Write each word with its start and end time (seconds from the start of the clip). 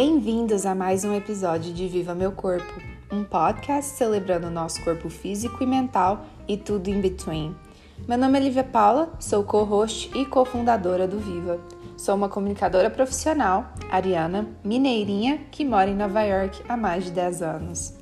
Bem-vindos 0.00 0.64
a 0.64 0.76
mais 0.76 1.04
um 1.04 1.12
episódio 1.12 1.74
de 1.74 1.88
Viva 1.88 2.14
Meu 2.14 2.30
Corpo, 2.30 2.72
um 3.10 3.24
podcast 3.24 3.96
celebrando 3.96 4.46
o 4.46 4.50
nosso 4.50 4.80
corpo 4.84 5.10
físico 5.10 5.60
e 5.60 5.66
mental 5.66 6.24
e 6.46 6.56
tudo 6.56 6.88
in 6.88 7.00
between. 7.00 7.52
Meu 8.06 8.16
nome 8.16 8.38
é 8.38 8.42
Lívia 8.44 8.62
Paula, 8.62 9.12
sou 9.18 9.42
co-host 9.42 10.16
e 10.16 10.24
cofundadora 10.24 11.08
do 11.08 11.18
Viva. 11.18 11.60
Sou 11.96 12.14
uma 12.14 12.28
comunicadora 12.28 12.88
profissional, 12.88 13.72
ariana, 13.90 14.48
mineirinha, 14.62 15.38
que 15.50 15.64
mora 15.64 15.90
em 15.90 15.96
Nova 15.96 16.22
York 16.22 16.62
há 16.68 16.76
mais 16.76 17.06
de 17.06 17.10
10 17.10 17.42
anos. 17.42 17.98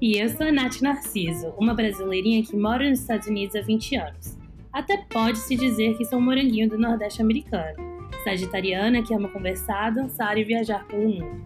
E 0.00 0.22
eu 0.22 0.28
sou 0.28 0.46
a 0.46 0.52
Nath 0.52 0.80
Narciso, 0.80 1.48
uma 1.58 1.74
brasileirinha 1.74 2.44
que 2.44 2.56
mora 2.56 2.88
nos 2.88 3.00
Estados 3.00 3.26
Unidos 3.26 3.56
há 3.56 3.60
20 3.60 3.96
anos. 3.96 4.38
Até 4.72 4.98
pode-se 4.98 5.56
dizer 5.56 5.98
que 5.98 6.04
sou 6.04 6.20
um 6.20 6.22
moranguinho 6.22 6.70
do 6.70 6.78
Nordeste 6.78 7.20
americano. 7.20 7.89
Sagitariana 8.24 9.02
que 9.02 9.14
ama 9.14 9.28
conversar, 9.28 9.90
dançar 9.90 10.36
e 10.36 10.44
viajar 10.44 10.86
pelo 10.86 11.08
mundo. 11.08 11.40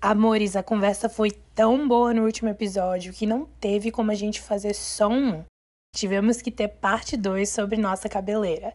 Amores, 0.00 0.56
a 0.56 0.62
conversa 0.62 1.08
foi 1.08 1.30
tão 1.54 1.86
boa 1.86 2.14
no 2.14 2.24
último 2.24 2.48
episódio 2.48 3.12
que 3.12 3.26
não 3.26 3.44
teve 3.60 3.90
como 3.90 4.10
a 4.10 4.14
gente 4.14 4.40
fazer 4.40 4.74
só 4.74 5.08
um. 5.08 5.44
Tivemos 5.94 6.40
que 6.40 6.50
ter 6.50 6.68
parte 6.68 7.16
2 7.16 7.48
sobre 7.48 7.76
nossa 7.76 8.08
cabeleira. 8.08 8.72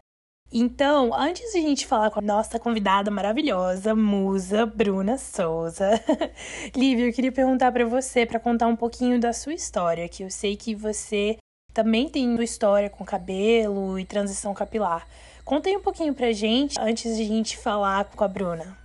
Então, 0.52 1.12
antes 1.12 1.50
de 1.50 1.58
a 1.58 1.60
gente 1.60 1.86
falar 1.86 2.10
com 2.10 2.20
a 2.20 2.22
nossa 2.22 2.60
convidada 2.60 3.10
maravilhosa, 3.10 3.96
musa 3.96 4.64
Bruna 4.64 5.18
Souza, 5.18 5.90
Lívia, 6.76 7.08
eu 7.08 7.12
queria 7.12 7.32
perguntar 7.32 7.72
para 7.72 7.84
você 7.84 8.24
para 8.24 8.38
contar 8.38 8.68
um 8.68 8.76
pouquinho 8.76 9.18
da 9.18 9.32
sua 9.32 9.54
história, 9.54 10.08
que 10.08 10.22
eu 10.22 10.30
sei 10.30 10.56
que 10.56 10.72
você 10.72 11.36
também 11.76 12.08
tem 12.08 12.42
história 12.42 12.88
com 12.88 13.04
cabelo 13.04 13.98
e 13.98 14.04
transição 14.06 14.54
capilar. 14.54 15.06
Conta 15.44 15.68
aí 15.68 15.76
um 15.76 15.82
pouquinho 15.82 16.14
pra 16.14 16.32
gente 16.32 16.74
antes 16.80 17.18
de 17.18 17.22
a 17.22 17.26
gente 17.26 17.58
falar 17.58 18.06
com 18.16 18.24
a 18.24 18.28
Bruna. 18.28 18.78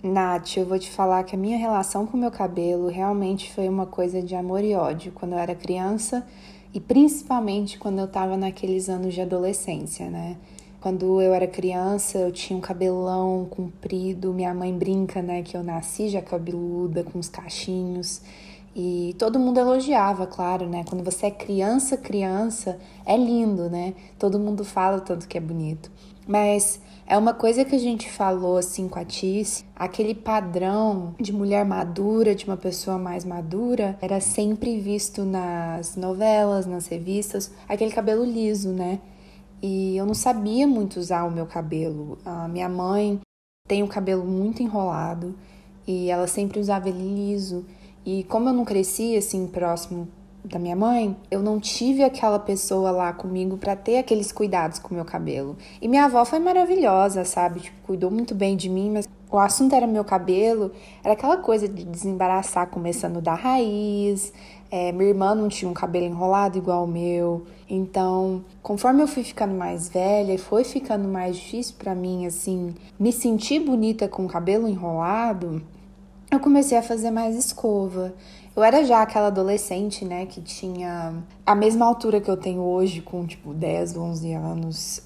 Nath, 0.00 0.58
eu 0.58 0.64
vou 0.64 0.78
te 0.78 0.92
falar 0.92 1.24
que 1.24 1.34
a 1.34 1.38
minha 1.38 1.58
relação 1.58 2.06
com 2.06 2.16
o 2.16 2.20
meu 2.20 2.30
cabelo 2.30 2.86
realmente 2.86 3.52
foi 3.52 3.68
uma 3.68 3.84
coisa 3.84 4.22
de 4.22 4.32
amor 4.36 4.62
e 4.62 4.76
ódio 4.76 5.10
quando 5.10 5.32
eu 5.32 5.38
era 5.38 5.56
criança 5.56 6.24
e 6.72 6.78
principalmente 6.78 7.80
quando 7.80 7.98
eu 7.98 8.06
tava 8.06 8.36
naqueles 8.36 8.88
anos 8.88 9.12
de 9.12 9.20
adolescência, 9.20 10.08
né? 10.08 10.36
Quando 10.80 11.20
eu 11.20 11.34
era 11.34 11.48
criança, 11.48 12.18
eu 12.18 12.30
tinha 12.30 12.56
um 12.56 12.60
cabelão 12.60 13.44
comprido. 13.50 14.32
Minha 14.32 14.54
mãe 14.54 14.72
brinca, 14.72 15.20
né, 15.20 15.42
que 15.42 15.56
eu 15.56 15.64
nasci 15.64 16.10
já 16.10 16.22
cabeluda, 16.22 17.02
com 17.02 17.18
os 17.18 17.28
cachinhos. 17.28 18.22
E 18.74 19.14
todo 19.18 19.38
mundo 19.38 19.58
elogiava, 19.58 20.26
claro, 20.26 20.68
né? 20.68 20.84
Quando 20.88 21.04
você 21.04 21.26
é 21.26 21.30
criança, 21.30 21.96
criança, 21.96 22.78
é 23.06 23.16
lindo, 23.16 23.70
né? 23.70 23.94
Todo 24.18 24.38
mundo 24.38 24.64
fala 24.64 25.00
tanto 25.00 25.28
que 25.28 25.38
é 25.38 25.40
bonito. 25.40 25.90
Mas 26.26 26.80
é 27.06 27.16
uma 27.16 27.34
coisa 27.34 27.64
que 27.64 27.76
a 27.76 27.78
gente 27.78 28.10
falou 28.10 28.56
assim 28.56 28.88
com 28.88 28.98
a 28.98 29.04
Tice, 29.04 29.64
aquele 29.76 30.14
padrão 30.14 31.14
de 31.20 31.32
mulher 31.32 31.64
madura, 31.64 32.34
de 32.34 32.46
uma 32.46 32.56
pessoa 32.56 32.98
mais 32.98 33.24
madura, 33.24 33.96
era 34.00 34.20
sempre 34.20 34.80
visto 34.80 35.24
nas 35.24 35.96
novelas, 35.96 36.66
nas 36.66 36.86
revistas, 36.86 37.52
aquele 37.68 37.92
cabelo 37.92 38.24
liso, 38.24 38.70
né? 38.70 39.00
e 39.66 39.96
eu 39.96 40.04
não 40.04 40.12
sabia 40.12 40.66
muito 40.66 41.00
usar 41.00 41.24
o 41.24 41.30
meu 41.30 41.46
cabelo. 41.46 42.18
A 42.22 42.46
minha 42.46 42.68
mãe 42.68 43.18
tem 43.66 43.82
o 43.82 43.88
cabelo 43.88 44.22
muito 44.22 44.62
enrolado 44.62 45.34
e 45.86 46.10
ela 46.10 46.26
sempre 46.26 46.60
usava 46.60 46.90
ele 46.90 47.02
liso. 47.02 47.64
E 48.04 48.24
como 48.24 48.48
eu 48.48 48.52
não 48.52 48.64
cresci 48.64 49.16
assim 49.16 49.46
próximo 49.46 50.08
da 50.44 50.58
minha 50.58 50.76
mãe, 50.76 51.16
eu 51.30 51.42
não 51.42 51.58
tive 51.58 52.04
aquela 52.04 52.38
pessoa 52.38 52.90
lá 52.90 53.12
comigo 53.14 53.56
para 53.56 53.74
ter 53.74 53.96
aqueles 53.96 54.30
cuidados 54.30 54.78
com 54.78 54.90
o 54.90 54.94
meu 54.94 55.04
cabelo. 55.04 55.56
E 55.80 55.88
minha 55.88 56.04
avó 56.04 56.22
foi 56.24 56.38
maravilhosa, 56.38 57.24
sabe? 57.24 57.60
Tipo, 57.60 57.76
cuidou 57.86 58.10
muito 58.10 58.34
bem 58.34 58.54
de 58.54 58.68
mim, 58.68 58.90
mas 58.90 59.08
o 59.30 59.38
assunto 59.38 59.74
era 59.74 59.86
meu 59.86 60.04
cabelo, 60.04 60.70
era 61.02 61.14
aquela 61.14 61.38
coisa 61.38 61.66
de 61.66 61.82
desembaraçar 61.84 62.68
começando 62.68 63.22
da 63.22 63.34
raiz, 63.34 64.32
é, 64.70 64.92
minha 64.92 65.08
irmã 65.08 65.34
não 65.34 65.48
tinha 65.48 65.70
um 65.70 65.74
cabelo 65.74 66.04
enrolado 66.04 66.58
igual 66.58 66.84
o 66.84 66.88
meu. 66.88 67.46
Então, 67.68 68.44
conforme 68.62 69.02
eu 69.02 69.06
fui 69.06 69.22
ficando 69.22 69.54
mais 69.54 69.88
velha 69.88 70.34
e 70.34 70.38
foi 70.38 70.62
ficando 70.62 71.08
mais 71.08 71.36
difícil 71.36 71.76
para 71.78 71.94
mim, 71.94 72.26
assim, 72.26 72.74
me 72.98 73.12
sentir 73.12 73.60
bonita 73.60 74.08
com 74.08 74.26
o 74.26 74.28
cabelo 74.28 74.68
enrolado, 74.68 75.62
eu 76.34 76.40
comecei 76.40 76.76
a 76.76 76.82
fazer 76.82 77.10
mais 77.10 77.36
escova. 77.36 78.14
Eu 78.56 78.62
era 78.62 78.84
já 78.84 79.02
aquela 79.02 79.28
adolescente, 79.28 80.04
né, 80.04 80.26
que 80.26 80.40
tinha 80.40 81.14
a 81.44 81.54
mesma 81.54 81.86
altura 81.86 82.20
que 82.20 82.30
eu 82.30 82.36
tenho 82.36 82.60
hoje, 82.60 83.00
com 83.00 83.26
tipo 83.26 83.52
10, 83.52 83.96
11 83.96 84.32
anos. 84.32 85.02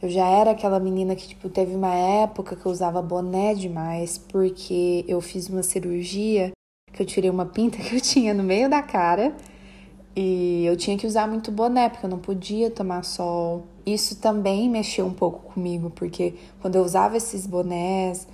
Eu 0.00 0.08
já 0.08 0.26
era 0.26 0.50
aquela 0.52 0.80
menina 0.80 1.14
que, 1.14 1.28
tipo, 1.28 1.48
teve 1.48 1.74
uma 1.74 1.94
época 1.94 2.56
que 2.56 2.66
eu 2.66 2.72
usava 2.72 3.00
boné 3.02 3.54
demais, 3.54 4.18
porque 4.18 5.04
eu 5.08 5.20
fiz 5.20 5.48
uma 5.48 5.62
cirurgia 5.62 6.52
que 6.92 7.02
eu 7.02 7.06
tirei 7.06 7.30
uma 7.30 7.46
pinta 7.46 7.78
que 7.82 7.96
eu 7.96 8.00
tinha 8.00 8.34
no 8.34 8.42
meio 8.42 8.68
da 8.68 8.82
cara 8.82 9.34
e 10.14 10.64
eu 10.66 10.76
tinha 10.76 10.96
que 10.98 11.06
usar 11.06 11.26
muito 11.26 11.50
boné, 11.50 11.88
porque 11.88 12.04
eu 12.04 12.10
não 12.10 12.18
podia 12.18 12.70
tomar 12.70 13.02
sol. 13.04 13.64
Isso 13.86 14.16
também 14.16 14.68
mexeu 14.68 15.06
um 15.06 15.12
pouco 15.12 15.52
comigo, 15.52 15.90
porque 15.90 16.34
quando 16.60 16.76
eu 16.76 16.82
usava 16.82 17.16
esses 17.16 17.46
bonés 17.46 18.28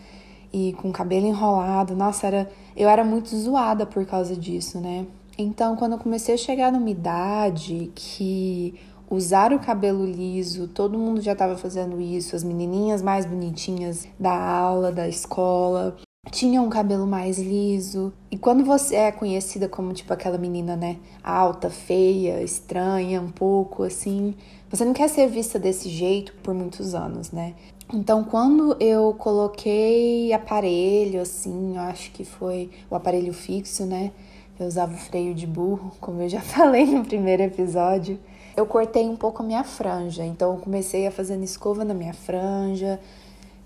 e 0.53 0.72
com 0.75 0.91
cabelo 0.91 1.26
enrolado, 1.26 1.94
nossa, 1.94 2.26
era, 2.26 2.50
eu 2.76 2.88
era 2.88 3.04
muito 3.04 3.36
zoada 3.36 3.84
por 3.84 4.04
causa 4.06 4.36
disso, 4.36 4.81
né? 4.81 5.06
Então, 5.36 5.76
quando 5.76 5.92
eu 5.92 5.98
comecei 5.98 6.34
a 6.34 6.38
chegar 6.38 6.72
numa 6.72 6.91
idade 6.91 7.92
que 7.94 8.75
usar 9.10 9.53
o 9.53 9.59
cabelo 9.59 10.04
liso, 10.04 10.69
todo 10.69 10.98
mundo 10.98 11.20
já 11.20 11.32
estava 11.32 11.56
fazendo 11.56 12.00
isso, 12.00 12.34
as 12.34 12.44
menininhas 12.44 13.00
mais 13.00 13.25
bonitinhas 13.25 14.06
da 14.19 14.32
aula, 14.32 14.91
da 14.91 15.09
escola, 15.09 15.97
tinha 16.31 16.60
um 16.60 16.69
cabelo 16.69 17.06
mais 17.06 17.38
liso. 17.38 18.12
E 18.30 18.36
quando 18.36 18.65
você 18.65 18.97
é 18.97 19.12
conhecida 19.12 19.69
como 19.69 19.92
tipo 19.92 20.12
aquela 20.12 20.38
menina, 20.38 20.76
né, 20.76 20.97
alta, 21.22 21.70
feia, 21.70 22.42
estranha, 22.42 23.20
um 23.20 23.30
pouco 23.30 23.82
assim, 23.82 24.34
você 24.70 24.84
não 24.84 24.92
quer 24.92 25.09
ser 25.09 25.28
vista 25.28 25.59
desse 25.59 25.88
jeito 25.88 26.34
por 26.42 26.53
muitos 26.53 26.94
anos, 26.94 27.30
né? 27.30 27.54
Então, 27.93 28.22
quando 28.22 28.76
eu 28.78 29.15
coloquei 29.15 30.31
aparelho, 30.34 31.22
assim, 31.22 31.75
eu 31.75 31.81
acho 31.81 32.10
que 32.12 32.22
foi 32.22 32.71
o 32.91 32.94
aparelho 32.94 33.32
fixo, 33.32 33.87
né? 33.87 34.12
Eu 34.60 34.66
usava 34.66 34.93
o 34.93 34.99
freio 34.99 35.34
de 35.34 35.47
burro, 35.47 35.93
como 36.00 36.21
eu 36.21 36.28
já 36.28 36.41
falei 36.43 36.84
no 36.84 37.03
primeiro 37.03 37.44
episódio. 37.44 38.19
Eu 38.54 38.66
cortei 38.66 39.09
um 39.09 39.16
pouco 39.16 39.43
a 39.43 39.47
minha 39.47 39.65
franja, 39.65 40.22
então 40.22 40.54
eu 40.54 40.60
comecei 40.60 41.06
a 41.06 41.10
fazendo 41.10 41.44
escova 41.44 41.82
na 41.82 41.94
minha 41.94 42.12
franja 42.12 43.00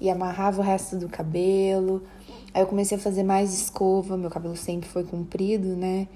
e 0.01 0.09
amarrava 0.09 0.61
o 0.61 0.65
resto 0.65 0.97
do 0.97 1.09
cabelo. 1.09 2.03
Aí 2.55 2.63
eu 2.63 2.67
comecei 2.67 2.97
a 2.99 3.01
fazer 3.01 3.25
mais 3.25 3.53
escova, 3.53 4.17
meu 4.17 4.31
cabelo 4.31 4.55
sempre 4.55 4.89
foi 4.89 5.03
comprido, 5.03 5.75
né? 5.75 6.07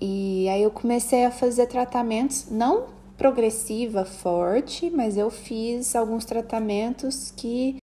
E 0.00 0.48
aí 0.48 0.62
eu 0.62 0.70
comecei 0.70 1.26
a 1.26 1.30
fazer 1.30 1.66
tratamentos, 1.66 2.46
não 2.50 3.01
progressiva, 3.22 4.04
forte, 4.04 4.90
mas 4.90 5.16
eu 5.16 5.30
fiz 5.30 5.94
alguns 5.94 6.24
tratamentos 6.24 7.32
que 7.36 7.76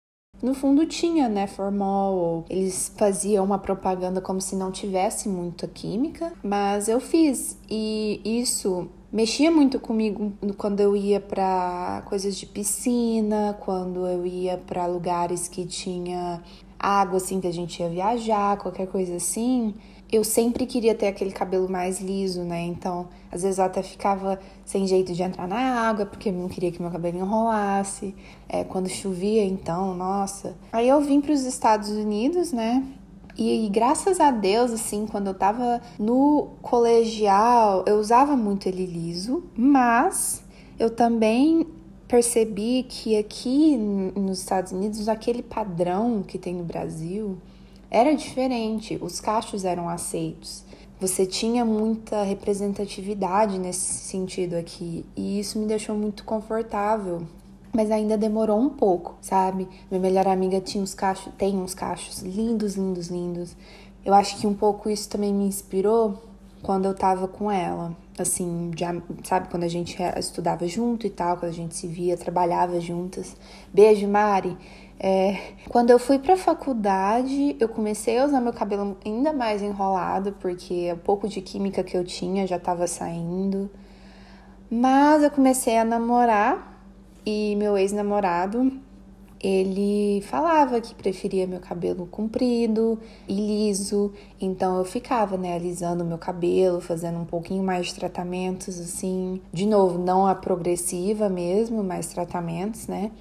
no 0.42 0.52
fundo 0.52 0.84
tinha, 0.84 1.28
né, 1.28 1.46
formol. 1.46 2.44
Eles 2.50 2.92
faziam 2.96 3.44
uma 3.44 3.56
propaganda 3.56 4.20
como 4.20 4.40
se 4.40 4.56
não 4.56 4.72
tivesse 4.72 5.28
muita 5.28 5.68
química, 5.68 6.32
mas 6.42 6.88
eu 6.88 6.98
fiz. 6.98 7.56
E 7.70 8.20
isso 8.24 8.88
mexia 9.12 9.48
muito 9.48 9.78
comigo 9.78 10.32
quando 10.56 10.80
eu 10.80 10.96
ia 10.96 11.20
para 11.20 12.02
coisas 12.06 12.36
de 12.36 12.44
piscina, 12.44 13.56
quando 13.60 14.08
eu 14.08 14.26
ia 14.26 14.58
para 14.58 14.86
lugares 14.86 15.46
que 15.46 15.64
tinha 15.64 16.42
água, 16.76 17.18
assim, 17.18 17.40
que 17.40 17.46
a 17.46 17.52
gente 17.52 17.80
ia 17.80 17.88
viajar, 17.88 18.58
qualquer 18.58 18.88
coisa 18.88 19.14
assim, 19.14 19.72
eu 20.10 20.24
sempre 20.24 20.64
queria 20.64 20.94
ter 20.94 21.06
aquele 21.06 21.32
cabelo 21.32 21.68
mais 21.68 22.00
liso, 22.00 22.42
né? 22.42 22.62
Então, 22.62 23.08
às 23.30 23.42
vezes 23.42 23.58
eu 23.58 23.64
até 23.64 23.82
ficava 23.82 24.40
sem 24.64 24.86
jeito 24.86 25.12
de 25.12 25.22
entrar 25.22 25.46
na 25.46 25.58
água, 25.88 26.06
porque 26.06 26.30
eu 26.30 26.32
não 26.32 26.48
queria 26.48 26.72
que 26.72 26.80
meu 26.80 26.90
cabelo 26.90 27.18
enrolasse. 27.18 28.14
É, 28.48 28.64
quando 28.64 28.88
chovia, 28.88 29.44
então, 29.44 29.94
nossa. 29.94 30.56
Aí 30.72 30.88
eu 30.88 31.00
vim 31.00 31.20
para 31.20 31.32
os 31.32 31.44
Estados 31.44 31.90
Unidos, 31.90 32.52
né? 32.52 32.82
E, 33.36 33.66
e, 33.66 33.68
graças 33.68 34.18
a 34.18 34.30
Deus, 34.30 34.72
assim, 34.72 35.06
quando 35.06 35.28
eu 35.28 35.34
tava 35.34 35.80
no 35.98 36.48
colegial, 36.62 37.84
eu 37.86 37.98
usava 37.98 38.34
muito 38.34 38.66
ele 38.66 38.84
liso, 38.84 39.44
mas 39.56 40.42
eu 40.78 40.90
também 40.90 41.66
percebi 42.08 42.84
que 42.88 43.16
aqui 43.16 43.76
nos 43.76 44.40
Estados 44.40 44.72
Unidos, 44.72 45.06
aquele 45.08 45.42
padrão 45.42 46.24
que 46.26 46.38
tem 46.38 46.54
no 46.54 46.64
Brasil 46.64 47.36
era 47.90 48.14
diferente, 48.14 48.98
os 49.00 49.20
cachos 49.20 49.64
eram 49.64 49.88
aceitos. 49.88 50.64
Você 51.00 51.24
tinha 51.24 51.64
muita 51.64 52.22
representatividade 52.22 53.58
nesse 53.58 53.94
sentido 53.94 54.54
aqui, 54.54 55.06
e 55.16 55.38
isso 55.38 55.58
me 55.58 55.66
deixou 55.66 55.96
muito 55.96 56.24
confortável. 56.24 57.22
Mas 57.72 57.90
ainda 57.90 58.16
demorou 58.16 58.58
um 58.58 58.70
pouco, 58.70 59.16
sabe? 59.20 59.68
Minha 59.90 60.00
melhor 60.00 60.26
amiga 60.26 60.60
tinha 60.60 60.82
uns 60.82 60.94
cachos, 60.94 61.32
tem 61.36 61.56
uns 61.56 61.74
cachos 61.74 62.22
lindos, 62.22 62.74
lindos, 62.76 63.08
lindos. 63.08 63.56
Eu 64.04 64.14
acho 64.14 64.38
que 64.38 64.46
um 64.46 64.54
pouco 64.54 64.90
isso 64.90 65.08
também 65.08 65.32
me 65.32 65.44
inspirou 65.44 66.22
quando 66.62 66.86
eu 66.86 66.94
tava 66.94 67.28
com 67.28 67.50
ela 67.50 67.94
assim, 68.22 68.70
sabe, 69.24 69.48
quando 69.48 69.64
a 69.64 69.68
gente 69.68 69.96
estudava 70.16 70.66
junto 70.66 71.06
e 71.06 71.10
tal, 71.10 71.36
quando 71.36 71.50
a 71.50 71.54
gente 71.54 71.74
se 71.74 71.86
via, 71.86 72.16
trabalhava 72.16 72.80
juntas. 72.80 73.36
Beijo, 73.72 74.08
Mari. 74.08 74.56
É, 75.00 75.52
quando 75.68 75.90
eu 75.90 75.98
fui 75.98 76.18
para 76.18 76.34
a 76.34 76.36
faculdade, 76.36 77.56
eu 77.60 77.68
comecei 77.68 78.18
a 78.18 78.24
usar 78.24 78.40
meu 78.40 78.52
cabelo 78.52 78.96
ainda 79.04 79.32
mais 79.32 79.62
enrolado, 79.62 80.32
porque 80.40 80.92
o 80.92 80.96
pouco 80.96 81.28
de 81.28 81.40
química 81.40 81.84
que 81.84 81.96
eu 81.96 82.04
tinha 82.04 82.46
já 82.46 82.56
estava 82.56 82.86
saindo. 82.86 83.70
Mas 84.70 85.22
eu 85.22 85.30
comecei 85.30 85.78
a 85.78 85.84
namorar 85.84 86.82
e 87.24 87.54
meu 87.56 87.78
ex-namorado, 87.78 88.72
ele 89.40 90.20
falava 90.22 90.80
que 90.80 90.94
preferia 90.94 91.46
meu 91.46 91.60
cabelo 91.60 92.06
comprido 92.06 92.98
e 93.28 93.34
liso, 93.34 94.12
então 94.40 94.78
eu 94.78 94.84
ficava, 94.84 95.36
né, 95.36 95.54
alisando 95.54 96.04
meu 96.04 96.18
cabelo, 96.18 96.80
fazendo 96.80 97.18
um 97.18 97.24
pouquinho 97.24 97.62
mais 97.62 97.86
de 97.86 97.94
tratamentos 97.94 98.80
assim, 98.80 99.40
de 99.52 99.64
novo, 99.64 99.96
não 99.98 100.26
a 100.26 100.34
progressiva 100.34 101.28
mesmo, 101.28 101.84
mas 101.84 102.08
tratamentos, 102.08 102.88
né? 102.88 103.12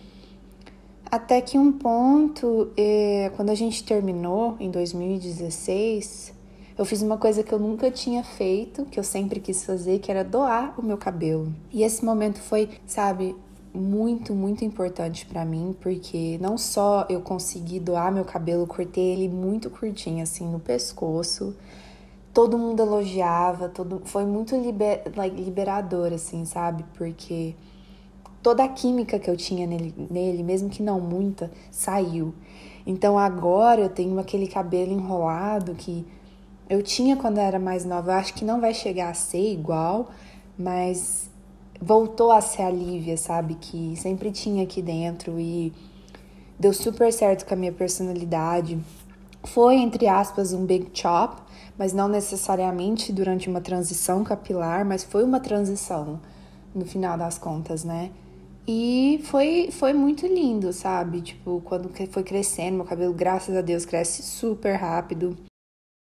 Até 1.09 1.39
que 1.39 1.57
um 1.57 1.71
ponto, 1.71 2.69
é, 2.75 3.31
quando 3.35 3.49
a 3.49 3.55
gente 3.55 3.83
terminou 3.83 4.57
em 4.59 4.69
2016, 4.69 6.33
eu 6.77 6.83
fiz 6.83 7.01
uma 7.01 7.17
coisa 7.17 7.41
que 7.43 7.53
eu 7.53 7.57
nunca 7.57 7.89
tinha 7.89 8.23
feito, 8.23 8.85
que 8.85 8.99
eu 8.99 9.03
sempre 9.03 9.39
quis 9.39 9.65
fazer, 9.65 9.99
que 9.99 10.11
era 10.11 10.23
doar 10.23 10.77
o 10.77 10.83
meu 10.83 10.97
cabelo. 10.97 11.53
E 11.71 11.81
esse 11.81 12.03
momento 12.03 12.39
foi, 12.39 12.69
sabe, 12.85 13.35
muito, 13.73 14.33
muito 14.33 14.65
importante 14.65 15.25
para 15.25 15.45
mim, 15.45 15.73
porque 15.79 16.37
não 16.41 16.57
só 16.57 17.05
eu 17.09 17.21
consegui 17.21 17.79
doar 17.79 18.11
meu 18.11 18.25
cabelo, 18.25 18.67
cortei 18.67 19.13
ele 19.13 19.29
muito 19.29 19.69
curtinho, 19.69 20.21
assim, 20.21 20.45
no 20.45 20.59
pescoço. 20.59 21.55
Todo 22.33 22.57
mundo 22.57 22.81
elogiava, 22.81 23.69
todo, 23.69 24.01
foi 24.03 24.25
muito 24.25 24.55
liber, 24.57 25.03
liberador, 25.33 26.11
assim, 26.11 26.43
sabe? 26.43 26.83
Porque 26.95 27.55
toda 28.41 28.63
a 28.63 28.67
química 28.67 29.19
que 29.19 29.29
eu 29.29 29.37
tinha 29.37 29.67
nele, 29.67 29.93
nele, 30.09 30.43
mesmo 30.43 30.69
que 30.69 30.81
não 30.81 30.99
muita, 30.99 31.51
saiu. 31.71 32.33
Então 32.85 33.17
agora 33.17 33.81
eu 33.81 33.89
tenho 33.89 34.17
aquele 34.19 34.47
cabelo 34.47 34.93
enrolado 34.93 35.75
que 35.75 36.05
eu 36.69 36.81
tinha 36.81 37.15
quando 37.15 37.37
eu 37.37 37.43
era 37.43 37.59
mais 37.59 37.85
nova. 37.85 38.11
Eu 38.11 38.15
acho 38.15 38.33
que 38.33 38.45
não 38.45 38.61
vai 38.61 38.73
chegar 38.73 39.09
a 39.09 39.13
ser 39.13 39.51
igual, 39.51 40.09
mas 40.57 41.29
voltou 41.81 42.31
a 42.31 42.41
ser 42.41 42.63
a 42.63 42.69
Lívia, 42.69 43.17
sabe? 43.17 43.55
Que 43.55 43.95
sempre 43.97 44.31
tinha 44.31 44.63
aqui 44.63 44.81
dentro 44.81 45.39
e 45.39 45.73
deu 46.59 46.73
super 46.73 47.11
certo 47.11 47.45
com 47.45 47.53
a 47.53 47.57
minha 47.57 47.71
personalidade. 47.71 48.79
Foi, 49.43 49.75
entre 49.75 50.07
aspas, 50.07 50.53
um 50.53 50.65
big 50.65 50.89
chop, 50.93 51.41
mas 51.77 51.93
não 51.93 52.07
necessariamente 52.07 53.13
durante 53.13 53.49
uma 53.49 53.61
transição 53.61 54.23
capilar, 54.23 54.85
mas 54.85 55.03
foi 55.03 55.23
uma 55.23 55.39
transição 55.39 56.19
no 56.73 56.85
final 56.85 57.17
das 57.17 57.37
contas, 57.37 57.83
né? 57.83 58.11
E 58.67 59.21
foi, 59.23 59.69
foi 59.71 59.93
muito 59.93 60.27
lindo, 60.27 60.73
sabe? 60.73 61.21
Tipo, 61.21 61.61
quando 61.63 61.89
foi 62.09 62.23
crescendo, 62.23 62.75
meu 62.75 62.85
cabelo, 62.85 63.13
graças 63.13 63.55
a 63.55 63.61
Deus, 63.61 63.85
cresce 63.85 64.21
super 64.21 64.75
rápido. 64.75 65.37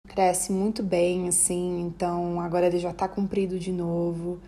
Cresce 0.09 0.51
muito 0.51 0.83
bem, 0.83 1.29
assim. 1.29 1.79
Então, 1.81 2.41
agora 2.41 2.67
ele 2.67 2.77
já 2.77 2.91
tá 2.91 3.07
comprido 3.07 3.57
de 3.57 3.71
novo. 3.71 4.39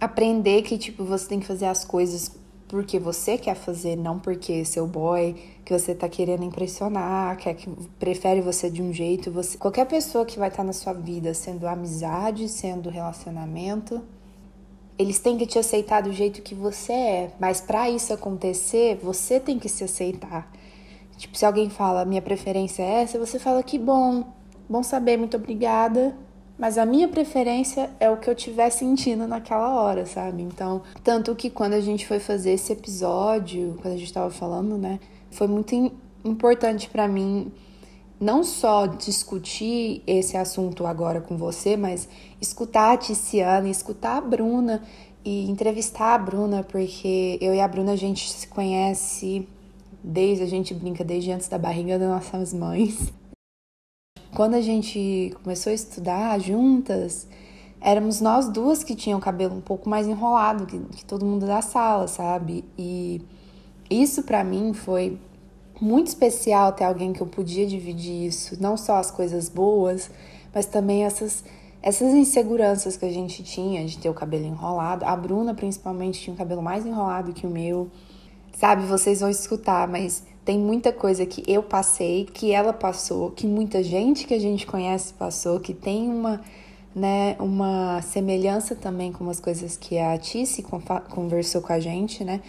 Aprender 0.00 0.62
que, 0.62 0.78
tipo, 0.78 1.04
você 1.04 1.28
tem 1.28 1.40
que 1.40 1.46
fazer 1.46 1.66
as 1.66 1.84
coisas 1.84 2.38
porque 2.68 2.98
você 2.98 3.36
quer 3.38 3.54
fazer, 3.54 3.96
não 3.96 4.18
porque 4.18 4.64
seu 4.64 4.86
boy, 4.86 5.34
que 5.64 5.72
você 5.72 5.94
tá 5.94 6.08
querendo 6.08 6.44
impressionar, 6.44 7.36
quer 7.38 7.54
que 7.54 7.68
prefere 7.98 8.42
você 8.42 8.70
de 8.70 8.82
um 8.82 8.92
jeito, 8.92 9.30
você, 9.30 9.56
qualquer 9.56 9.86
pessoa 9.86 10.26
que 10.26 10.38
vai 10.38 10.48
estar 10.48 10.62
tá 10.62 10.66
na 10.66 10.74
sua 10.74 10.92
vida, 10.92 11.32
sendo 11.32 11.66
amizade, 11.66 12.46
sendo 12.48 12.90
relacionamento, 12.90 14.02
eles 14.98 15.18
têm 15.18 15.38
que 15.38 15.46
te 15.46 15.58
aceitar 15.58 16.02
do 16.02 16.12
jeito 16.12 16.42
que 16.42 16.54
você 16.54 16.92
é, 16.92 17.32
mas 17.38 17.60
para 17.60 17.88
isso 17.88 18.12
acontecer, 18.12 18.98
você 19.02 19.38
tem 19.38 19.58
que 19.58 19.68
se 19.68 19.84
aceitar. 19.84 20.50
Tipo, 21.16 21.36
se 21.36 21.46
alguém 21.46 21.70
fala, 21.70 22.04
minha 22.04 22.22
preferência 22.22 22.82
é 22.82 23.02
essa, 23.02 23.18
você 23.18 23.38
fala 23.38 23.62
que 23.62 23.78
bom, 23.78 24.24
bom 24.68 24.82
saber, 24.82 25.16
muito 25.16 25.36
obrigada. 25.36 26.16
Mas 26.58 26.76
a 26.76 26.84
minha 26.84 27.06
preferência 27.06 27.88
é 28.00 28.10
o 28.10 28.16
que 28.16 28.28
eu 28.28 28.34
estiver 28.34 28.68
sentindo 28.70 29.28
naquela 29.28 29.80
hora, 29.80 30.04
sabe? 30.04 30.42
Então, 30.42 30.82
tanto 31.04 31.32
que 31.36 31.48
quando 31.48 31.74
a 31.74 31.80
gente 31.80 32.04
foi 32.04 32.18
fazer 32.18 32.50
esse 32.50 32.72
episódio, 32.72 33.78
quando 33.80 33.94
a 33.94 33.96
gente 33.96 34.12
tava 34.12 34.28
falando, 34.28 34.76
né, 34.76 34.98
foi 35.30 35.46
muito 35.46 35.92
importante 36.24 36.90
para 36.90 37.06
mim 37.06 37.52
não 38.20 38.42
só 38.42 38.86
discutir 38.86 40.02
esse 40.06 40.36
assunto 40.36 40.86
agora 40.86 41.20
com 41.20 41.36
você, 41.36 41.76
mas 41.76 42.08
escutar 42.40 42.92
a 42.92 42.96
Tiziana, 42.96 43.68
escutar 43.68 44.16
a 44.16 44.20
Bruna 44.20 44.82
e 45.24 45.48
entrevistar 45.48 46.14
a 46.14 46.18
Bruna, 46.18 46.64
porque 46.64 47.38
eu 47.40 47.54
e 47.54 47.60
a 47.60 47.68
Bruna 47.68 47.92
a 47.92 47.96
gente 47.96 48.28
se 48.30 48.48
conhece 48.48 49.46
desde 50.02 50.42
a 50.42 50.46
gente 50.46 50.74
brinca 50.74 51.04
desde 51.04 51.30
antes 51.30 51.48
da 51.48 51.58
barriga 51.58 51.98
das 51.98 52.08
nossas 52.08 52.52
mães. 52.52 53.12
Quando 54.34 54.54
a 54.54 54.60
gente 54.60 55.34
começou 55.42 55.70
a 55.70 55.74
estudar 55.74 56.38
juntas, 56.38 57.26
éramos 57.80 58.20
nós 58.20 58.48
duas 58.48 58.84
que 58.84 58.94
tinham 58.94 59.18
o 59.18 59.22
cabelo 59.22 59.54
um 59.54 59.60
pouco 59.60 59.88
mais 59.88 60.06
enrolado 60.06 60.66
que, 60.66 60.78
que 60.78 61.04
todo 61.04 61.24
mundo 61.24 61.46
da 61.46 61.62
sala, 61.62 62.08
sabe? 62.08 62.64
E 62.76 63.20
isso 63.90 64.22
para 64.22 64.44
mim 64.44 64.72
foi 64.72 65.18
muito 65.80 66.08
especial 66.08 66.72
ter 66.72 66.84
alguém 66.84 67.12
que 67.12 67.20
eu 67.20 67.26
podia 67.26 67.66
dividir 67.66 68.26
isso, 68.26 68.56
não 68.60 68.76
só 68.76 68.96
as 68.96 69.10
coisas 69.10 69.48
boas, 69.48 70.10
mas 70.54 70.66
também 70.66 71.04
essas 71.04 71.44
essas 71.80 72.12
inseguranças 72.12 72.96
que 72.96 73.04
a 73.04 73.10
gente 73.10 73.42
tinha 73.42 73.84
de 73.84 73.98
ter 73.98 74.08
o 74.08 74.14
cabelo 74.14 74.44
enrolado. 74.44 75.04
A 75.04 75.14
Bruna 75.14 75.54
principalmente 75.54 76.20
tinha 76.20 76.34
o 76.34 76.36
cabelo 76.36 76.62
mais 76.62 76.84
enrolado 76.84 77.32
que 77.32 77.46
o 77.46 77.50
meu. 77.50 77.88
Sabe, 78.56 78.84
vocês 78.86 79.20
vão 79.20 79.30
escutar, 79.30 79.86
mas 79.86 80.24
tem 80.44 80.58
muita 80.58 80.92
coisa 80.92 81.24
que 81.24 81.44
eu 81.46 81.62
passei, 81.62 82.24
que 82.24 82.50
ela 82.50 82.72
passou, 82.72 83.30
que 83.30 83.46
muita 83.46 83.82
gente 83.82 84.26
que 84.26 84.34
a 84.34 84.38
gente 84.40 84.66
conhece 84.66 85.14
passou, 85.14 85.60
que 85.60 85.72
tem 85.72 86.08
uma, 86.08 86.40
né, 86.94 87.36
uma 87.38 88.02
semelhança 88.02 88.74
também 88.74 89.12
com 89.12 89.30
as 89.30 89.38
coisas 89.38 89.76
que 89.76 89.96
a 89.96 90.18
Tice 90.18 90.64
conversou 91.08 91.62
com 91.62 91.72
a 91.72 91.78
gente, 91.78 92.24
né? 92.24 92.40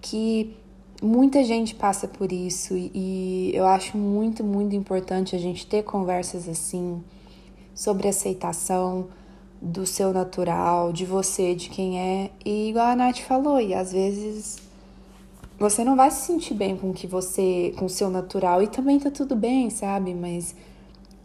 Que 0.00 0.56
muita 1.02 1.44
gente 1.44 1.74
passa 1.74 2.08
por 2.08 2.32
isso 2.32 2.74
e 2.76 3.50
eu 3.54 3.66
acho 3.66 3.96
muito, 3.96 4.42
muito 4.42 4.74
importante 4.74 5.36
a 5.36 5.38
gente 5.38 5.66
ter 5.66 5.82
conversas 5.82 6.48
assim 6.48 7.02
sobre 7.74 8.08
aceitação 8.08 9.08
do 9.60 9.86
seu 9.86 10.12
natural, 10.12 10.92
de 10.92 11.04
você, 11.04 11.54
de 11.54 11.68
quem 11.68 11.98
é. 11.98 12.30
E 12.44 12.70
igual 12.70 12.86
a 12.86 12.96
Nath 12.96 13.18
falou, 13.20 13.60
e 13.60 13.74
às 13.74 13.92
vezes 13.92 14.58
você 15.58 15.82
não 15.84 15.96
vai 15.96 16.10
se 16.10 16.26
sentir 16.26 16.54
bem 16.54 16.76
com 16.76 16.92
que 16.92 17.06
você, 17.06 17.74
com 17.78 17.86
o 17.86 17.90
seu 17.90 18.10
natural 18.10 18.62
e 18.62 18.66
também 18.66 18.98
tá 18.98 19.10
tudo 19.10 19.34
bem, 19.34 19.70
sabe? 19.70 20.14
Mas 20.14 20.54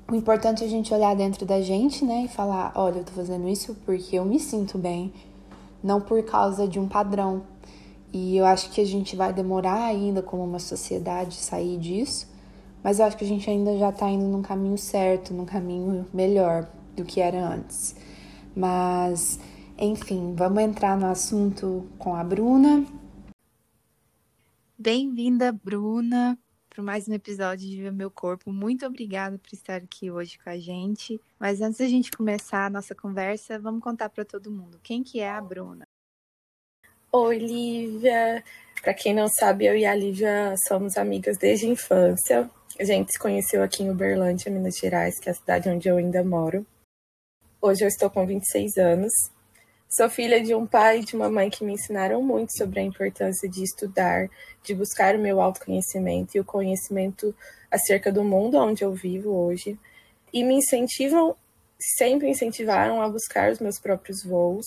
o 0.10 0.16
importante 0.16 0.64
é 0.64 0.68
a 0.68 0.70
gente 0.70 0.94
olhar 0.94 1.16
dentro 1.16 1.46
da 1.46 1.62
gente, 1.62 2.04
né, 2.04 2.24
e 2.26 2.28
falar, 2.28 2.72
olha, 2.76 3.00
eu 3.00 3.04
tô 3.04 3.12
fazendo 3.12 3.48
isso 3.48 3.76
porque 3.86 4.18
eu 4.18 4.26
me 4.26 4.40
sinto 4.40 4.78
bem, 4.78 5.14
não 5.84 6.02
por 6.02 6.24
causa 6.24 6.68
de 6.68 6.80
um 6.80 6.88
padrão. 6.88 7.44
E 8.14 8.36
eu 8.36 8.46
acho 8.46 8.70
que 8.72 8.82
a 8.82 8.86
gente 8.86 9.16
vai 9.16 9.32
demorar 9.32 9.86
ainda 9.86 10.22
como 10.22 10.44
uma 10.44 10.60
sociedade 10.60 11.36
sair 11.36 11.78
disso, 11.78 12.28
mas 12.84 13.00
eu 13.00 13.06
acho 13.06 13.16
que 13.16 13.24
a 13.24 13.28
gente 13.28 13.50
ainda 13.50 13.78
já 13.78 13.92
tá 13.92 14.10
indo 14.10 14.26
num 14.26 14.42
caminho 14.42 14.78
certo, 14.78 15.34
num 15.34 15.46
caminho 15.46 16.06
melhor 16.14 16.70
do 16.94 17.06
que 17.06 17.22
era 17.22 17.48
antes. 17.48 17.96
Mas, 18.54 19.40
enfim, 19.78 20.36
vamos 20.36 20.62
entrar 20.62 20.98
no 20.98 21.06
assunto 21.06 21.88
com 21.98 22.14
a 22.14 22.24
Bruna. 22.24 22.86
Bem-vinda, 24.78 25.54
Bruna, 25.54 26.38
para 26.70 26.84
mais 26.84 27.08
um 27.08 27.14
episódio 27.14 27.70
de 27.70 27.78
Viva 27.78 27.92
Meu 27.92 28.12
Corpo. 28.12 28.52
Muito 28.52 28.86
obrigada 28.86 29.38
por 29.38 29.54
estar 29.54 29.78
aqui 29.78 30.12
hoje 30.12 30.38
com 30.44 30.50
a 30.50 30.58
gente. 30.58 31.22
Mas 31.40 31.62
antes 31.62 31.80
da 31.80 31.88
gente 31.88 32.12
começar 32.12 32.66
a 32.66 32.70
nossa 32.70 32.94
conversa, 32.94 33.58
vamos 33.58 33.82
contar 33.82 34.10
para 34.10 34.26
todo 34.26 34.52
mundo 34.52 34.80
quem 34.84 35.02
que 35.02 35.22
é 35.22 35.32
a 35.32 35.40
Bruna. 35.40 35.86
Oi, 37.14 37.40
Lívia. 37.40 38.42
Para 38.82 38.94
quem 38.94 39.14
não 39.14 39.28
sabe, 39.28 39.66
eu 39.66 39.76
e 39.76 39.86
a 39.86 39.94
Lívia 39.94 40.56
somos 40.66 40.96
amigas 40.96 41.38
desde 41.38 41.66
a 41.66 41.70
infância. 41.70 42.50
A 42.80 42.86
gente 42.86 43.12
se 43.12 43.20
conheceu 43.20 43.62
aqui 43.62 43.84
em 43.84 43.90
Uberlândia, 43.90 44.50
Minas 44.50 44.78
Gerais, 44.78 45.20
que 45.20 45.28
é 45.28 45.34
a 45.34 45.36
cidade 45.36 45.68
onde 45.68 45.90
eu 45.90 45.98
ainda 45.98 46.24
moro. 46.24 46.66
Hoje 47.62 47.84
eu 47.84 47.90
estou 47.90 48.10
com 48.10 48.26
26 48.26 48.78
anos. 48.78 49.12
Sou 49.90 50.10
filha 50.10 50.42
de 50.42 50.56
um 50.56 50.66
pai 50.66 51.00
e 51.00 51.04
de 51.04 51.14
uma 51.14 51.30
mãe 51.30 51.50
que 51.50 51.66
me 51.66 51.74
ensinaram 51.74 52.24
muito 52.24 52.58
sobre 52.58 52.80
a 52.80 52.84
importância 52.84 53.50
de 53.50 53.62
estudar, 53.62 54.30
de 54.64 54.74
buscar 54.74 55.14
o 55.14 55.20
meu 55.20 55.42
autoconhecimento 55.42 56.38
e 56.38 56.40
o 56.40 56.46
conhecimento 56.46 57.36
acerca 57.70 58.10
do 58.10 58.24
mundo 58.24 58.56
onde 58.56 58.86
eu 58.86 58.94
vivo 58.94 59.36
hoje. 59.36 59.78
E 60.32 60.46
me 60.46 60.54
incentivam, 60.54 61.36
sempre 61.78 62.30
incentivaram 62.30 63.02
a 63.02 63.10
buscar 63.10 63.52
os 63.52 63.60
meus 63.60 63.78
próprios 63.78 64.24
voos, 64.24 64.66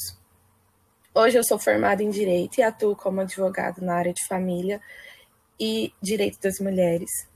Hoje 1.17 1.39
eu 1.39 1.45
sou 1.45 1.61
formada 1.61 2.03
em 2.03 2.11
Direito 2.11 2.59
e 2.59 2.63
atuo 2.63 2.97
como 2.97 3.21
advogado 3.21 3.81
na 3.81 3.95
área 3.95 4.13
de 4.13 4.27
família 4.27 4.81
e 5.61 5.93
direito 6.03 6.41
das 6.41 6.59
mulheres. 6.59 7.29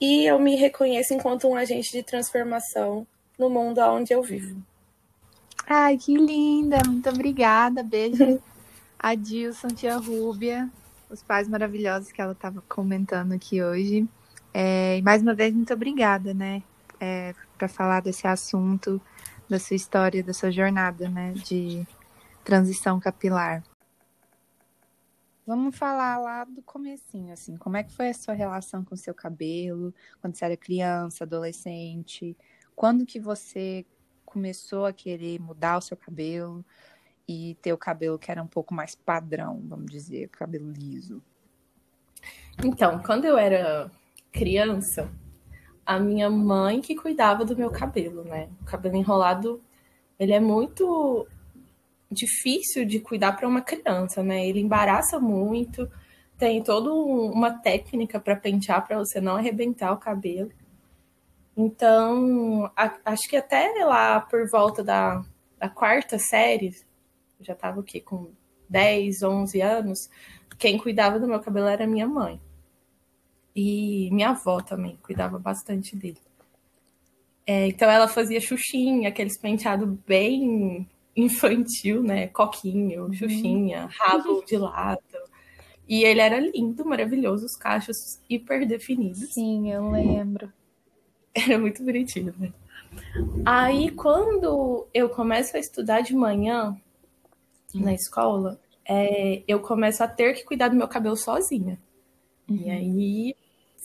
E 0.00 0.24
eu 0.24 0.38
me 0.38 0.56
reconheço 0.56 1.12
enquanto 1.12 1.46
um 1.46 1.56
agente 1.56 1.92
de 1.92 2.02
transformação 2.02 3.06
no 3.38 3.50
mundo 3.50 3.80
onde 3.82 4.14
eu 4.14 4.22
vivo. 4.22 4.62
Ai, 5.66 5.98
que 5.98 6.16
linda! 6.16 6.78
Muito 6.86 7.06
obrigada. 7.10 7.82
Beijo. 7.82 8.40
Adilson, 8.98 9.68
tia 9.68 9.98
Rúbia. 9.98 10.70
os 11.10 11.22
pais 11.22 11.46
maravilhosos 11.46 12.10
que 12.12 12.22
ela 12.22 12.32
estava 12.32 12.62
comentando 12.66 13.32
aqui 13.32 13.62
hoje. 13.62 14.08
É, 14.54 14.96
e 14.96 15.02
mais 15.02 15.20
uma 15.20 15.34
vez, 15.34 15.52
muito 15.52 15.74
obrigada, 15.74 16.32
né? 16.32 16.62
É, 16.98 17.34
para 17.58 17.68
falar 17.68 18.00
desse 18.00 18.26
assunto, 18.26 18.98
da 19.50 19.58
sua 19.58 19.76
história, 19.76 20.24
da 20.24 20.32
sua 20.32 20.50
jornada, 20.50 21.10
né? 21.10 21.32
De 21.32 21.86
transição 22.44 23.00
capilar. 23.00 23.64
Vamos 25.46 25.76
falar 25.76 26.18
lá 26.18 26.44
do 26.44 26.62
comecinho, 26.62 27.32
assim, 27.32 27.56
como 27.56 27.76
é 27.76 27.82
que 27.82 27.92
foi 27.92 28.08
a 28.08 28.14
sua 28.14 28.32
relação 28.32 28.84
com 28.84 28.94
o 28.94 28.98
seu 28.98 29.12
cabelo, 29.12 29.92
quando 30.20 30.34
você 30.34 30.44
era 30.44 30.56
criança, 30.56 31.24
adolescente, 31.24 32.36
quando 32.74 33.04
que 33.04 33.20
você 33.20 33.84
começou 34.24 34.86
a 34.86 34.92
querer 34.92 35.38
mudar 35.38 35.76
o 35.76 35.82
seu 35.82 35.96
cabelo 35.96 36.64
e 37.28 37.56
ter 37.60 37.72
o 37.72 37.78
cabelo 37.78 38.18
que 38.18 38.30
era 38.30 38.42
um 38.42 38.46
pouco 38.46 38.72
mais 38.72 38.94
padrão, 38.94 39.62
vamos 39.66 39.90
dizer, 39.90 40.28
cabelo 40.28 40.70
liso? 40.70 41.22
Então, 42.64 43.02
quando 43.02 43.26
eu 43.26 43.36
era 43.36 43.90
criança, 44.32 45.10
a 45.84 46.00
minha 46.00 46.30
mãe 46.30 46.80
que 46.80 46.94
cuidava 46.94 47.44
do 47.44 47.56
meu 47.56 47.70
cabelo, 47.70 48.24
né? 48.24 48.48
O 48.62 48.64
cabelo 48.64 48.96
enrolado, 48.96 49.62
ele 50.18 50.32
é 50.32 50.40
muito 50.40 51.28
difícil 52.10 52.84
de 52.84 53.00
cuidar 53.00 53.32
para 53.32 53.48
uma 53.48 53.60
criança, 53.60 54.22
né? 54.22 54.46
Ele 54.46 54.60
embaraça 54.60 55.18
muito, 55.18 55.90
tem 56.38 56.62
toda 56.62 56.92
uma 56.92 57.50
técnica 57.50 58.20
para 58.20 58.36
pentear 58.36 58.86
para 58.86 58.98
você 58.98 59.20
não 59.20 59.36
arrebentar 59.36 59.92
o 59.92 59.98
cabelo. 59.98 60.50
Então, 61.56 62.70
a, 62.76 62.96
acho 63.04 63.28
que 63.28 63.36
até 63.36 63.84
lá 63.84 64.20
por 64.20 64.48
volta 64.50 64.82
da, 64.82 65.24
da 65.58 65.68
quarta 65.68 66.18
série, 66.18 66.74
já 67.40 67.52
estava 67.52 67.80
o? 67.80 68.00
Com 68.00 68.30
10, 68.68 69.22
11 69.22 69.60
anos, 69.60 69.98
quem 70.58 70.78
cuidava 70.78 71.18
do 71.18 71.28
meu 71.28 71.40
cabelo 71.40 71.66
era 71.66 71.86
minha 71.86 72.06
mãe. 72.06 72.40
E 73.54 74.08
minha 74.12 74.30
avó 74.30 74.60
também 74.60 74.98
cuidava 75.02 75.38
bastante 75.38 75.94
dele. 75.94 76.18
É, 77.46 77.66
então 77.68 77.90
ela 77.90 78.08
fazia 78.08 78.40
xuxinha, 78.40 79.10
aqueles 79.10 79.38
penteados 79.38 79.88
bem 80.06 80.88
infantil, 81.16 82.02
né? 82.02 82.28
Coquinho, 82.28 83.04
uhum. 83.04 83.12
xuxinha, 83.12 83.88
rabo 83.98 84.44
de 84.44 84.56
lado. 84.56 85.00
E 85.88 86.02
ele 86.04 86.20
era 86.20 86.40
lindo, 86.40 86.84
maravilhoso, 86.84 87.44
os 87.44 87.56
cachos 87.56 88.20
hiper 88.28 88.66
definidos. 88.66 89.32
Sim, 89.32 89.70
eu 89.70 89.90
lembro. 89.90 90.52
Era 91.34 91.58
muito 91.58 91.82
bonitinho, 91.82 92.34
né? 92.38 92.52
Aí, 93.44 93.90
quando 93.90 94.86
eu 94.94 95.08
começo 95.08 95.56
a 95.56 95.60
estudar 95.60 96.00
de 96.00 96.14
manhã 96.14 96.80
na 97.74 97.92
escola, 97.92 98.58
é, 98.88 99.42
eu 99.48 99.60
começo 99.60 100.02
a 100.02 100.08
ter 100.08 100.34
que 100.34 100.44
cuidar 100.44 100.68
do 100.68 100.76
meu 100.76 100.88
cabelo 100.88 101.16
sozinha. 101.16 101.78
Uhum. 102.48 102.56
E 102.56 102.70
aí 102.70 103.36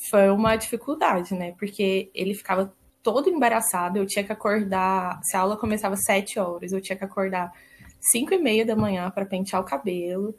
foi 0.10 0.30
uma 0.30 0.56
dificuldade, 0.56 1.34
né? 1.34 1.54
Porque 1.58 2.10
ele 2.14 2.34
ficava 2.34 2.74
todo 3.02 3.30
embaraçado, 3.30 3.98
eu 3.98 4.06
tinha 4.06 4.24
que 4.24 4.32
acordar. 4.32 5.20
Se 5.24 5.36
a 5.36 5.42
aula 5.42 5.58
começava 5.58 5.96
às 5.96 6.04
7 6.04 6.40
horas, 6.40 6.72
eu 6.72 6.82
tinha 6.82 6.98
que 6.98 7.04
acordar 7.04 7.52
5 8.12 8.34
e 8.34 8.38
meia 8.38 8.66
da 8.66 8.76
manhã 8.76 9.10
para 9.12 9.26
pentear 9.26 9.62
o 9.62 9.66
cabelo, 9.66 10.36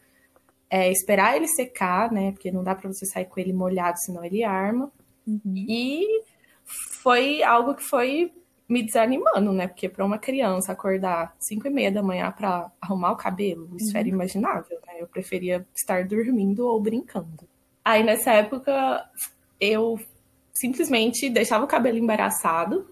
é, 0.68 0.90
esperar 0.90 1.36
ele 1.36 1.48
secar, 1.48 2.10
né? 2.12 2.32
Porque 2.32 2.50
não 2.50 2.62
dá 2.62 2.74
para 2.74 2.92
você 2.92 3.04
sair 3.06 3.26
com 3.26 3.40
ele 3.40 3.52
molhado, 3.52 3.98
senão 3.98 4.24
ele 4.24 4.44
arma. 4.44 4.90
Uhum. 5.26 5.40
E 5.54 6.06
foi 7.02 7.42
algo 7.42 7.74
que 7.74 7.82
foi 7.82 8.32
me 8.68 8.84
desanimando, 8.84 9.52
né? 9.52 9.66
Porque 9.66 9.88
para 9.88 10.04
uma 10.04 10.18
criança 10.18 10.72
acordar 10.72 11.34
5 11.40 11.66
e 11.66 11.70
meia 11.70 11.90
da 11.90 12.02
manhã 12.02 12.30
para 12.30 12.70
arrumar 12.80 13.12
o 13.12 13.16
cabelo, 13.16 13.68
isso 13.76 13.92
uhum. 13.92 13.98
era 13.98 14.08
imaginável, 14.08 14.78
né? 14.86 14.94
Eu 15.00 15.08
preferia 15.08 15.66
estar 15.74 16.06
dormindo 16.06 16.66
ou 16.66 16.80
brincando. 16.80 17.48
Aí 17.84 18.04
nessa 18.04 18.32
época 18.32 19.04
eu 19.60 19.98
simplesmente 20.60 21.30
deixava 21.30 21.64
o 21.64 21.68
cabelo 21.68 21.96
embaraçado, 21.96 22.86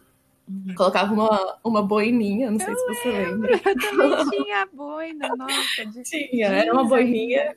uhum. 0.48 0.74
colocava 0.74 1.12
uma, 1.12 1.58
uma 1.62 1.82
boininha, 1.82 2.50
não 2.50 2.58
sei 2.58 2.72
eu 2.72 2.78
se 2.78 2.86
você 2.86 3.08
lembra. 3.10 3.52
Eu 3.52 3.78
também 3.78 4.16
tinha 4.30 4.66
boina, 4.72 5.28
nossa. 5.36 5.84
De... 5.84 6.02
Tinha, 6.02 6.46
era 6.46 6.72
uma 6.72 6.84
boininha, 6.84 7.54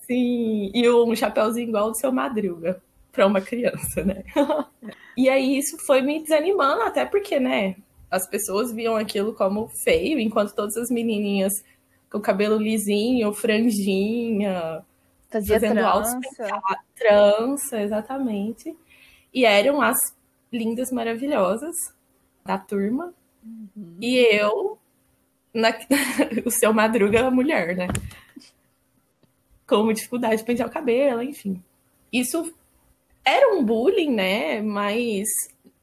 sim, 0.00 0.72
e 0.74 0.90
um 0.90 1.14
chapéuzinho 1.14 1.68
igual 1.68 1.92
do 1.92 1.96
seu 1.96 2.10
Madruga, 2.10 2.82
para 3.12 3.24
uma 3.24 3.40
criança, 3.40 4.04
né? 4.04 4.24
e 5.16 5.28
aí 5.28 5.56
isso 5.56 5.78
foi 5.86 6.02
me 6.02 6.20
desanimando, 6.20 6.82
até 6.82 7.04
porque, 7.04 7.38
né, 7.38 7.76
as 8.10 8.28
pessoas 8.28 8.72
viam 8.72 8.96
aquilo 8.96 9.32
como 9.32 9.68
feio, 9.68 10.18
enquanto 10.18 10.56
todas 10.56 10.76
as 10.76 10.90
menininhas 10.90 11.52
com 12.10 12.18
o 12.18 12.22
cabelo 12.22 12.56
lisinho, 12.56 13.32
franjinha, 13.32 14.84
Fazia 15.28 15.60
fazendo 15.60 15.80
trança. 15.80 16.20
trança, 16.94 17.82
exatamente. 17.82 18.76
E 19.32 19.44
eram 19.44 19.80
as 19.80 19.96
lindas, 20.52 20.90
maravilhosas 20.90 21.74
da 22.44 22.58
turma. 22.58 23.12
Uhum. 23.44 23.96
E 24.00 24.16
eu, 24.16 24.78
na... 25.52 25.70
o 26.44 26.50
seu 26.50 26.72
Madruga 26.72 27.30
mulher, 27.30 27.76
né? 27.76 27.88
Com 29.66 29.92
dificuldade 29.92 30.38
de 30.38 30.44
pentear 30.44 30.68
o 30.68 30.72
cabelo, 30.72 31.22
enfim. 31.22 31.62
Isso 32.12 32.54
era 33.24 33.54
um 33.54 33.64
bullying, 33.64 34.10
né? 34.10 34.62
Mas 34.62 35.26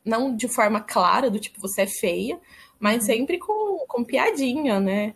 não 0.04 0.36
de 0.36 0.48
forma 0.48 0.82
clara, 0.82 1.30
do 1.30 1.40
tipo, 1.40 1.62
você 1.62 1.84
é 1.84 1.88
feia, 1.88 2.40
mas 2.80 3.02
uhum. 3.02 3.08
sempre 3.08 3.38
com, 3.38 3.86
com 3.88 4.04
piadinha, 4.04 4.80
né? 4.80 5.14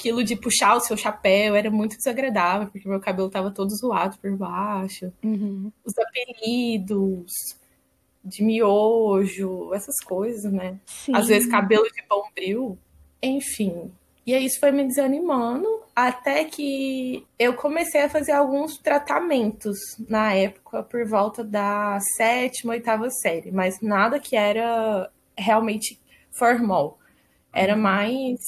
Aquilo 0.00 0.24
de 0.24 0.34
puxar 0.34 0.76
o 0.76 0.80
seu 0.80 0.96
chapéu 0.96 1.54
era 1.54 1.70
muito 1.70 1.94
desagradável, 1.94 2.68
porque 2.68 2.88
meu 2.88 3.00
cabelo 3.00 3.28
tava 3.28 3.50
todo 3.50 3.76
zoado 3.76 4.16
por 4.16 4.34
baixo. 4.34 5.12
Uhum. 5.22 5.70
Os 5.84 5.92
apelidos, 5.98 7.30
de 8.24 8.42
miojo, 8.42 9.74
essas 9.74 10.00
coisas, 10.02 10.50
né? 10.50 10.78
Sim. 10.86 11.14
Às 11.14 11.28
vezes 11.28 11.50
cabelo 11.50 11.84
de 11.84 12.02
bombril, 12.08 12.78
enfim. 13.22 13.92
E 14.26 14.32
aí 14.32 14.46
isso 14.46 14.58
foi 14.58 14.70
me 14.70 14.86
desanimando, 14.86 15.68
até 15.94 16.44
que 16.44 17.26
eu 17.38 17.52
comecei 17.52 18.00
a 18.00 18.08
fazer 18.08 18.32
alguns 18.32 18.78
tratamentos 18.78 19.78
na 20.08 20.32
época, 20.32 20.82
por 20.82 21.06
volta 21.06 21.44
da 21.44 21.98
sétima, 22.16 22.72
oitava 22.72 23.10
série, 23.10 23.52
mas 23.52 23.82
nada 23.82 24.18
que 24.18 24.34
era 24.34 25.10
realmente 25.36 26.00
formal. 26.30 26.98
Era 27.52 27.74
uhum. 27.74 27.82
mais 27.82 28.38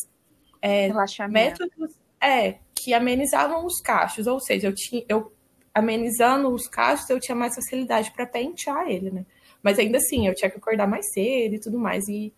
é, 0.63 0.89
métodos 1.29 1.99
é, 2.21 2.59
que 2.75 2.95
amenizavam 2.95 3.67
os 3.67 3.81
cachos, 3.81 4.27
ou 4.27 4.41
seja, 4.41 4.69
eu 4.69 4.75
tinha 4.75 5.05
eu 5.09 5.33
amenizando 5.75 6.49
os 6.49 6.69
cachos, 6.69 7.09
eu 7.11 7.19
tinha 7.19 7.35
mais 7.35 7.55
facilidade 7.55 8.11
para 8.13 8.27
pentear 8.27 8.89
ele, 8.89 9.11
né? 9.11 9.27
Mas 9.63 9.79
ainda 9.79 9.99
assim, 9.99 10.27
eu 10.27 10.35
tinha 10.35 10.51
que 10.51 10.59
acordar 10.59 10.87
mais 10.87 11.13
cedo 11.13 11.55
e 11.55 11.61
tudo 11.61 11.79
mais, 11.79 12.07
e 12.09 12.33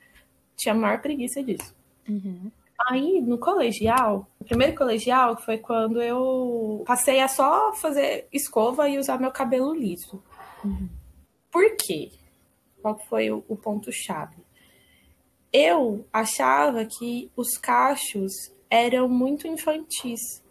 tinha 0.56 0.74
a 0.74 0.78
maior 0.78 1.00
preguiça 1.00 1.42
disso. 1.42 1.74
Uhum. 2.08 2.50
Aí, 2.86 3.20
no 3.20 3.38
colegial, 3.38 4.28
o 4.38 4.44
primeiro 4.44 4.74
colegial 4.76 5.36
foi 5.40 5.58
quando 5.58 6.02
eu 6.02 6.82
passei 6.86 7.20
a 7.20 7.28
só 7.28 7.72
fazer 7.72 8.28
escova 8.32 8.88
e 8.88 8.98
usar 8.98 9.18
meu 9.18 9.30
cabelo 9.30 9.74
liso. 9.74 10.22
Uhum. 10.64 10.88
Por 11.50 11.76
quê? 11.76 12.10
Qual 12.82 12.98
foi 13.08 13.30
o, 13.30 13.44
o 13.48 13.56
ponto-chave? 13.56 14.36
Eu 15.56 16.04
achava 16.12 16.84
que 16.84 17.30
os 17.36 17.56
cachos 17.56 18.32
eram 18.68 19.08
muito 19.08 19.46
infantis. 19.46 20.42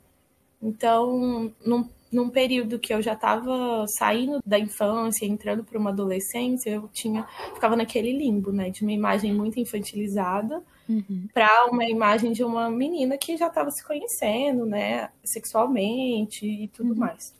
Então, 0.61 1.53
não 1.65 1.89
num 2.13 2.29
período 2.29 2.77
que 2.77 2.93
eu 2.93 3.01
já 3.01 3.13
estava 3.13 3.85
saindo 3.97 4.39
da 4.45 4.59
infância, 4.59 5.25
entrando 5.25 5.63
para 5.63 5.79
uma 5.79 5.89
adolescência, 5.89 6.69
eu 6.69 6.87
tinha 6.93 7.23
ficava 7.53 7.75
naquele 7.75 8.15
limbo, 8.15 8.51
né, 8.51 8.69
de 8.69 8.83
uma 8.83 8.91
imagem 8.91 9.33
muito 9.33 9.59
infantilizada 9.59 10.63
uhum. 10.87 11.27
para 11.33 11.65
uma 11.65 11.85
imagem 11.85 12.31
de 12.31 12.43
uma 12.43 12.69
menina 12.69 13.17
que 13.17 13.35
já 13.35 13.47
estava 13.47 13.71
se 13.71 13.83
conhecendo, 13.85 14.65
né, 14.65 15.09
sexualmente 15.25 16.45
e 16.45 16.67
tudo 16.67 16.91
uhum. 16.91 16.99
mais. 16.99 17.33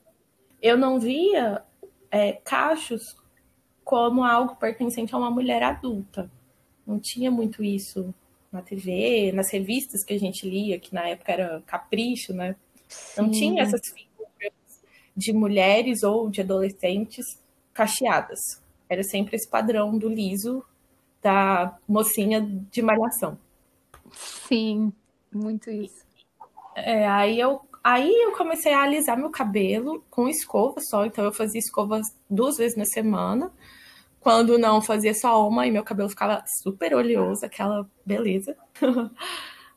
Eu 0.60 0.76
não 0.76 1.00
via 1.00 1.62
é, 2.10 2.34
cachos 2.34 3.16
como 3.84 4.24
algo 4.24 4.56
pertencente 4.56 5.14
a 5.14 5.18
uma 5.18 5.30
mulher 5.30 5.62
adulta. 5.62 6.32
Não 6.86 7.00
tinha 7.00 7.32
muito 7.32 7.64
isso 7.64 8.14
na 8.52 8.62
TV, 8.62 9.32
nas 9.34 9.52
revistas 9.52 10.04
que 10.04 10.14
a 10.14 10.20
gente 10.20 10.48
lia, 10.48 10.80
que 10.80 10.94
na 10.94 11.08
época 11.08 11.32
era 11.32 11.64
Capricho, 11.66 12.34
né? 12.34 12.56
Não 13.18 13.32
tinha 13.32 13.64
essas 13.64 13.82
de 15.16 15.32
mulheres 15.32 16.04
ou 16.04 16.30
de 16.30 16.42
adolescentes 16.42 17.40
cacheadas. 17.74 18.40
Era 18.90 19.04
sempre 19.04 19.36
esse 19.36 19.50
padrão 19.50 19.98
do 19.98 20.10
liso 20.10 20.64
da 21.22 21.78
mocinha 21.88 22.42
de 22.42 22.82
malhação. 22.82 23.38
Sim, 24.12 24.92
muito 25.32 25.70
isso. 25.72 26.04
É, 26.76 27.08
aí 27.08 27.40
eu 27.40 27.62
aí 27.84 28.12
eu 28.24 28.32
comecei 28.34 28.74
a 28.74 28.84
alisar 28.84 29.18
meu 29.18 29.30
cabelo 29.30 30.04
com 30.10 30.28
escova 30.28 30.80
só, 30.80 31.06
então 31.06 31.24
eu 31.24 31.32
fazia 31.32 31.60
escova 31.60 32.02
duas 32.30 32.58
vezes 32.58 32.78
na 32.78 32.86
semana. 32.86 33.52
Quando 34.24 34.58
não, 34.58 34.82
fazia 34.82 35.14
só 35.14 35.46
uma 35.46 35.68
e 35.68 35.72
meu 35.72 35.84
cabelo 35.84 36.08
ficava 36.08 36.42
super 36.64 36.96
oleoso, 36.96 37.46
aquela 37.46 37.86
beleza. 38.06 38.56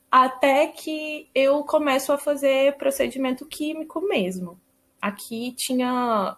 Até 0.08 0.68
que 0.68 1.28
eu 1.34 1.64
começo 1.64 2.12
a 2.12 2.16
fazer 2.16 2.76
procedimento 2.76 3.44
químico 3.44 4.00
mesmo. 4.00 4.56
Aqui 5.02 5.52
tinha. 5.56 6.36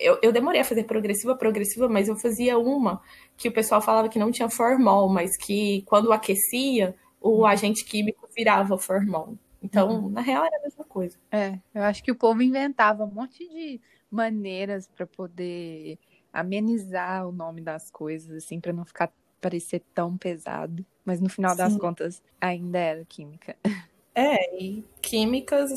Eu, 0.00 0.18
eu 0.20 0.32
demorei 0.32 0.60
a 0.62 0.64
fazer 0.64 0.82
progressiva, 0.82 1.36
progressiva, 1.36 1.88
mas 1.88 2.08
eu 2.08 2.16
fazia 2.16 2.58
uma 2.58 3.00
que 3.36 3.48
o 3.48 3.52
pessoal 3.52 3.80
falava 3.80 4.08
que 4.08 4.18
não 4.18 4.32
tinha 4.32 4.50
formol, 4.50 5.08
mas 5.08 5.36
que 5.36 5.82
quando 5.86 6.12
aquecia, 6.12 6.96
o 7.20 7.38
uhum. 7.38 7.46
agente 7.46 7.84
químico 7.84 8.28
virava 8.34 8.76
formol. 8.76 9.38
Então, 9.62 10.06
uhum. 10.06 10.10
na 10.10 10.20
real, 10.20 10.44
era 10.44 10.58
a 10.58 10.62
mesma 10.62 10.84
coisa. 10.84 11.16
É, 11.30 11.56
eu 11.72 11.84
acho 11.84 12.02
que 12.02 12.10
o 12.10 12.16
povo 12.16 12.42
inventava 12.42 13.04
um 13.04 13.12
monte 13.12 13.48
de 13.48 13.80
maneiras 14.10 14.88
para 14.88 15.06
poder 15.06 16.00
amenizar 16.34 17.26
o 17.28 17.32
nome 17.32 17.60
das 17.60 17.90
coisas, 17.90 18.44
assim, 18.44 18.58
para 18.58 18.72
não 18.72 18.84
ficar 18.84 19.12
parecer 19.40 19.80
tão 19.94 20.16
pesado. 20.16 20.84
Mas 21.04 21.20
no 21.20 21.28
final 21.28 21.52
Sim. 21.52 21.58
das 21.58 21.76
contas, 21.76 22.22
ainda 22.40 22.78
era 22.78 23.04
química. 23.04 23.56
É, 24.16 24.62
e 24.62 24.84
químicas, 25.02 25.68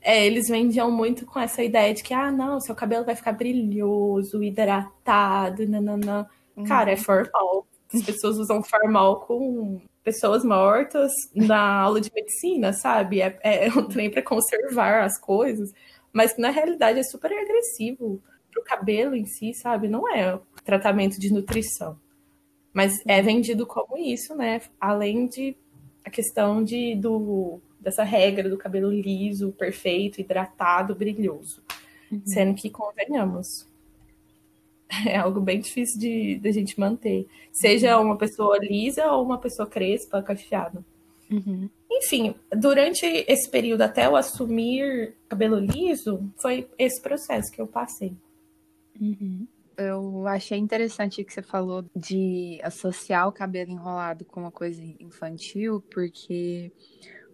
é, 0.00 0.26
eles 0.26 0.48
vendiam 0.48 0.90
muito 0.90 1.26
com 1.26 1.38
essa 1.38 1.62
ideia 1.62 1.92
de 1.92 2.02
que, 2.02 2.14
ah, 2.14 2.32
não, 2.32 2.58
seu 2.58 2.74
cabelo 2.74 3.04
vai 3.04 3.14
ficar 3.14 3.32
brilhoso, 3.32 4.42
hidratado, 4.42 5.68
nananã. 5.68 6.26
Uhum. 6.56 6.64
Cara, 6.64 6.92
é 6.92 6.96
formal. 6.96 7.66
As 7.92 8.00
pessoas 8.00 8.38
usam 8.38 8.62
formal 8.62 9.20
com 9.26 9.78
pessoas 10.02 10.42
mortas 10.42 11.12
na 11.34 11.80
aula 11.80 12.00
de 12.00 12.10
medicina, 12.14 12.72
sabe? 12.72 13.20
É, 13.20 13.38
é 13.42 13.68
um 13.68 13.86
trem 13.86 14.10
para 14.10 14.22
conservar 14.22 15.04
as 15.04 15.20
coisas, 15.20 15.70
mas 16.14 16.32
que 16.32 16.40
na 16.40 16.48
realidade 16.48 16.98
é 16.98 17.02
super 17.02 17.30
agressivo 17.30 18.22
pro 18.52 18.62
cabelo 18.62 19.16
em 19.16 19.24
si, 19.24 19.52
sabe? 19.54 19.88
Não 19.88 20.08
é 20.08 20.38
tratamento 20.64 21.18
de 21.18 21.32
nutrição. 21.32 21.98
Mas 22.72 22.94
é 23.06 23.20
vendido 23.20 23.66
como 23.66 23.98
isso, 23.98 24.34
né? 24.36 24.60
Além 24.80 25.26
de 25.26 25.56
a 26.04 26.10
questão 26.10 26.62
de, 26.62 26.94
do, 26.96 27.60
dessa 27.80 28.02
regra 28.02 28.48
do 28.48 28.56
cabelo 28.56 28.90
liso, 28.90 29.52
perfeito, 29.52 30.20
hidratado, 30.20 30.94
brilhoso. 30.94 31.62
Uhum. 32.10 32.22
Sendo 32.26 32.54
que, 32.54 32.70
convenhamos, 32.70 33.66
é 35.06 35.16
algo 35.16 35.40
bem 35.40 35.60
difícil 35.60 35.98
de, 35.98 36.36
de 36.36 36.48
a 36.48 36.52
gente 36.52 36.78
manter. 36.78 37.26
Seja 37.52 37.98
uhum. 37.98 38.06
uma 38.06 38.18
pessoa 38.18 38.58
lisa 38.58 39.10
ou 39.12 39.24
uma 39.24 39.38
pessoa 39.38 39.68
crespa, 39.68 40.22
cacheada. 40.22 40.84
Uhum. 41.30 41.68
Enfim, 41.90 42.34
durante 42.54 43.06
esse 43.06 43.48
período 43.50 43.82
até 43.82 44.06
eu 44.06 44.16
assumir 44.16 45.14
cabelo 45.28 45.58
liso, 45.58 46.30
foi 46.40 46.68
esse 46.78 47.00
processo 47.00 47.50
que 47.50 47.60
eu 47.60 47.66
passei. 47.66 48.14
Uhum. 49.02 49.48
Eu 49.76 50.28
achei 50.28 50.58
interessante 50.58 51.24
que 51.24 51.32
você 51.32 51.42
falou 51.42 51.84
de 51.96 52.60
associar 52.62 53.26
o 53.26 53.32
cabelo 53.32 53.72
enrolado 53.72 54.24
com 54.24 54.40
uma 54.40 54.52
coisa 54.52 54.80
infantil, 55.00 55.82
porque 55.90 56.70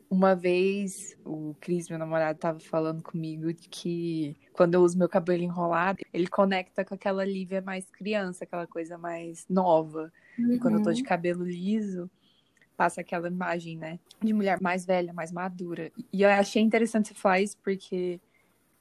uma 0.08 0.34
vez 0.34 1.14
o 1.25 1.54
Cris, 1.60 1.90
meu 1.90 1.98
namorado, 1.98 2.37
estava 2.37 2.58
falando 2.58 3.02
comigo 3.02 3.52
de 3.52 3.68
que 3.68 4.37
quando 4.52 4.75
eu 4.75 4.80
uso 4.80 4.96
meu 4.96 5.08
cabelo 5.08 5.42
enrolado, 5.42 5.98
ele 6.12 6.26
conecta 6.26 6.84
com 6.84 6.94
aquela 6.94 7.25
Lívia 7.25 7.60
mais 7.60 7.90
criança, 7.90 8.44
aquela 8.44 8.66
coisa 8.66 8.96
mais 8.96 9.44
nova. 9.48 10.10
Uhum. 10.38 10.52
E 10.52 10.58
quando 10.58 10.78
eu 10.78 10.82
tô 10.82 10.92
de 10.92 11.02
uhum. 11.02 11.08
cabelo 11.08 11.44
liso, 11.44 12.10
passa 12.76 13.00
aquela 13.00 13.28
imagem, 13.28 13.76
né, 13.76 13.98
de 14.22 14.32
mulher 14.32 14.60
mais 14.60 14.87
velha, 14.87 15.12
mais 15.12 15.32
madura. 15.32 15.90
E 16.12 16.22
eu 16.22 16.30
achei 16.30 16.62
interessante 16.62 17.08
você 17.08 17.14
falar 17.14 17.40
isso 17.40 17.58
porque 17.62 18.20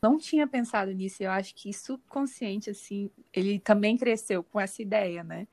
não 0.01 0.17
tinha 0.17 0.47
pensado 0.47 0.91
nisso. 0.91 1.21
Eu 1.21 1.31
acho 1.31 1.53
que 1.55 1.73
subconsciente, 1.73 2.69
assim, 2.69 3.09
ele 3.33 3.59
também 3.59 3.97
cresceu 3.97 4.43
com 4.43 4.59
essa 4.59 4.81
ideia, 4.81 5.23
né? 5.23 5.47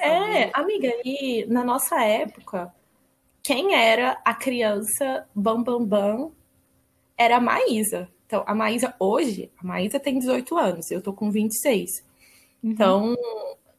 É, 0.00 0.50
amiga, 0.54 0.88
e 1.04 1.44
na 1.46 1.64
nossa 1.64 2.02
época, 2.02 2.72
quem 3.42 3.74
era 3.74 4.20
a 4.24 4.32
criança 4.32 5.26
bam 5.34 5.62
bam 5.62 5.84
bam 5.84 6.32
era 7.16 7.36
a 7.36 7.40
Maísa. 7.40 8.08
Então, 8.26 8.44
a 8.46 8.54
Maísa 8.54 8.94
hoje, 8.98 9.50
a 9.58 9.66
Maísa 9.66 10.00
tem 10.00 10.18
18 10.18 10.56
anos, 10.56 10.90
eu 10.90 11.02
tô 11.02 11.12
com 11.12 11.30
26. 11.30 11.90
Uhum. 12.62 12.70
Então, 12.70 13.16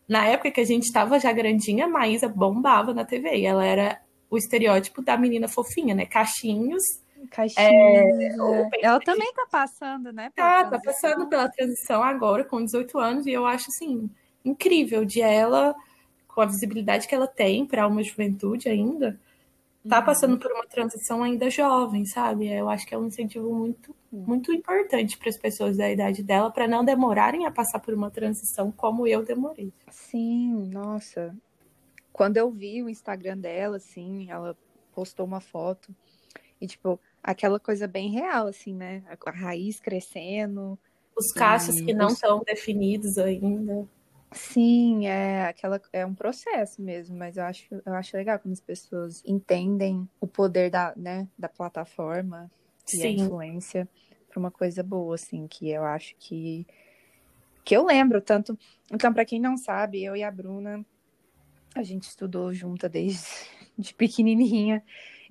na 0.07 0.27
época 0.27 0.51
que 0.51 0.61
a 0.61 0.65
gente 0.65 0.91
tava 0.91 1.19
já 1.19 1.31
grandinha, 1.31 1.85
a 1.85 1.89
Maísa 1.89 2.27
bombava 2.27 2.93
na 2.93 3.05
TV. 3.05 3.37
E 3.37 3.45
ela 3.45 3.65
era 3.65 3.99
o 4.29 4.37
estereótipo 4.37 5.01
da 5.01 5.17
menina 5.17 5.47
fofinha, 5.47 5.95
né? 5.95 6.05
Cachinhos. 6.05 6.83
Cachinhos. 7.29 7.57
É, 7.57 8.27
é. 8.27 8.85
ela 8.85 8.99
também 8.99 9.31
tá 9.33 9.47
passando, 9.49 10.11
né? 10.11 10.31
Tá, 10.35 10.65
tá 10.65 10.79
passando 10.79 11.27
pela 11.27 11.49
transição 11.49 12.03
agora, 12.03 12.43
com 12.43 12.63
18 12.63 12.99
anos, 12.99 13.25
e 13.25 13.31
eu 13.31 13.45
acho 13.45 13.67
assim, 13.69 14.09
incrível 14.43 15.05
de 15.05 15.21
ela, 15.21 15.75
com 16.27 16.41
a 16.41 16.45
visibilidade 16.45 17.07
que 17.07 17.15
ela 17.15 17.27
tem 17.27 17.65
para 17.65 17.87
uma 17.87 18.03
juventude 18.03 18.67
ainda, 18.67 19.19
tá 19.87 19.99
uhum. 19.99 20.05
passando 20.05 20.37
por 20.37 20.51
uma 20.51 20.65
transição 20.65 21.23
ainda 21.23 21.49
jovem, 21.49 22.05
sabe? 22.05 22.47
Eu 22.47 22.69
acho 22.69 22.85
que 22.85 22.95
é 22.95 22.97
um 22.97 23.07
incentivo 23.07 23.53
muito, 23.53 23.95
muito 24.11 24.51
importante 24.53 25.17
para 25.17 25.29
as 25.29 25.37
pessoas 25.37 25.77
da 25.77 25.91
idade 25.91 26.23
dela 26.23 26.49
para 26.49 26.67
não 26.67 26.83
demorarem 26.83 27.45
a 27.45 27.51
passar 27.51 27.79
por 27.79 27.93
uma 27.93 28.09
transição 28.09 28.71
como 28.71 29.07
eu 29.07 29.23
demorei. 29.23 29.71
Sim, 29.91 30.69
nossa. 30.71 31.35
Quando 32.11 32.37
eu 32.37 32.49
vi 32.49 32.81
o 32.81 32.89
Instagram 32.89 33.37
dela, 33.37 33.77
assim, 33.77 34.29
ela 34.29 34.55
postou 34.93 35.25
uma 35.25 35.41
foto 35.41 35.93
e 36.61 36.67
tipo 36.67 36.99
aquela 37.23 37.59
coisa 37.59 37.87
bem 37.87 38.11
real, 38.11 38.47
assim, 38.47 38.73
né? 38.75 39.01
A 39.07 39.31
raiz 39.31 39.79
crescendo. 39.79 40.77
Os 41.15 41.31
cachos 41.31 41.79
que 41.79 41.93
não 41.93 42.07
estão 42.07 42.43
definidos 42.43 43.17
ainda. 43.17 43.87
Sim, 44.31 45.05
é 45.05 45.45
aquela 45.45 45.79
é 45.93 46.05
um 46.05 46.15
processo 46.15 46.81
mesmo, 46.81 47.15
mas 47.15 47.37
eu 47.37 47.43
acho, 47.43 47.65
eu 47.85 47.93
acho 47.93 48.17
legal 48.17 48.39
quando 48.39 48.53
as 48.53 48.61
pessoas 48.61 49.21
entendem 49.25 50.09
o 50.19 50.25
poder 50.25 50.71
da, 50.71 50.91
né, 50.97 51.27
da 51.37 51.47
plataforma 51.47 52.51
e 52.91 52.97
Sim. 52.97 53.03
a 53.03 53.09
influência 53.11 53.87
para 54.27 54.39
uma 54.39 54.49
coisa 54.49 54.81
boa, 54.81 55.13
assim, 55.13 55.47
que 55.47 55.69
eu 55.69 55.83
acho 55.83 56.15
que 56.17 56.65
que 57.63 57.77
eu 57.77 57.85
lembro 57.85 58.19
tanto. 58.19 58.57
Então, 58.91 59.13
para 59.13 59.23
quem 59.23 59.39
não 59.39 59.55
sabe, 59.55 60.03
eu 60.03 60.17
e 60.17 60.23
a 60.23 60.31
Bruna 60.31 60.83
a 61.75 61.83
gente 61.83 62.03
estudou 62.03 62.53
junta 62.53 62.89
desde 62.89 63.27
de 63.77 63.93
pequenininha 63.93 64.83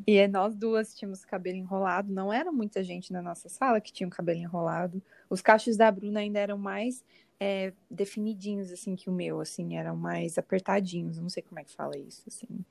e 0.07 0.26
nós 0.28 0.55
duas 0.55 0.94
tínhamos 0.94 1.24
cabelo 1.24 1.57
enrolado. 1.57 2.12
Não 2.12 2.33
era 2.33 2.50
muita 2.50 2.83
gente 2.83 3.12
na 3.12 3.22
nossa 3.22 3.48
sala 3.48 3.81
que 3.81 3.92
tinha 3.92 4.07
o 4.07 4.11
cabelo 4.11 4.38
enrolado. 4.38 5.02
Os 5.28 5.40
cachos 5.40 5.76
da 5.76 5.90
Bruna 5.90 6.20
ainda 6.20 6.38
eram 6.38 6.59
mais 6.59 7.05
é, 7.40 7.72
definidinhos, 7.90 8.70
assim, 8.70 8.94
que 8.94 9.11
o 9.11 9.12
meu, 9.12 9.40
assim, 9.40 9.76
eram 9.76 9.96
mais 9.96 10.38
apertadinhos. 10.38 11.18
Não 11.18 11.28
sei 11.28 11.42
como 11.42 11.61
é 11.61 11.64
que 11.64 11.74
fala 11.74 11.96
isso, 11.98 12.22
assim. 12.26 12.64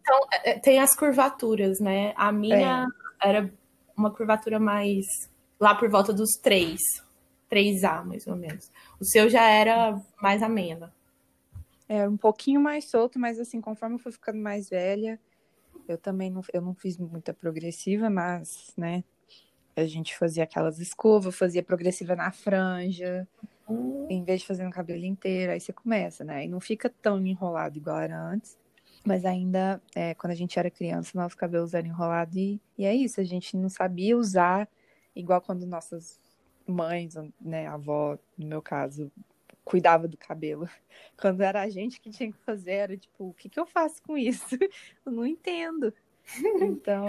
Então, 0.00 0.26
é, 0.32 0.50
é, 0.50 0.58
tem 0.58 0.78
as 0.78 0.94
curvaturas, 0.94 1.80
né? 1.80 2.12
A 2.16 2.32
minha 2.32 2.88
é. 3.22 3.28
era 3.28 3.52
uma 3.96 4.10
curvatura 4.10 4.58
mais 4.58 5.06
lá 5.58 5.74
por 5.74 5.88
volta 5.88 6.12
dos 6.12 6.32
3, 6.42 6.78
3A, 7.50 8.04
mais 8.04 8.26
ou 8.26 8.36
menos. 8.36 8.70
O 9.00 9.04
seu 9.04 9.28
já 9.28 9.48
era 9.48 10.00
mais 10.20 10.42
amena. 10.42 10.92
Era 11.88 12.10
um 12.10 12.16
pouquinho 12.16 12.60
mais 12.60 12.90
solto, 12.90 13.18
mas 13.18 13.38
assim, 13.38 13.60
conforme 13.60 13.96
eu 13.96 13.98
fui 13.98 14.12
ficando 14.12 14.38
mais 14.38 14.68
velha, 14.68 15.20
eu 15.88 15.98
também 15.98 16.30
não, 16.30 16.42
eu 16.52 16.60
não 16.60 16.74
fiz 16.74 16.98
muita 16.98 17.34
progressiva, 17.34 18.08
mas, 18.10 18.72
né, 18.76 19.04
a 19.76 19.84
gente 19.84 20.16
fazia 20.16 20.44
aquelas 20.44 20.78
escovas, 20.78 21.36
fazia 21.36 21.62
progressiva 21.62 22.14
na 22.14 22.30
franja, 22.30 23.26
Uhum. 23.68 24.06
Em 24.10 24.24
vez 24.24 24.40
de 24.40 24.46
fazer 24.46 24.64
no 24.64 24.70
cabelo 24.70 25.04
inteiro, 25.04 25.52
aí 25.52 25.60
você 25.60 25.72
começa, 25.72 26.24
né? 26.24 26.44
E 26.44 26.48
não 26.48 26.60
fica 26.60 26.90
tão 26.90 27.24
enrolado 27.24 27.78
igual 27.78 27.98
era 27.98 28.20
antes. 28.20 28.58
Mas 29.04 29.24
ainda, 29.24 29.82
é, 29.94 30.14
quando 30.14 30.32
a 30.32 30.36
gente 30.36 30.58
era 30.58 30.70
criança, 30.70 31.10
nossos 31.14 31.34
cabelos 31.34 31.74
eram 31.74 31.88
enrolados 31.88 32.36
e, 32.36 32.60
e 32.78 32.84
é 32.84 32.94
isso, 32.94 33.20
a 33.20 33.24
gente 33.24 33.56
não 33.56 33.68
sabia 33.68 34.16
usar, 34.16 34.68
igual 35.14 35.40
quando 35.40 35.66
nossas 35.66 36.20
mães, 36.66 37.14
né, 37.40 37.66
a 37.66 37.74
avó, 37.74 38.16
no 38.38 38.46
meu 38.46 38.62
caso, 38.62 39.10
cuidava 39.64 40.08
do 40.08 40.16
cabelo. 40.16 40.68
Quando 41.16 41.42
era 41.42 41.62
a 41.62 41.68
gente 41.68 42.00
que 42.00 42.10
tinha 42.10 42.32
que 42.32 42.38
fazer, 42.38 42.72
era 42.72 42.96
tipo, 42.96 43.28
o 43.28 43.34
que, 43.34 43.48
que 43.48 43.58
eu 43.58 43.66
faço 43.66 44.02
com 44.02 44.16
isso? 44.16 44.56
Eu 45.04 45.12
não 45.12 45.26
entendo. 45.26 45.92
Então, 46.60 47.06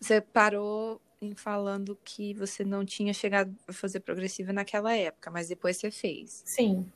você 0.00 0.20
parou 0.20 1.00
em 1.20 1.34
falando 1.34 1.98
que 2.04 2.34
você 2.34 2.64
não 2.64 2.84
tinha 2.84 3.12
chegado 3.14 3.56
a 3.66 3.72
fazer 3.72 4.00
progressiva 4.00 4.52
naquela 4.52 4.94
época, 4.94 5.30
mas 5.30 5.48
depois 5.48 5.76
você 5.76 5.90
fez. 5.90 6.42
Sim. 6.44 6.90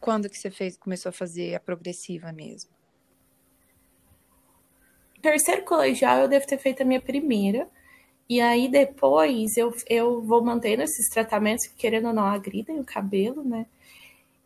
Quando 0.00 0.28
que 0.28 0.36
você 0.36 0.50
fez, 0.50 0.76
começou 0.76 1.10
a 1.10 1.12
fazer 1.12 1.54
a 1.54 1.60
progressiva 1.60 2.32
mesmo? 2.32 2.70
Terceiro 5.22 5.64
colegial 5.64 6.18
eu 6.18 6.28
devo 6.28 6.46
ter 6.46 6.58
feito 6.58 6.82
a 6.82 6.84
minha 6.84 7.00
primeira. 7.00 7.70
E 8.28 8.40
aí 8.40 8.68
depois 8.68 9.56
eu, 9.56 9.72
eu 9.88 10.20
vou 10.22 10.42
mantendo 10.42 10.82
esses 10.82 11.08
tratamentos 11.08 11.66
que, 11.66 11.74
querendo 11.74 12.08
ou 12.08 12.14
não, 12.14 12.24
agridem 12.24 12.80
o 12.80 12.84
cabelo, 12.84 13.44
né? 13.44 13.66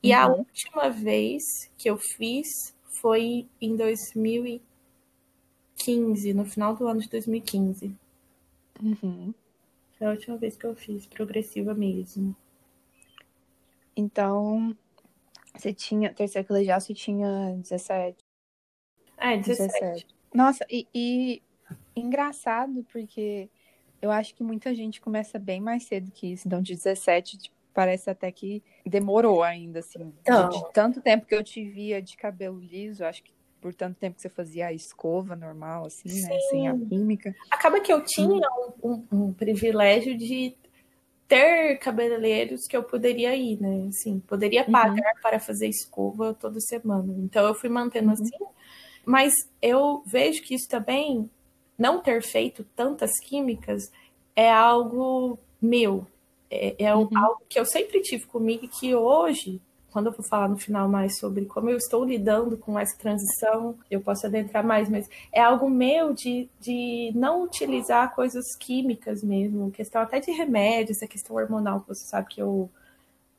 E 0.02 0.12
uhum. 0.12 0.18
a 0.18 0.26
última 0.28 0.90
vez 0.90 1.70
que 1.76 1.88
eu 1.88 1.96
fiz 1.96 2.74
foi 2.84 3.46
em 3.60 3.76
2015, 3.76 6.34
no 6.34 6.44
final 6.44 6.74
do 6.74 6.88
ano 6.88 7.00
de 7.00 7.08
2015. 7.08 7.94
Uhum. 8.82 9.32
Foi 9.96 10.06
a 10.06 10.10
última 10.10 10.36
vez 10.36 10.56
que 10.56 10.66
eu 10.66 10.74
fiz 10.74 11.06
progressiva 11.06 11.72
mesmo. 11.74 12.34
Então, 13.96 14.76
você 15.54 15.72
tinha, 15.72 16.12
terceiro 16.14 16.46
colegial, 16.46 16.80
você 16.80 16.94
tinha 16.94 17.56
17. 17.56 18.16
É, 19.16 19.36
17. 19.36 19.72
17. 19.72 20.06
Nossa, 20.32 20.64
e, 20.70 20.86
e 20.94 21.42
engraçado, 21.96 22.86
porque 22.92 23.50
Eu 24.00 24.10
acho 24.10 24.34
que 24.34 24.42
muita 24.42 24.74
gente 24.74 25.00
começa 25.00 25.38
bem 25.38 25.60
mais 25.60 25.84
cedo 25.84 26.10
que 26.10 26.32
isso. 26.32 26.46
Então, 26.46 26.62
de 26.62 26.74
17, 26.74 27.38
tipo, 27.38 27.56
parece 27.74 28.10
até 28.10 28.30
que 28.32 28.62
demorou 28.84 29.42
ainda, 29.42 29.80
assim. 29.80 30.12
Então... 30.20 30.48
De, 30.48 30.58
de, 30.58 30.72
tanto 30.72 31.00
tempo 31.00 31.26
que 31.26 31.34
eu 31.34 31.42
te 31.42 31.64
via 31.68 32.00
de 32.02 32.16
cabelo 32.16 32.58
liso, 32.58 33.04
acho 33.04 33.22
que 33.22 33.32
por 33.60 33.74
tanto 33.74 33.96
tempo 33.96 34.16
que 34.16 34.22
você 34.22 34.28
fazia 34.28 34.68
a 34.68 34.72
escova 34.72 35.34
normal, 35.34 35.86
assim, 35.86 36.08
Sim. 36.08 36.28
né? 36.28 36.38
Sem 36.50 36.68
a 36.68 36.76
química. 36.76 37.34
Acaba 37.50 37.80
que 37.80 37.92
eu 37.92 38.04
tinha 38.04 38.48
um, 38.82 38.90
um, 38.90 39.06
um, 39.12 39.32
privilégio 39.32 40.16
de 40.16 40.56
ter 41.26 41.76
cabeleireiros 41.78 42.66
que 42.68 42.76
eu 42.76 42.82
poderia 42.82 43.34
ir, 43.36 43.60
né? 43.60 43.88
Assim, 43.88 44.20
poderia 44.20 44.64
uhum. 44.64 44.72
pagar 44.72 44.94
uhum. 44.94 45.20
para 45.22 45.38
fazer 45.38 45.68
escova 45.68 46.34
toda 46.34 46.60
semana. 46.60 47.12
Então 47.18 47.46
eu 47.46 47.54
fui 47.54 47.68
mantendo 47.68 48.08
uhum. 48.08 48.14
assim. 48.14 48.44
Mas 49.04 49.32
eu 49.60 50.02
vejo 50.06 50.42
que 50.42 50.54
isso 50.54 50.68
também, 50.68 51.30
não 51.78 52.00
ter 52.00 52.22
feito 52.22 52.64
tantas 52.74 53.10
químicas, 53.20 53.90
é 54.34 54.50
algo 54.50 55.38
meu. 55.60 56.06
É, 56.50 56.84
é 56.84 56.94
uhum. 56.94 57.08
algo 57.16 57.42
que 57.48 57.58
eu 57.58 57.64
sempre 57.64 58.00
tive 58.00 58.26
comigo 58.26 58.64
e 58.64 58.68
que 58.68 58.94
hoje 58.94 59.60
quando 59.90 60.06
eu 60.06 60.12
vou 60.12 60.24
falar 60.24 60.48
no 60.48 60.58
final 60.58 60.88
mais 60.88 61.18
sobre 61.18 61.44
como 61.46 61.70
eu 61.70 61.76
estou 61.76 62.04
lidando 62.04 62.56
com 62.56 62.78
essa 62.78 62.96
transição, 62.98 63.76
eu 63.90 64.00
posso 64.00 64.26
adentrar 64.26 64.64
mais, 64.64 64.88
mas 64.88 65.08
é 65.32 65.40
algo 65.40 65.68
meu 65.68 66.12
de, 66.12 66.48
de 66.60 67.10
não 67.14 67.42
utilizar 67.42 68.14
coisas 68.14 68.54
químicas 68.56 69.22
mesmo, 69.22 69.70
questão 69.70 70.02
até 70.02 70.20
de 70.20 70.30
remédios, 70.30 71.02
a 71.02 71.06
questão 71.06 71.36
hormonal, 71.36 71.80
que 71.80 71.88
você 71.88 72.04
sabe 72.04 72.28
que 72.28 72.40
eu 72.40 72.70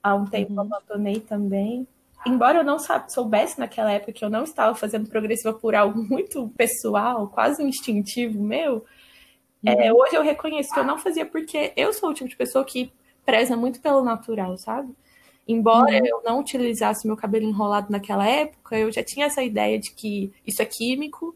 há 0.02 0.16
um 0.16 0.26
tempo 0.26 0.54
uhum. 0.54 0.62
abandonei 0.62 1.20
também. 1.20 1.88
Embora 2.26 2.60
eu 2.60 2.64
não 2.64 2.78
soubesse 3.08 3.60
naquela 3.60 3.92
época 3.92 4.12
que 4.12 4.24
eu 4.24 4.30
não 4.30 4.44
estava 4.44 4.76
fazendo 4.76 5.10
progressiva 5.10 5.54
por 5.54 5.74
algo 5.74 6.02
muito 6.04 6.50
pessoal, 6.50 7.28
quase 7.28 7.64
um 7.64 7.68
instintivo 7.68 8.42
meu, 8.44 8.86
é, 9.66 9.74
uhum. 9.74 9.82
é, 9.82 9.94
hoje 9.94 10.16
eu 10.16 10.22
reconheço 10.22 10.74
que 10.74 10.80
eu 10.80 10.86
não 10.86 10.98
fazia 10.98 11.26
porque 11.26 11.74
eu 11.76 11.94
sou 11.94 12.10
o 12.10 12.14
tipo 12.14 12.30
de 12.30 12.36
pessoa 12.36 12.64
que 12.64 12.92
preza 13.26 13.56
muito 13.56 13.82
pelo 13.82 14.04
natural, 14.04 14.58
sabe? 14.58 14.94
Embora 15.48 15.98
uhum. 15.98 16.06
eu 16.06 16.22
não 16.24 16.40
utilizasse 16.40 17.08
meu 17.08 17.18
cabelo 17.18 17.46
enrolado 17.46 17.92
naquela 17.92 18.28
época, 18.28 18.78
eu 18.78 18.92
já 18.92 19.04
tinha 19.04 19.26
essa 19.26 19.42
ideia 19.42 19.80
de 19.80 19.92
que 19.92 20.32
isso 20.46 20.62
é 20.62 20.66
químico, 20.66 21.36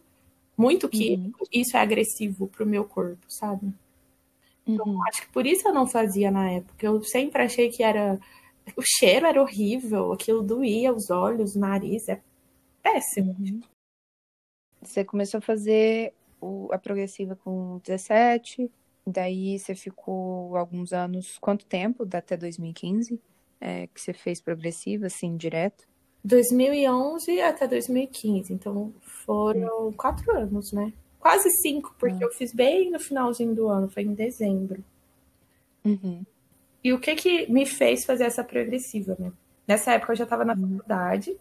muito 0.58 0.88
químico, 0.88 1.40
uhum. 1.42 1.48
isso 1.52 1.76
é 1.76 1.80
agressivo 1.80 2.48
pro 2.48 2.66
meu 2.66 2.86
corpo, 2.86 3.26
sabe? 3.28 3.74
Então, 4.66 4.86
uhum. 4.86 5.08
acho 5.08 5.22
que 5.22 5.30
por 5.30 5.46
isso 5.46 5.68
eu 5.68 5.74
não 5.74 5.86
fazia 5.86 6.32
na 6.32 6.50
época. 6.50 6.86
Eu 6.86 7.04
sempre 7.04 7.42
achei 7.42 7.70
que 7.70 7.84
era. 7.84 8.20
O 8.76 8.82
cheiro 8.82 9.26
era 9.26 9.42
horrível, 9.42 10.14
aquilo 10.14 10.42
doía 10.42 10.94
os 10.94 11.10
olhos, 11.10 11.56
o 11.56 11.60
nariz, 11.60 12.08
é 12.08 12.22
péssimo. 12.82 13.36
Você 14.82 15.04
começou 15.04 15.38
a 15.38 15.42
fazer 15.42 16.14
o, 16.40 16.70
a 16.72 16.78
progressiva 16.78 17.36
com 17.36 17.80
17, 17.86 18.72
daí 19.06 19.60
você 19.60 19.76
ficou 19.76 20.56
alguns 20.58 20.94
anos, 20.94 21.38
quanto 21.40 21.66
tempo? 21.66 22.08
Até 22.12 22.38
2015? 22.38 23.20
é, 23.64 23.88
que 23.88 24.02
você 24.02 24.12
fez 24.12 24.42
progressiva, 24.42 25.08
assim, 25.08 25.38
direto? 25.38 25.88
2011 26.26 27.40
até 27.40 27.66
2015, 27.66 28.54
então 28.54 28.94
foram 29.26 29.88
hum. 29.88 29.94
quatro 29.94 30.36
anos, 30.36 30.74
né? 30.74 30.92
Quase 31.18 31.50
cinco, 31.62 31.96
porque 31.98 32.16
hum. 32.16 32.28
eu 32.28 32.32
fiz 32.34 32.54
bem 32.54 32.92
no 32.92 33.00
finalzinho 33.00 33.56
do 33.56 33.70
ano, 33.70 33.90
foi 33.90 34.04
em 34.04 34.14
dezembro. 34.14 34.84
Uhum. 35.86 36.26
E 36.84 36.92
o 36.92 37.00
que 37.00 37.16
que 37.16 37.52
me 37.52 37.66
fez 37.66 38.04
fazer 38.06 38.26
essa 38.26 38.44
progressiva, 38.44 39.16
né? 39.18 39.32
Nessa 39.68 39.94
época 39.94 40.14
eu 40.14 40.18
já 40.18 40.24
estava 40.26 40.44
na 40.44 40.56
faculdade. 40.56 41.36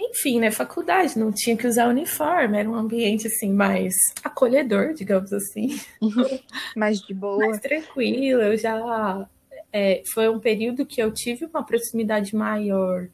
Enfim, 0.00 0.40
né? 0.40 0.50
Faculdade, 0.50 1.18
não 1.18 1.32
tinha 1.32 1.56
que 1.56 1.66
usar 1.66 1.88
uniforme, 1.88 2.58
era 2.58 2.70
um 2.70 2.74
ambiente 2.74 3.26
assim 3.26 3.52
mais 3.52 3.94
acolhedor, 4.24 4.94
digamos 4.94 5.32
assim. 5.32 5.78
mais 6.74 7.00
de 7.00 7.12
boa. 7.12 7.38
Mais 7.38 7.60
tranquilo, 7.60 8.40
eu 8.40 8.56
já 8.56 9.28
é, 9.72 10.02
foi 10.14 10.28
um 10.28 10.38
período 10.38 10.86
que 10.86 11.02
eu 11.02 11.12
tive 11.12 11.44
uma 11.46 11.64
proximidade 11.64 12.34
maior 12.34 13.08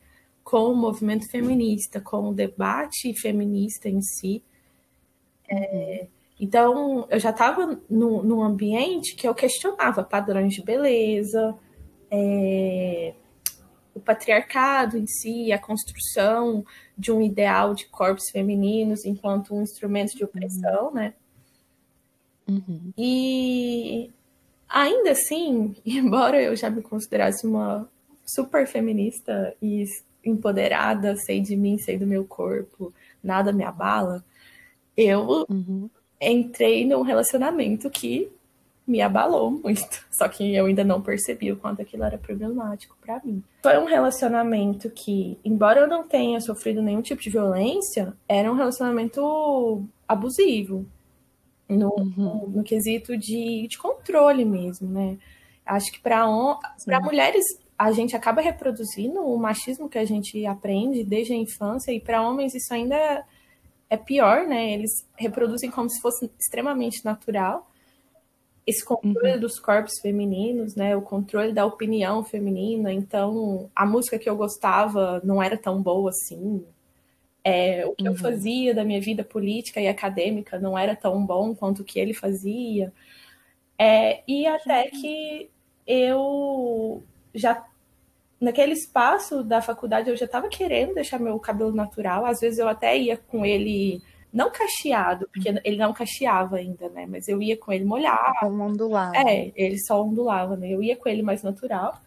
com 0.45 0.71
o 0.71 0.77
movimento 0.77 1.29
feminista, 1.31 2.01
com 2.01 2.29
o 2.29 2.35
debate 2.35 3.19
feminista 3.19 3.89
em 3.89 4.01
si. 4.03 4.43
É, 5.49 6.07
então, 6.39 7.07
eu 7.11 7.19
já 7.19 7.31
estava 7.31 7.81
num 7.89 8.43
ambiente 8.43 9.15
que 9.17 9.27
eu 9.27 9.35
questionava 9.35 10.05
padrões 10.05 10.53
de 10.53 10.63
beleza, 10.63 11.57
é, 12.15 13.15
o 13.95 14.01
patriarcado 14.01 14.97
em 14.97 15.07
si, 15.07 15.53
a 15.53 15.59
construção 15.59 16.65
de 16.97 17.11
um 17.11 17.21
ideal 17.21 17.75
de 17.75 17.87
corpos 17.87 18.25
femininos 18.31 19.05
enquanto 19.05 19.55
um 19.55 19.63
instrumento 19.63 20.17
de 20.17 20.25
opressão, 20.25 20.93
né? 20.93 21.15
Uhum. 22.49 22.93
E 22.97 24.11
Ainda 24.75 25.13
assim, 25.13 25.77
embora 25.87 26.43
eu 26.43 26.57
já 26.57 26.69
me 26.69 26.83
considerasse 26.83 27.47
uma 27.47 27.89
super 28.27 28.67
feminista 28.67 29.55
e 29.63 29.85
empoderada, 30.25 31.15
sei 31.17 31.41
de 31.41 31.55
mim, 31.55 31.79
sei 31.79 31.97
do 31.97 32.07
meu 32.07 32.25
corpo, 32.25 32.93
nada 33.23 33.53
me 33.53 33.63
abala, 33.63 34.25
eu 34.97 35.47
uhum. 35.49 35.89
entrei 36.21 36.85
num 36.87 37.03
relacionamento 37.03 37.89
que 37.89 38.33
me 38.87 39.01
abalou 39.01 39.51
muito. 39.51 40.05
Só 40.11 40.29
que 40.29 40.55
eu 40.55 40.67
ainda 40.67 40.85
não 40.85 41.01
percebi 41.01 41.51
o 41.51 41.57
quanto 41.57 41.83
aquilo 41.83 42.05
era 42.05 42.19
problemático 42.19 42.97
para 43.01 43.21
mim. 43.25 43.43
Foi 43.63 43.79
um 43.79 43.87
relacionamento 43.87 44.91
que, 44.91 45.39
embora 45.45 45.81
eu 45.81 45.89
não 45.89 46.07
tenha 46.07 46.41
sofrido 46.41 46.83
nenhum 46.83 47.03
tipo 47.03 47.23
de 47.23 47.31
violência, 47.31 48.15
era 48.29 48.51
um 48.51 48.55
relacionamento 48.55 49.85
abusivo 50.07 50.87
no, 51.69 51.89
uhum. 51.97 52.49
no, 52.49 52.63
quesito 52.63 53.17
de, 53.17 53.67
de 53.69 53.79
controle 53.79 54.45
mesmo, 54.45 54.89
né? 54.89 55.19
Acho 55.65 55.91
que 55.91 56.01
para 56.01 56.27
mulheres 57.03 57.45
a 57.79 57.91
gente 57.91 58.15
acaba 58.15 58.43
reproduzindo 58.43 59.21
o 59.21 59.39
machismo 59.39 59.89
que 59.89 59.99
a 59.99 60.05
gente 60.05 60.45
aprende 60.47 61.03
desde 61.03 61.33
a 61.33 61.37
infância, 61.37 61.91
e 61.91 61.99
para 61.99 62.23
homens 62.23 62.55
isso 62.55 62.73
ainda 62.73 63.25
é 63.89 63.97
pior, 63.97 64.47
né? 64.47 64.73
Eles 64.73 64.91
reproduzem 65.17 65.71
como 65.71 65.89
se 65.89 66.01
fosse 66.03 66.31
extremamente 66.39 67.03
natural 67.05 67.67
esse 68.67 68.85
controle 68.85 69.35
uhum. 69.35 69.41
dos 69.41 69.59
corpos 69.59 70.01
femininos, 70.01 70.75
né? 70.75 70.97
O 70.97 71.03
controle 71.03 71.53
da 71.53 71.67
opinião 71.67 72.25
feminina. 72.25 72.93
Então, 72.93 73.71
a 73.75 73.85
música 73.85 74.19
que 74.19 74.29
eu 74.29 74.37
gostava 74.37 75.21
não 75.23 75.43
era 75.43 75.57
tão 75.57 75.83
boa 75.83 76.11
assim, 76.11 76.65
é, 77.45 77.85
o 77.87 77.95
que 77.95 78.05
uhum. 78.05 78.15
eu 78.15 78.17
fazia 78.17 78.75
da 78.75 78.85
minha 78.85 79.01
vida 79.01 79.23
política 79.23 79.81
e 79.81 79.87
acadêmica 79.87 80.59
não 80.59 80.79
era 80.79 80.97
tão 80.97 81.25
bom 81.27 81.55
quanto 81.55 81.81
o 81.81 81.85
que 81.85 82.01
ele 82.01 82.15
fazia. 82.15 82.91
É, 83.79 84.23
e 84.27 84.47
até 84.47 84.89
que 84.89 85.51
eu 85.87 87.03
já 87.35 87.67
naquele 88.41 88.73
espaço 88.73 89.43
da 89.43 89.61
faculdade 89.63 90.09
eu 90.11 90.17
já 90.17 90.27
estava 90.27 90.49
querendo 90.49 90.95
deixar 90.95 91.19
meu 91.19 91.39
cabelo 91.39 91.73
natural. 91.73 92.25
Às 92.25 92.41
vezes 92.41 92.59
eu 92.59 92.69
até 92.69 92.97
ia 92.97 93.17
com 93.17 93.45
ele 93.45 94.01
não 94.35 94.51
cacheado, 94.51 95.29
porque 95.33 95.49
ele 95.49 95.77
não 95.77 95.95
cacheava 95.95 96.57
ainda, 96.57 96.89
né? 96.91 97.07
Mas 97.07 97.29
eu 97.29 97.41
ia 97.41 97.57
com 97.57 97.73
ele 97.73 97.85
molhado. 97.85 98.35
Como 98.41 98.65
ondulava. 98.65 99.17
É, 99.17 99.53
ele 99.55 99.79
só 99.79 100.03
ondulava, 100.03 100.57
né? 100.57 100.69
Eu 100.69 100.83
ia 100.83 100.97
com 100.97 101.09
ele 101.09 101.23
mais 101.23 101.43
natural. 101.43 101.99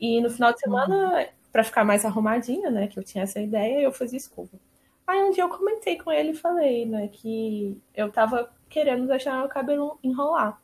E 0.00 0.20
no 0.20 0.30
final 0.30 0.52
de 0.52 0.58
semana 0.58 1.18
uhum 1.18 1.26
para 1.52 1.62
ficar 1.62 1.84
mais 1.84 2.04
arrumadinha, 2.04 2.70
né? 2.70 2.88
Que 2.88 2.98
eu 2.98 3.04
tinha 3.04 3.24
essa 3.24 3.38
ideia, 3.38 3.82
eu 3.82 3.92
fazia 3.92 4.16
escova. 4.16 4.58
Aí 5.06 5.22
um 5.22 5.30
dia 5.30 5.44
eu 5.44 5.48
comentei 5.50 5.98
com 5.98 6.10
ele 6.10 6.30
e 6.30 6.34
falei, 6.34 6.86
né, 6.86 7.08
que 7.08 7.76
eu 7.94 8.10
tava 8.10 8.50
querendo 8.70 9.06
deixar 9.06 9.38
meu 9.38 9.48
cabelo 9.48 9.98
enrolar. 10.02 10.58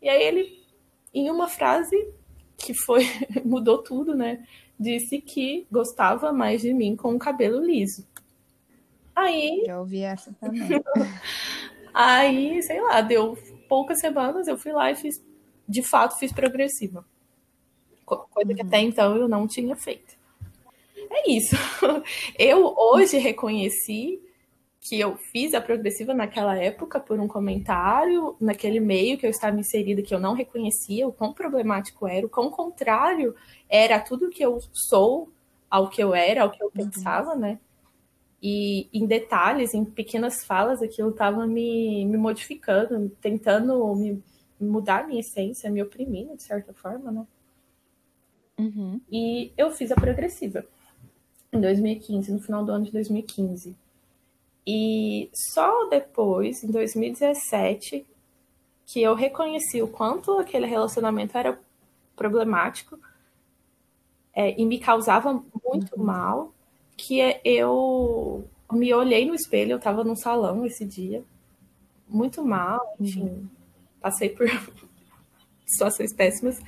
E 0.00 0.08
aí 0.08 0.22
ele, 0.22 0.64
em 1.12 1.28
uma 1.30 1.48
frase 1.48 2.08
que 2.56 2.72
foi 2.72 3.04
mudou 3.44 3.82
tudo, 3.82 4.14
né? 4.14 4.42
Disse 4.78 5.20
que 5.20 5.66
gostava 5.70 6.32
mais 6.32 6.62
de 6.62 6.72
mim 6.72 6.96
com 6.96 7.14
o 7.14 7.18
cabelo 7.18 7.62
liso. 7.62 8.08
Aí. 9.20 9.62
Já 9.66 9.78
ouvi 9.80 10.02
essa 10.02 10.32
também. 10.40 10.62
aí, 11.94 12.62
sei 12.62 12.80
lá, 12.80 13.00
deu 13.00 13.36
poucas 13.68 14.00
semanas, 14.00 14.48
eu 14.48 14.56
fui 14.56 14.72
lá 14.72 14.90
e 14.90 14.96
fiz, 14.96 15.22
de 15.68 15.82
fato, 15.82 16.18
fiz 16.18 16.32
progressiva. 16.32 17.04
Coisa 18.04 18.50
uhum. 18.50 18.56
que 18.56 18.62
até 18.62 18.80
então 18.80 19.16
eu 19.16 19.28
não 19.28 19.46
tinha 19.46 19.76
feito 19.76 20.20
é 21.10 21.30
isso. 21.30 21.56
Eu 22.38 22.74
hoje 22.76 23.18
reconheci 23.18 24.22
que 24.82 24.98
eu 24.98 25.14
fiz 25.14 25.52
a 25.52 25.60
progressiva 25.60 26.14
naquela 26.14 26.56
época 26.56 26.98
por 26.98 27.20
um 27.20 27.28
comentário, 27.28 28.34
naquele 28.40 28.80
meio 28.80 29.18
que 29.18 29.26
eu 29.26 29.30
estava 29.30 29.60
inserida, 29.60 30.00
que 30.00 30.14
eu 30.14 30.18
não 30.18 30.32
reconhecia 30.32 31.06
o 31.06 31.12
quão 31.12 31.34
problemático 31.34 32.08
era, 32.08 32.24
o 32.24 32.30
quão 32.30 32.50
contrário 32.50 33.34
era 33.68 34.00
tudo 34.00 34.30
que 34.30 34.42
eu 34.42 34.58
sou 34.72 35.30
ao 35.68 35.90
que 35.90 36.02
eu 36.02 36.14
era, 36.14 36.44
ao 36.44 36.50
que 36.50 36.62
eu 36.62 36.72
uhum. 36.74 36.88
pensava, 36.88 37.34
né? 37.34 37.58
E 38.42 38.88
em 38.92 39.06
detalhes, 39.06 39.74
em 39.74 39.84
pequenas 39.84 40.44
falas, 40.44 40.82
aquilo 40.82 41.10
estava 41.10 41.46
me, 41.46 42.06
me 42.06 42.16
modificando, 42.16 43.10
tentando 43.20 43.94
me 43.94 44.22
mudar 44.58 45.06
minha 45.06 45.20
essência, 45.20 45.70
me 45.70 45.82
oprimindo, 45.82 46.36
de 46.36 46.42
certa 46.42 46.72
forma, 46.72 47.10
né? 47.10 47.26
Uhum. 48.58 49.00
E 49.10 49.52
eu 49.56 49.70
fiz 49.70 49.90
a 49.90 49.94
progressiva 49.94 50.64
em 51.52 51.60
2015, 51.60 52.32
no 52.32 52.40
final 52.40 52.64
do 52.64 52.72
ano 52.72 52.84
de 52.84 52.92
2015. 52.92 53.76
E 54.66 55.30
só 55.54 55.88
depois, 55.88 56.62
em 56.62 56.70
2017, 56.70 58.06
que 58.86 59.02
eu 59.02 59.14
reconheci 59.14 59.80
o 59.82 59.88
quanto 59.88 60.38
aquele 60.38 60.66
relacionamento 60.66 61.36
era 61.36 61.58
problemático 62.14 62.98
é, 64.34 64.60
e 64.60 64.64
me 64.66 64.78
causava 64.78 65.32
muito 65.64 65.96
uhum. 65.96 66.04
mal, 66.04 66.54
que 67.00 67.20
é, 67.20 67.40
eu 67.44 68.44
me 68.70 68.92
olhei 68.92 69.26
no 69.26 69.34
espelho, 69.34 69.72
eu 69.72 69.78
estava 69.78 70.04
num 70.04 70.14
salão 70.14 70.64
esse 70.66 70.84
dia, 70.84 71.24
muito 72.08 72.44
mal, 72.44 72.94
enfim, 73.00 73.22
uhum. 73.22 73.48
passei 74.00 74.28
por 74.28 74.46
situações 75.66 76.14
péssimas. 76.14 76.60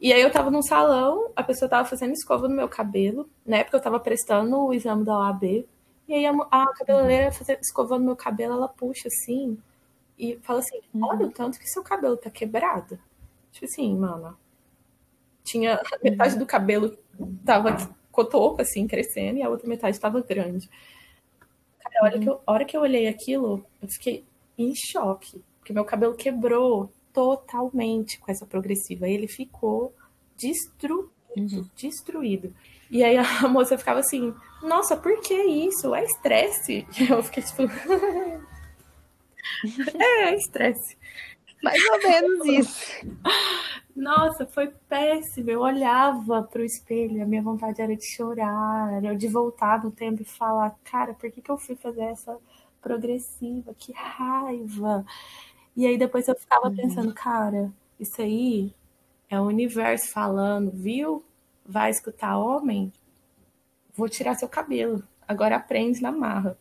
E 0.00 0.12
aí 0.12 0.20
eu 0.20 0.30
tava 0.30 0.50
num 0.50 0.62
salão, 0.62 1.30
a 1.36 1.42
pessoa 1.42 1.68
tava 1.68 1.88
fazendo 1.88 2.12
escova 2.12 2.48
no 2.48 2.56
meu 2.56 2.68
cabelo, 2.68 3.28
na 3.46 3.58
época 3.58 3.76
eu 3.76 3.82
tava 3.82 4.00
prestando 4.00 4.56
o 4.56 4.74
exame 4.74 5.04
da 5.04 5.16
OAB, 5.16 5.66
e 6.08 6.14
aí 6.14 6.26
a, 6.26 6.32
a 6.50 6.66
cabeleireira 6.74 7.32
fazendo, 7.32 7.60
escovando 7.60 8.04
meu 8.04 8.16
cabelo, 8.16 8.54
ela 8.54 8.68
puxa 8.68 9.08
assim, 9.08 9.58
e 10.18 10.38
fala 10.42 10.60
assim, 10.60 10.80
uhum. 10.92 11.06
olha 11.06 11.26
o 11.26 11.30
tanto 11.30 11.58
que 11.58 11.68
seu 11.68 11.82
cabelo 11.82 12.16
tá 12.16 12.30
quebrado. 12.30 12.98
Tipo 13.52 13.66
assim, 13.66 13.96
mano, 13.96 14.36
tinha 15.44 15.80
metade 16.02 16.38
do 16.38 16.46
cabelo 16.46 16.96
tava 17.44 17.76
cotoco, 18.14 18.62
assim, 18.62 18.86
crescendo, 18.86 19.38
e 19.38 19.42
a 19.42 19.48
outra 19.48 19.68
metade 19.68 19.98
tava 19.98 20.20
grande. 20.20 20.70
Cara, 21.80 21.94
a 22.00 22.04
hora, 22.04 22.18
que 22.18 22.28
eu, 22.28 22.40
a 22.46 22.52
hora 22.52 22.64
que 22.64 22.76
eu 22.76 22.80
olhei 22.80 23.08
aquilo, 23.08 23.66
eu 23.82 23.88
fiquei 23.88 24.24
em 24.56 24.72
choque, 24.74 25.42
porque 25.58 25.72
meu 25.72 25.84
cabelo 25.84 26.14
quebrou 26.14 26.90
totalmente 27.12 28.18
com 28.18 28.30
essa 28.30 28.46
progressiva. 28.46 29.08
Ele 29.08 29.26
ficou 29.26 29.94
destruído, 30.36 31.10
uhum. 31.36 31.68
destruído. 31.76 32.54
E 32.90 33.02
aí 33.02 33.16
a 33.16 33.24
moça 33.48 33.76
ficava 33.76 34.00
assim, 34.00 34.32
nossa, 34.62 34.96
por 34.96 35.20
que 35.20 35.34
isso? 35.34 35.94
É 35.94 36.04
estresse. 36.04 36.86
E 36.98 37.08
eu 37.10 37.22
fiquei 37.22 37.42
tipo. 37.42 37.62
é, 39.98 40.30
é 40.30 40.34
estresse. 40.36 40.96
Mais 41.62 41.82
ou 41.90 41.98
menos 42.02 42.46
isso. 42.46 43.06
Nossa, 43.94 44.44
foi 44.46 44.72
péssimo. 44.88 45.50
Eu 45.50 45.60
olhava 45.60 46.42
pro 46.42 46.64
espelho, 46.64 47.22
a 47.22 47.26
minha 47.26 47.42
vontade 47.42 47.80
era 47.80 47.94
de 47.94 48.04
chorar, 48.04 48.92
era 48.94 49.16
de 49.16 49.28
voltar 49.28 49.82
no 49.84 49.90
tempo 49.90 50.22
e 50.22 50.24
falar, 50.24 50.74
cara, 50.84 51.14
por 51.14 51.30
que, 51.30 51.40
que 51.40 51.50
eu 51.50 51.58
fui 51.58 51.76
fazer 51.76 52.02
essa 52.02 52.36
progressiva? 52.82 53.72
Que 53.74 53.92
raiva! 53.92 55.04
E 55.76 55.86
aí 55.86 55.96
depois 55.96 56.26
eu 56.28 56.34
ficava 56.34 56.68
uhum. 56.68 56.76
pensando, 56.76 57.14
cara, 57.14 57.72
isso 57.98 58.20
aí 58.20 58.74
é 59.30 59.40
o 59.40 59.44
universo 59.44 60.10
falando, 60.10 60.70
viu? 60.72 61.24
Vai 61.64 61.90
escutar 61.90 62.36
homem? 62.36 62.92
Vou 63.96 64.08
tirar 64.08 64.34
seu 64.34 64.48
cabelo. 64.48 65.02
Agora 65.26 65.56
aprende 65.56 66.02
na 66.02 66.12
marra. 66.12 66.58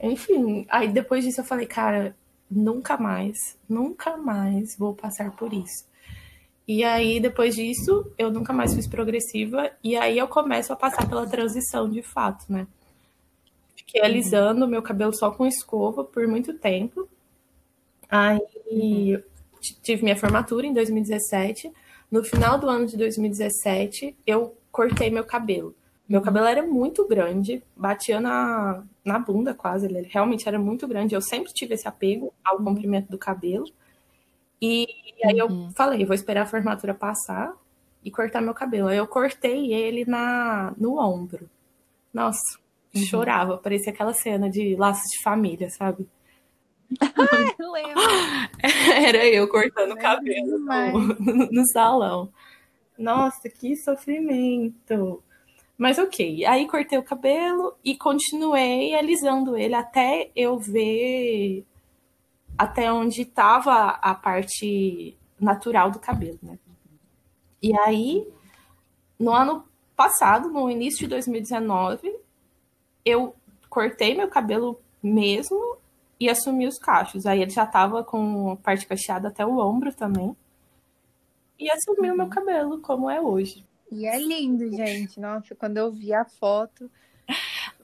Enfim, 0.00 0.66
aí 0.68 0.88
depois 0.88 1.24
disso 1.24 1.40
eu 1.40 1.44
falei, 1.44 1.66
cara, 1.66 2.16
nunca 2.50 2.96
mais, 2.96 3.58
nunca 3.68 4.16
mais 4.16 4.76
vou 4.76 4.94
passar 4.94 5.32
por 5.32 5.52
isso. 5.52 5.84
E 6.66 6.82
aí, 6.82 7.20
depois 7.20 7.54
disso, 7.54 8.10
eu 8.18 8.30
nunca 8.30 8.52
mais 8.52 8.74
fiz 8.74 8.88
progressiva, 8.88 9.70
e 9.84 9.96
aí 9.96 10.18
eu 10.18 10.26
começo 10.26 10.72
a 10.72 10.76
passar 10.76 11.08
pela 11.08 11.26
transição 11.26 11.88
de 11.88 12.02
fato, 12.02 12.44
né? 12.48 12.66
Fiquei 13.76 14.00
uhum. 14.00 14.06
alisando 14.06 14.66
meu 14.66 14.82
cabelo 14.82 15.14
só 15.14 15.30
com 15.30 15.46
escova 15.46 16.02
por 16.02 16.26
muito 16.26 16.54
tempo. 16.54 17.08
Aí 18.10 18.40
uhum. 18.70 19.22
tive 19.80 20.02
minha 20.02 20.16
formatura 20.16 20.66
em 20.66 20.72
2017. 20.72 21.72
No 22.10 22.24
final 22.24 22.58
do 22.58 22.68
ano 22.68 22.86
de 22.86 22.96
2017, 22.96 24.16
eu 24.26 24.56
cortei 24.72 25.08
meu 25.08 25.24
cabelo. 25.24 25.72
Meu 26.08 26.18
uhum. 26.18 26.24
cabelo 26.24 26.46
era 26.46 26.62
muito 26.64 27.06
grande, 27.06 27.62
batia 27.76 28.20
na, 28.20 28.82
na 29.04 29.18
bunda 29.18 29.54
quase, 29.54 29.86
ele 29.86 30.02
realmente 30.02 30.48
era 30.48 30.58
muito 30.58 30.86
grande. 30.88 31.14
Eu 31.14 31.22
sempre 31.22 31.52
tive 31.52 31.74
esse 31.74 31.86
apego 31.86 32.32
ao 32.44 32.58
uhum. 32.58 32.64
comprimento 32.64 33.08
do 33.08 33.18
cabelo. 33.18 33.66
E, 34.60 34.86
e 35.18 35.26
aí 35.26 35.42
uhum. 35.42 35.66
eu 35.66 35.72
falei, 35.74 36.04
vou 36.04 36.14
esperar 36.14 36.42
a 36.42 36.46
formatura 36.46 36.94
passar 36.94 37.52
e 38.04 38.10
cortar 38.10 38.40
meu 38.40 38.54
cabelo. 38.54 38.88
Aí 38.88 38.98
eu 38.98 39.06
cortei 39.06 39.72
ele 39.72 40.04
na, 40.04 40.72
no 40.76 40.98
ombro. 40.98 41.48
Nossa, 42.12 42.58
uhum. 42.94 43.02
chorava, 43.02 43.58
parecia 43.58 43.92
aquela 43.92 44.14
cena 44.14 44.48
de 44.48 44.76
laços 44.76 45.08
de 45.10 45.22
família, 45.22 45.68
sabe? 45.70 46.08
lembro. 47.58 48.02
Era 49.06 49.26
eu 49.26 49.48
cortando 49.48 49.92
o 49.92 49.98
cabelo 49.98 50.58
no, 50.58 51.48
no, 51.50 51.66
salão. 51.66 52.32
Nossa, 52.98 53.48
que 53.48 53.76
sofrimento. 53.76 55.22
Mas 55.76 55.98
ok, 55.98 56.44
aí 56.46 56.66
cortei 56.66 56.98
o 56.98 57.02
cabelo 57.02 57.76
e 57.84 57.96
continuei 57.96 58.94
alisando 58.94 59.56
ele 59.56 59.74
até 59.74 60.30
eu 60.34 60.58
ver 60.58 61.66
até 62.58 62.92
onde 62.92 63.22
estava 63.22 63.90
a 63.90 64.14
parte 64.14 65.16
natural 65.40 65.90
do 65.90 65.98
cabelo, 65.98 66.38
né? 66.42 66.58
E 67.62 67.78
aí, 67.80 68.26
no 69.18 69.32
ano 69.32 69.64
passado, 69.94 70.48
no 70.48 70.70
início 70.70 71.00
de 71.00 71.08
2019, 71.08 72.14
eu 73.04 73.34
cortei 73.68 74.14
meu 74.14 74.28
cabelo 74.28 74.80
mesmo 75.02 75.76
e 76.18 76.28
assumi 76.28 76.66
os 76.66 76.78
cachos. 76.78 77.26
Aí 77.26 77.42
ele 77.42 77.50
já 77.50 77.66
tava 77.66 78.02
com 78.04 78.50
a 78.50 78.56
parte 78.56 78.86
cacheada 78.86 79.28
até 79.28 79.44
o 79.44 79.58
ombro 79.58 79.92
também. 79.92 80.36
E 81.58 81.70
assumi 81.70 82.10
o 82.10 82.16
meu 82.16 82.28
cabelo 82.28 82.80
como 82.80 83.10
é 83.10 83.20
hoje. 83.20 83.64
E 83.90 84.06
é 84.06 84.18
lindo, 84.18 84.68
gente. 84.70 85.18
Nossa, 85.20 85.54
quando 85.54 85.76
eu 85.78 85.90
vi 85.90 86.12
a 86.12 86.24
foto, 86.24 86.90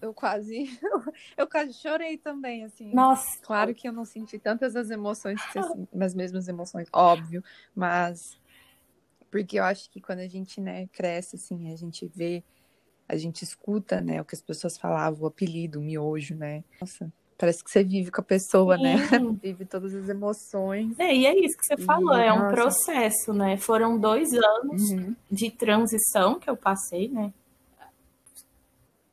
eu 0.03 0.13
quase 0.13 0.79
eu 1.37 1.47
quase 1.47 1.73
chorei 1.73 2.19
também, 2.19 2.65
assim. 2.65 2.93
Nossa. 2.93 3.39
Claro 3.41 3.75
que 3.75 3.89
eu 3.89 3.93
não 3.93 4.05
senti 4.05 4.39
tantas 4.39 4.77
as 4.77 4.91
emoções, 4.91 5.41
assim, 5.55 5.87
as 6.01 6.15
mesmas 6.15 6.49
emoções, 6.49 6.89
óbvio, 6.93 7.43
mas 7.75 8.39
porque 9.31 9.59
eu 9.59 9.65
acho 9.65 9.89
que 9.91 10.01
quando 10.01 10.19
a 10.19 10.29
gente, 10.29 10.61
né, 10.61 10.87
cresce 10.89 11.37
assim, 11.37 11.73
a 11.73 11.77
gente 11.77 12.07
vê, 12.07 12.45
a 13.09 13.17
gente 13.17 13.43
escuta, 13.43 14.01
né, 14.01 14.21
o 14.21 14.25
que 14.27 14.35
as 14.35 14.43
pessoas 14.43 14.77
falavam, 14.77 15.23
o 15.23 15.27
apelido, 15.27 15.79
o 15.81 15.83
miojo, 15.83 16.35
né? 16.35 16.63
Nossa, 16.79 17.11
Parece 17.43 17.65
que 17.65 17.73
você 17.73 17.83
vive 17.83 18.09
com 18.13 18.21
a 18.21 18.25
pessoa, 18.25 18.77
né? 18.77 18.99
Sim. 18.99 19.19
né? 19.19 19.39
Vive 19.43 19.65
todas 19.65 19.93
as 19.93 20.09
emoções. 20.09 20.97
É, 20.97 21.13
e 21.13 21.27
é 21.27 21.37
isso 21.37 21.57
que 21.59 21.67
você 21.67 21.75
e, 21.75 21.85
falou, 21.85 22.15
é 22.15 22.33
um 22.33 22.49
processo, 22.53 23.33
né? 23.33 23.57
Foram 23.57 23.99
dois 23.99 24.33
anos 24.33 24.91
uhum. 24.91 25.17
de 25.29 25.51
transição 25.51 26.39
que 26.39 26.49
eu 26.49 26.57
passei, 26.57 27.09
né? 27.09 27.33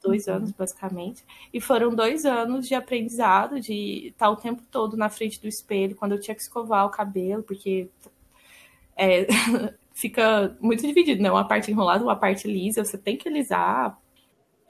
Dois 0.02 0.28
uhum. 0.28 0.36
anos, 0.36 0.52
basicamente. 0.52 1.24
E 1.54 1.60
foram 1.60 1.94
dois 1.94 2.26
anos 2.26 2.68
de 2.68 2.76
aprendizado, 2.76 3.60
de 3.60 4.08
estar 4.08 4.30
o 4.30 4.36
tempo 4.36 4.64
todo 4.72 4.96
na 4.96 5.10
frente 5.10 5.42
do 5.42 5.48
espelho, 5.48 5.96
quando 5.96 6.14
eu 6.14 6.22
tinha 6.22 6.36
que 6.36 6.42
escovar 6.42 6.86
o 6.86 6.90
cabelo, 6.90 7.44
porque 7.44 7.90
é, 8.96 9.28
fica 9.94 10.56
muito 10.62 10.86
dividido, 10.86 11.22
né? 11.22 11.32
Uma 11.32 11.48
parte 11.48 11.70
enrolada, 11.72 12.04
uma 12.04 12.16
parte 12.16 12.48
lisa, 12.48 12.86
você 12.86 12.98
tem 12.98 13.18
que 13.18 13.28
alisar 13.28 14.00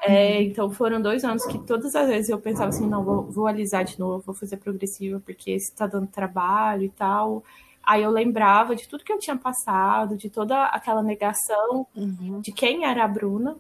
é, 0.01 0.37
uhum. 0.37 0.41
então 0.43 0.71
foram 0.71 1.01
dois 1.01 1.25
anos 1.25 1.45
que 1.45 1.59
todas 1.59 1.93
as 1.93 2.07
vezes 2.07 2.29
eu 2.29 2.39
pensava 2.39 2.69
assim, 2.69 2.87
não, 2.87 3.03
vou, 3.03 3.23
vou 3.23 3.47
alisar 3.47 3.83
de 3.83 3.99
novo, 3.99 4.23
vou 4.25 4.35
fazer 4.35 4.57
progressiva, 4.57 5.19
porque 5.19 5.51
isso 5.51 5.75
tá 5.75 5.85
dando 5.85 6.07
trabalho 6.07 6.83
e 6.83 6.89
tal. 6.89 7.43
Aí 7.83 8.03
eu 8.03 8.09
lembrava 8.09 8.75
de 8.75 8.87
tudo 8.87 9.03
que 9.03 9.11
eu 9.11 9.19
tinha 9.19 9.35
passado, 9.35 10.15
de 10.15 10.29
toda 10.29 10.65
aquela 10.65 11.03
negação 11.03 11.85
uhum. 11.95 12.39
de 12.39 12.51
quem 12.51 12.85
era 12.85 13.03
a 13.03 13.07
Bruna, 13.07 13.57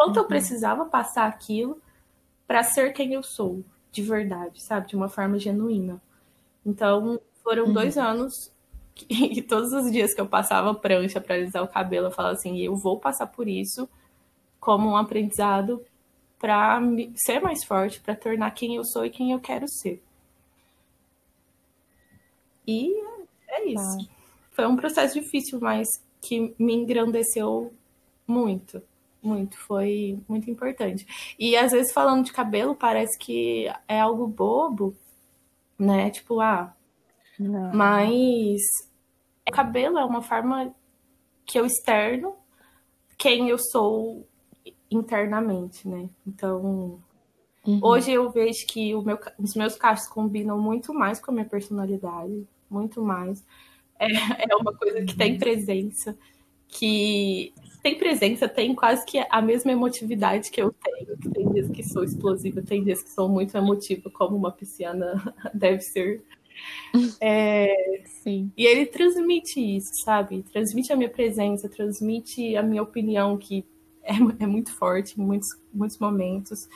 quanto 0.00 0.16
uhum. 0.16 0.22
eu 0.22 0.28
precisava 0.28 0.86
passar 0.86 1.26
aquilo 1.26 1.78
para 2.46 2.62
ser 2.62 2.94
quem 2.94 3.12
eu 3.12 3.22
sou, 3.22 3.62
de 3.92 4.00
verdade, 4.00 4.62
sabe? 4.62 4.88
De 4.88 4.96
uma 4.96 5.10
forma 5.10 5.38
genuína. 5.38 6.00
Então, 6.64 7.20
foram 7.42 7.66
uhum. 7.66 7.72
dois 7.74 7.98
anos 7.98 8.50
que, 8.94 9.06
e 9.12 9.42
todos 9.42 9.74
os 9.74 9.92
dias 9.92 10.14
que 10.14 10.20
eu 10.20 10.26
passava 10.26 10.74
prancha 10.74 11.20
para 11.20 11.34
alisar 11.34 11.62
o 11.62 11.68
cabelo, 11.68 12.06
eu 12.06 12.10
falava 12.10 12.34
assim, 12.34 12.58
eu 12.60 12.74
vou 12.76 12.98
passar 12.98 13.26
por 13.26 13.46
isso 13.46 13.86
como 14.58 14.88
um 14.88 14.96
aprendizado 14.96 15.84
para 16.38 16.80
ser 17.14 17.40
mais 17.40 17.62
forte, 17.62 18.00
para 18.00 18.16
tornar 18.16 18.52
quem 18.52 18.76
eu 18.76 18.84
sou 18.86 19.04
e 19.04 19.10
quem 19.10 19.32
eu 19.32 19.38
quero 19.38 19.68
ser. 19.68 20.02
E 22.66 22.90
é 23.48 23.66
isso. 23.66 23.98
Ah. 24.00 24.14
Foi 24.52 24.66
um 24.66 24.76
processo 24.76 25.20
difícil, 25.20 25.60
mas 25.60 25.86
que 26.22 26.54
me 26.58 26.72
engrandeceu 26.72 27.70
muito, 28.26 28.82
muito. 29.22 29.56
Foi 29.58 30.18
muito 30.28 30.50
importante. 30.50 31.06
E 31.38 31.56
às 31.56 31.72
vezes 31.72 31.92
falando 31.92 32.24
de 32.24 32.32
cabelo 32.32 32.74
parece 32.74 33.18
que 33.18 33.66
é 33.86 34.00
algo 34.00 34.26
bobo, 34.26 34.96
né? 35.78 36.10
Tipo, 36.10 36.40
ah, 36.40 36.74
Não. 37.38 37.72
mas 37.74 38.60
o 39.48 39.52
cabelo 39.52 39.98
é 39.98 40.04
uma 40.04 40.22
forma 40.22 40.74
que 41.44 41.58
eu 41.58 41.66
externo 41.66 42.36
quem 43.18 43.48
eu 43.48 43.58
sou 43.58 44.26
internamente, 44.90 45.86
né? 45.86 46.08
Então, 46.26 47.00
uhum. 47.66 47.80
hoje 47.82 48.12
eu 48.12 48.30
vejo 48.30 48.66
que 48.66 48.94
meu, 49.02 49.18
os 49.38 49.54
meus 49.54 49.76
cachos 49.76 50.08
combinam 50.08 50.58
muito 50.58 50.94
mais 50.94 51.20
com 51.20 51.30
a 51.30 51.34
minha 51.34 51.46
personalidade, 51.46 52.46
muito 52.68 53.02
mais. 53.02 53.44
É, 53.98 54.06
é 54.50 54.56
uma 54.56 54.72
coisa 54.74 55.04
que 55.04 55.16
tem 55.16 55.32
uhum. 55.32 55.38
presença, 55.38 56.16
que 56.68 57.52
tem 57.82 57.96
presença, 57.96 58.48
tem 58.48 58.74
quase 58.74 59.04
que 59.06 59.24
a 59.30 59.40
mesma 59.40 59.72
emotividade 59.72 60.50
que 60.50 60.60
eu 60.60 60.72
tenho. 60.72 61.16
Tem 61.32 61.48
dias 61.52 61.70
que 61.70 61.82
sou 61.82 62.04
explosiva, 62.04 62.62
tem 62.62 62.84
dias 62.84 63.02
que 63.02 63.10
sou 63.10 63.28
muito 63.28 63.56
emotiva, 63.56 64.10
como 64.10 64.36
uma 64.36 64.52
pisciana 64.52 65.34
deve 65.54 65.80
ser. 65.80 66.22
É, 67.22 68.02
Sim. 68.04 68.52
E 68.54 68.66
ele 68.66 68.84
transmite 68.84 69.58
isso, 69.58 70.02
sabe? 70.04 70.42
Transmite 70.52 70.92
a 70.92 70.96
minha 70.96 71.08
presença, 71.08 71.70
transmite 71.70 72.54
a 72.54 72.62
minha 72.62 72.82
opinião, 72.82 73.38
que 73.38 73.64
é, 74.02 74.12
é 74.42 74.46
muito 74.46 74.70
forte 74.74 75.18
em 75.18 75.24
muitos, 75.24 75.48
muitos 75.72 75.98
momentos. 75.98 76.68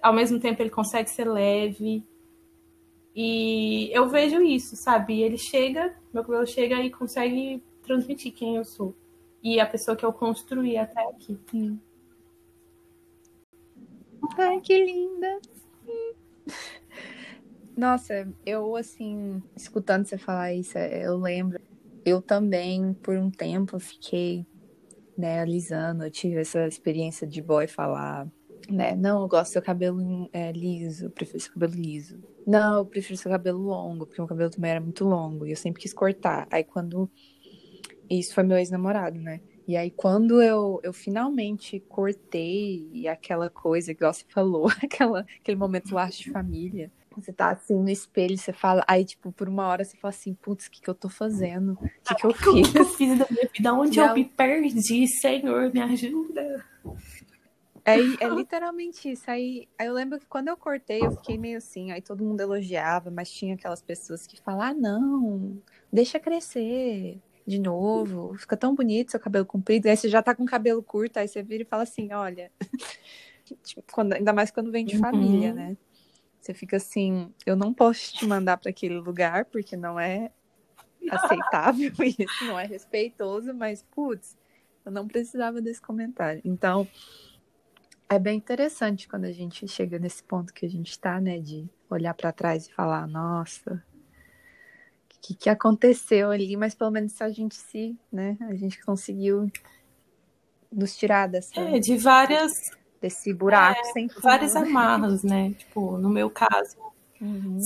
Ao 0.00 0.12
mesmo 0.12 0.40
tempo, 0.40 0.62
ele 0.62 0.70
consegue 0.70 1.10
ser 1.10 1.28
leve. 1.28 2.02
E 3.14 3.90
eu 3.92 4.08
vejo 4.08 4.42
isso, 4.42 4.74
sabe? 4.74 5.20
Ele 5.20 5.36
chega, 5.36 5.94
meu 6.12 6.24
cabelo 6.24 6.46
chega 6.46 6.80
e 6.80 6.90
consegue 6.90 7.62
transmitir 7.82 8.32
quem 8.32 8.56
eu 8.56 8.64
sou. 8.64 8.94
E 9.44 9.60
a 9.60 9.66
pessoa 9.66 9.94
que 9.94 10.06
eu 10.06 10.12
construí 10.12 10.78
até 10.78 11.06
aqui. 11.06 11.38
Sim. 11.50 11.78
Ai, 14.38 14.58
que 14.62 14.82
linda! 14.82 15.38
Nossa, 17.76 18.26
eu 18.46 18.74
assim, 18.74 19.42
escutando 19.54 20.06
você 20.06 20.16
falar 20.16 20.54
isso, 20.54 20.78
eu 20.78 21.18
lembro. 21.18 21.60
Eu 22.06 22.22
também, 22.22 22.94
por 22.94 23.16
um 23.16 23.30
tempo, 23.30 23.78
fiquei, 23.78 24.46
né, 25.16 25.40
alisando. 25.40 26.04
Eu 26.04 26.10
tive 26.10 26.40
essa 26.40 26.66
experiência 26.66 27.26
de 27.26 27.42
boy 27.42 27.66
falar, 27.66 28.26
né, 28.70 28.94
não, 28.96 29.22
eu 29.22 29.28
gosto 29.28 29.50
do 29.50 29.52
seu 29.54 29.62
cabelo 29.62 30.28
é, 30.32 30.52
liso, 30.52 31.06
eu 31.06 31.10
prefiro 31.10 31.40
seu 31.40 31.52
cabelo 31.52 31.74
liso. 31.74 32.18
Não, 32.46 32.78
eu 32.78 32.86
prefiro 32.86 33.18
seu 33.18 33.30
cabelo 33.30 33.58
longo, 33.58 34.06
porque 34.06 34.22
o 34.22 34.26
cabelo 34.26 34.50
também 34.50 34.70
era 34.70 34.80
muito 34.80 35.04
longo 35.04 35.46
e 35.46 35.50
eu 35.50 35.56
sempre 35.56 35.82
quis 35.82 35.92
cortar. 35.92 36.46
Aí 36.50 36.64
quando. 36.64 37.10
Isso 38.08 38.34
foi 38.34 38.44
meu 38.44 38.58
ex-namorado, 38.58 39.18
né? 39.18 39.40
E 39.66 39.76
aí, 39.76 39.90
quando 39.90 40.42
eu, 40.42 40.78
eu 40.82 40.92
finalmente 40.92 41.80
cortei 41.88 43.08
aquela 43.08 43.48
coisa 43.48 43.94
que 43.94 44.04
você 44.04 44.24
falou, 44.28 44.68
aquela, 44.82 45.20
aquele 45.40 45.56
momento 45.56 45.94
laço 45.94 46.18
de 46.18 46.30
família, 46.30 46.92
você 47.16 47.32
tá 47.32 47.50
assim 47.50 47.74
no 47.74 47.88
espelho, 47.88 48.36
você 48.36 48.52
fala, 48.52 48.84
aí, 48.86 49.04
tipo, 49.04 49.32
por 49.32 49.48
uma 49.48 49.66
hora 49.66 49.84
você 49.84 49.96
fala 49.96 50.10
assim, 50.10 50.34
putz, 50.34 50.66
o 50.66 50.70
que, 50.70 50.82
que 50.82 50.90
eu 50.90 50.94
tô 50.94 51.08
fazendo? 51.08 51.72
O 51.72 52.04
que, 52.04 52.14
que 52.14 52.26
eu 52.26 52.34
fiz? 52.34 52.68
O 52.68 52.72
que, 52.72 52.78
eu 52.78 52.84
fiz 52.84 53.18
da 53.18 53.26
minha 53.30 53.48
vida? 53.52 53.72
Onde 53.72 53.98
eu 53.98 54.14
me 54.14 54.24
perdi, 54.24 55.06
Senhor, 55.06 55.72
me 55.72 55.80
ajuda. 55.80 56.64
É, 57.86 57.96
é 57.96 58.28
literalmente 58.28 59.10
isso. 59.10 59.30
Aí, 59.30 59.68
aí 59.78 59.86
eu 59.86 59.94
lembro 59.94 60.18
que 60.18 60.26
quando 60.26 60.48
eu 60.48 60.56
cortei, 60.56 61.04
eu 61.04 61.12
fiquei 61.12 61.38
meio 61.38 61.58
assim, 61.58 61.90
aí 61.92 62.02
todo 62.02 62.24
mundo 62.24 62.40
elogiava, 62.40 63.10
mas 63.10 63.30
tinha 63.30 63.54
aquelas 63.54 63.82
pessoas 63.82 64.26
que 64.26 64.40
falavam, 64.40 64.64
ah, 64.64 64.74
não, 64.74 65.62
deixa 65.92 66.18
crescer 66.18 67.20
de 67.46 67.58
novo, 67.58 68.34
fica 68.38 68.56
tão 68.56 68.74
bonito 68.74 69.10
seu 69.10 69.20
cabelo 69.20 69.44
comprido. 69.44 69.86
Aí 69.86 69.96
você 69.96 70.08
já 70.08 70.22
tá 70.22 70.34
com 70.34 70.44
cabelo 70.44 70.82
curto, 70.82 71.18
aí 71.18 71.28
você 71.28 71.42
vira 71.42 71.62
e 71.62 71.66
fala 71.66 71.82
assim, 71.82 72.12
olha. 72.12 72.50
tipo, 73.62 73.84
quando, 73.92 74.14
ainda 74.14 74.32
mais 74.32 74.50
quando 74.50 74.70
vem 74.70 74.84
de 74.84 74.96
uhum. 74.96 75.00
família, 75.00 75.52
né? 75.52 75.76
Você 76.40 76.52
fica 76.52 76.76
assim, 76.76 77.32
eu 77.46 77.56
não 77.56 77.72
posso 77.72 78.12
te 78.14 78.26
mandar 78.26 78.58
para 78.58 78.70
aquele 78.70 78.98
lugar, 78.98 79.46
porque 79.46 79.76
não 79.76 79.98
é 79.98 80.30
aceitável 81.10 81.92
isso, 82.04 82.44
não 82.44 82.58
é 82.58 82.66
respeitoso, 82.66 83.54
mas 83.54 83.82
putz, 83.82 84.36
eu 84.84 84.92
não 84.92 85.08
precisava 85.08 85.60
desse 85.60 85.80
comentário. 85.80 86.42
Então, 86.44 86.86
é 88.08 88.18
bem 88.18 88.36
interessante 88.36 89.08
quando 89.08 89.24
a 89.24 89.32
gente 89.32 89.66
chega 89.66 89.98
nesse 89.98 90.22
ponto 90.22 90.52
que 90.52 90.66
a 90.66 90.68
gente 90.68 90.90
está, 90.90 91.20
né, 91.20 91.38
de 91.38 91.68
olhar 91.88 92.14
para 92.14 92.32
trás 92.32 92.66
e 92.66 92.72
falar, 92.72 93.06
nossa, 93.06 93.82
que, 95.24 95.34
que 95.34 95.48
aconteceu 95.48 96.30
ali, 96.30 96.54
mas 96.54 96.74
pelo 96.74 96.90
menos 96.90 97.20
a 97.22 97.30
gente 97.30 97.54
se, 97.54 97.96
né, 98.12 98.36
a 98.42 98.54
gente 98.54 98.84
conseguiu 98.84 99.50
nos 100.70 100.94
tirar 100.94 101.28
dessa. 101.28 101.58
É, 101.58 101.78
de 101.78 101.96
várias. 101.96 102.52
Desse 103.00 103.34
buraco 103.34 103.80
é, 103.80 103.92
sem 103.92 104.08
fundo. 104.08 104.56
Amarras, 104.56 105.22
né? 105.22 105.52
Tipo, 105.58 105.98
no 105.98 106.08
meu 106.08 106.30
caso, 106.30 106.74
uhum. 107.20 107.58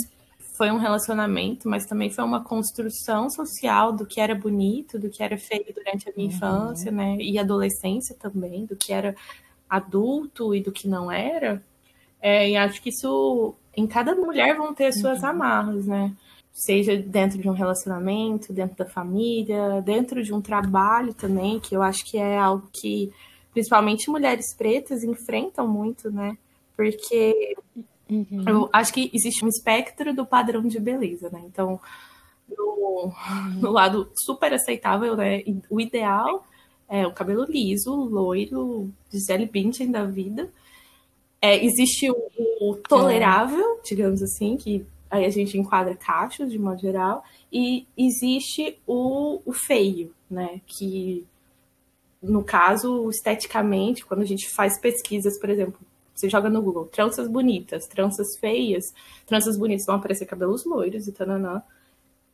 foi 0.56 0.68
um 0.68 0.76
relacionamento, 0.76 1.68
mas 1.68 1.86
também 1.86 2.10
foi 2.10 2.24
uma 2.24 2.42
construção 2.42 3.30
social 3.30 3.92
do 3.92 4.04
que 4.04 4.20
era 4.20 4.34
bonito, 4.34 4.98
do 4.98 5.08
que 5.08 5.22
era 5.22 5.38
feio 5.38 5.66
durante 5.72 6.08
a 6.08 6.12
minha 6.16 6.28
uhum. 6.28 6.34
infância, 6.34 6.90
né? 6.90 7.16
E 7.20 7.38
adolescência 7.38 8.16
também, 8.18 8.66
do 8.66 8.74
que 8.74 8.92
era 8.92 9.14
adulto 9.70 10.54
e 10.54 10.60
do 10.60 10.72
que 10.72 10.88
não 10.88 11.10
era. 11.10 11.62
É, 12.20 12.50
e 12.50 12.56
acho 12.56 12.82
que 12.82 12.88
isso, 12.88 13.54
em 13.76 13.86
cada 13.86 14.16
mulher 14.16 14.56
vão 14.56 14.74
ter 14.74 14.92
suas 14.92 15.22
uhum. 15.22 15.28
amarras, 15.28 15.86
né? 15.86 16.16
Seja 16.58 16.96
dentro 16.96 17.38
de 17.38 17.48
um 17.48 17.52
relacionamento, 17.52 18.52
dentro 18.52 18.76
da 18.76 18.84
família, 18.84 19.80
dentro 19.80 20.22
de 20.22 20.34
um 20.34 20.40
trabalho 20.40 21.14
também, 21.14 21.60
que 21.60 21.74
eu 21.74 21.82
acho 21.82 22.04
que 22.04 22.18
é 22.18 22.36
algo 22.36 22.68
que 22.72 23.12
principalmente 23.52 24.10
mulheres 24.10 24.56
pretas 24.56 25.04
enfrentam 25.04 25.68
muito, 25.68 26.10
né? 26.10 26.36
Porque 26.76 27.56
uhum. 28.10 28.44
eu 28.46 28.70
acho 28.72 28.92
que 28.92 29.08
existe 29.14 29.44
um 29.44 29.48
espectro 29.48 30.12
do 30.12 30.26
padrão 30.26 30.62
de 30.62 30.80
beleza, 30.80 31.30
né? 31.30 31.42
Então, 31.46 31.80
no, 32.48 33.04
uhum. 33.04 33.60
no 33.60 33.70
lado 33.70 34.10
super 34.24 34.52
aceitável, 34.52 35.16
né? 35.16 35.42
O 35.70 35.80
ideal 35.80 36.44
é 36.88 37.06
o 37.06 37.12
cabelo 37.12 37.44
liso, 37.44 37.94
loiro, 37.94 38.90
Gisele 39.10 39.46
Bündchen 39.46 39.92
da 39.92 40.04
vida. 40.04 40.50
É, 41.40 41.64
existe 41.64 42.10
o, 42.10 42.16
o 42.60 42.74
tolerável, 42.74 43.80
digamos 43.84 44.20
assim, 44.22 44.56
que 44.56 44.84
aí 45.10 45.24
a 45.24 45.30
gente 45.30 45.56
enquadra 45.58 45.96
cachos 45.96 46.50
de 46.50 46.58
modo 46.58 46.80
geral, 46.80 47.24
e 47.52 47.86
existe 47.96 48.78
o, 48.86 49.40
o 49.44 49.52
feio, 49.52 50.14
né? 50.30 50.60
Que 50.66 51.26
no 52.22 52.42
caso, 52.42 53.08
esteticamente, 53.10 54.04
quando 54.04 54.22
a 54.22 54.26
gente 54.26 54.48
faz 54.50 54.80
pesquisas, 54.80 55.38
por 55.38 55.48
exemplo, 55.50 55.78
você 56.14 56.28
joga 56.28 56.50
no 56.50 56.60
Google 56.60 56.86
tranças 56.86 57.28
bonitas, 57.28 57.86
tranças 57.86 58.26
feias, 58.40 58.84
tranças 59.24 59.56
bonitas 59.56 59.86
vão 59.86 59.96
aparecer 59.96 60.26
cabelos 60.26 60.64
loiros 60.64 61.06
e 61.06 61.12
tananã. 61.12 61.62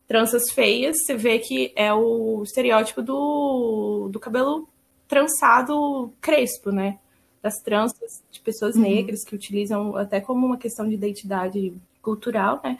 Tranças 0.08 0.50
feias, 0.50 0.96
você 1.04 1.14
vê 1.14 1.38
que 1.38 1.72
é 1.76 1.92
o 1.92 2.42
estereótipo 2.42 3.02
do, 3.02 4.08
do 4.10 4.18
cabelo 4.18 4.68
trançado 5.06 6.12
crespo, 6.20 6.70
né? 6.70 6.98
Das 7.44 7.56
tranças 7.56 8.22
de 8.30 8.40
pessoas 8.40 8.74
uhum. 8.74 8.80
negras 8.80 9.22
que 9.22 9.34
utilizam 9.34 9.94
até 9.96 10.18
como 10.18 10.46
uma 10.46 10.56
questão 10.56 10.88
de 10.88 10.94
identidade 10.94 11.74
cultural, 12.00 12.58
né? 12.64 12.78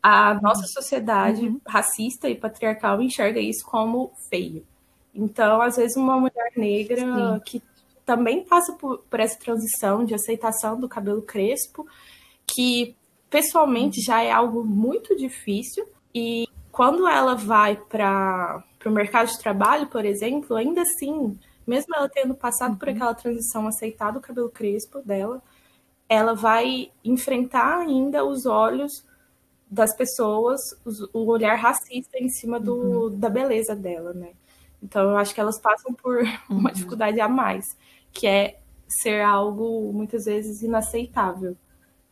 A 0.00 0.34
nossa 0.40 0.68
sociedade 0.68 1.48
uhum. 1.48 1.60
racista 1.66 2.28
e 2.28 2.36
patriarcal 2.36 3.02
enxerga 3.02 3.40
isso 3.40 3.66
como 3.66 4.12
feio. 4.30 4.64
Então, 5.12 5.60
às 5.60 5.76
vezes, 5.76 5.96
uma 5.96 6.20
mulher 6.20 6.52
negra 6.56 7.00
Sim. 7.00 7.40
que 7.44 7.62
também 8.06 8.44
passa 8.44 8.72
por, 8.74 8.98
por, 9.10 9.18
essa 9.18 9.36
transição 9.36 10.04
de 10.04 10.14
aceitação 10.14 10.78
do 10.78 10.88
cabelo 10.88 11.20
crespo, 11.20 11.84
que 12.46 12.94
pessoalmente 13.28 14.00
já 14.00 14.22
é 14.22 14.30
algo 14.30 14.64
muito 14.64 15.16
difícil, 15.16 15.84
e 16.14 16.46
quando 16.70 17.08
ela 17.08 17.34
vai 17.34 17.74
para 17.76 18.62
o 18.86 18.90
mercado 18.90 19.26
de 19.26 19.38
trabalho, 19.40 19.88
por 19.88 20.04
exemplo, 20.04 20.54
ainda 20.54 20.82
assim, 20.82 21.36
mesmo 21.68 21.94
ela 21.94 22.08
tendo 22.08 22.34
passado 22.34 22.76
por 22.76 22.88
uhum. 22.88 22.94
aquela 22.94 23.14
transição, 23.14 23.66
aceitado 23.66 24.16
o 24.16 24.20
cabelo 24.20 24.50
crespo 24.50 25.00
dela, 25.00 25.42
ela 26.08 26.34
vai 26.34 26.90
enfrentar 27.04 27.80
ainda 27.80 28.24
os 28.24 28.46
olhos 28.46 29.04
das 29.70 29.94
pessoas, 29.94 30.60
o 31.12 31.26
olhar 31.30 31.56
racista 31.56 32.18
em 32.18 32.30
cima 32.30 32.58
do, 32.58 32.74
uhum. 32.74 33.18
da 33.18 33.28
beleza 33.28 33.76
dela, 33.76 34.14
né? 34.14 34.30
Então 34.82 35.10
eu 35.10 35.16
acho 35.16 35.34
que 35.34 35.40
elas 35.40 35.60
passam 35.60 35.92
por 35.92 36.22
uma 36.48 36.68
uhum. 36.68 36.74
dificuldade 36.74 37.20
a 37.20 37.28
mais, 37.28 37.64
que 38.12 38.26
é 38.26 38.58
ser 39.02 39.20
algo 39.20 39.92
muitas 39.92 40.24
vezes 40.24 40.62
inaceitável, 40.62 41.56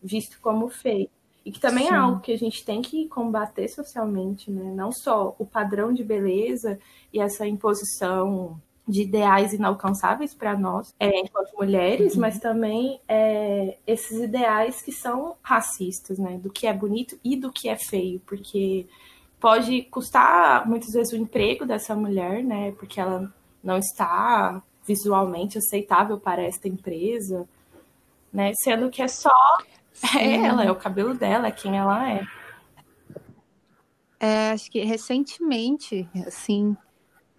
visto 0.03 0.38
como 0.40 0.69
feio. 0.69 1.09
E 1.45 1.53
que 1.53 1.61
também 1.61 1.85
é 1.85 1.90
Sim. 1.90 1.95
é 1.95 1.99
algo 1.99 2.21
que 2.21 2.33
a 2.33 2.37
gente 2.37 2.64
tem 2.64 2.83
que 2.83 3.09
combater 3.09 3.69
socialmente, 3.69 4.51
né? 4.51 4.73
Não 4.75 4.90
só 4.90 5.35
o 5.38 5.47
padrão 5.47 5.95
de 5.95 6.03
beleza 6.03 6.79
e 7.12 7.21
essa 7.21 7.47
imposição 7.47 8.61
de 8.87 9.03
ideais 9.03 9.53
inalcançáveis 9.53 10.33
para 10.33 10.57
nós, 10.57 10.94
é, 11.01 11.18
enquanto 11.18 11.57
mulheres, 11.57 12.14
uhum. 12.14 12.20
mas 12.20 12.38
também 12.38 13.00
é, 13.08 13.77
esses 13.87 14.21
ideais 14.21 14.81
que 14.81 14.92
são 14.92 15.35
racistas, 15.42 16.19
né? 16.19 16.38
Do 16.38 16.50
que 16.50 16.67
é 16.67 16.73
bonito 16.73 17.19
e 17.25 17.37
do 17.37 17.50
que 17.50 17.69
é 17.69 17.77
feio, 17.77 18.21
porque 18.25 18.87
pode 19.40 19.83
custar 19.83 20.69
muitas 20.69 20.92
vezes 20.92 21.13
o 21.13 21.17
emprego 21.17 21.67
dessa 21.67 21.96
mulher, 21.96 22.44
né? 22.44 22.73
Porque 22.73 23.00
ela 23.00 23.33
não 23.63 23.79
está 23.79 24.63
visualmente 24.87 25.58
aceitável 25.58 26.19
para 26.19 26.42
esta 26.42 26.69
empresa, 26.69 27.48
né? 28.33 28.52
Sendo 28.63 28.88
que 28.88 29.02
é 29.02 29.08
só 29.08 29.33
é 30.17 30.37
ela, 30.44 30.65
é 30.65 30.71
o 30.71 30.77
cabelo 30.77 31.15
dela, 31.15 31.48
é 31.48 31.50
quem 31.50 31.77
ela 31.77 32.08
é. 32.08 32.25
É, 34.19 34.50
acho 34.50 34.71
que 34.71 34.83
recentemente, 34.85 36.08
assim, 36.27 36.77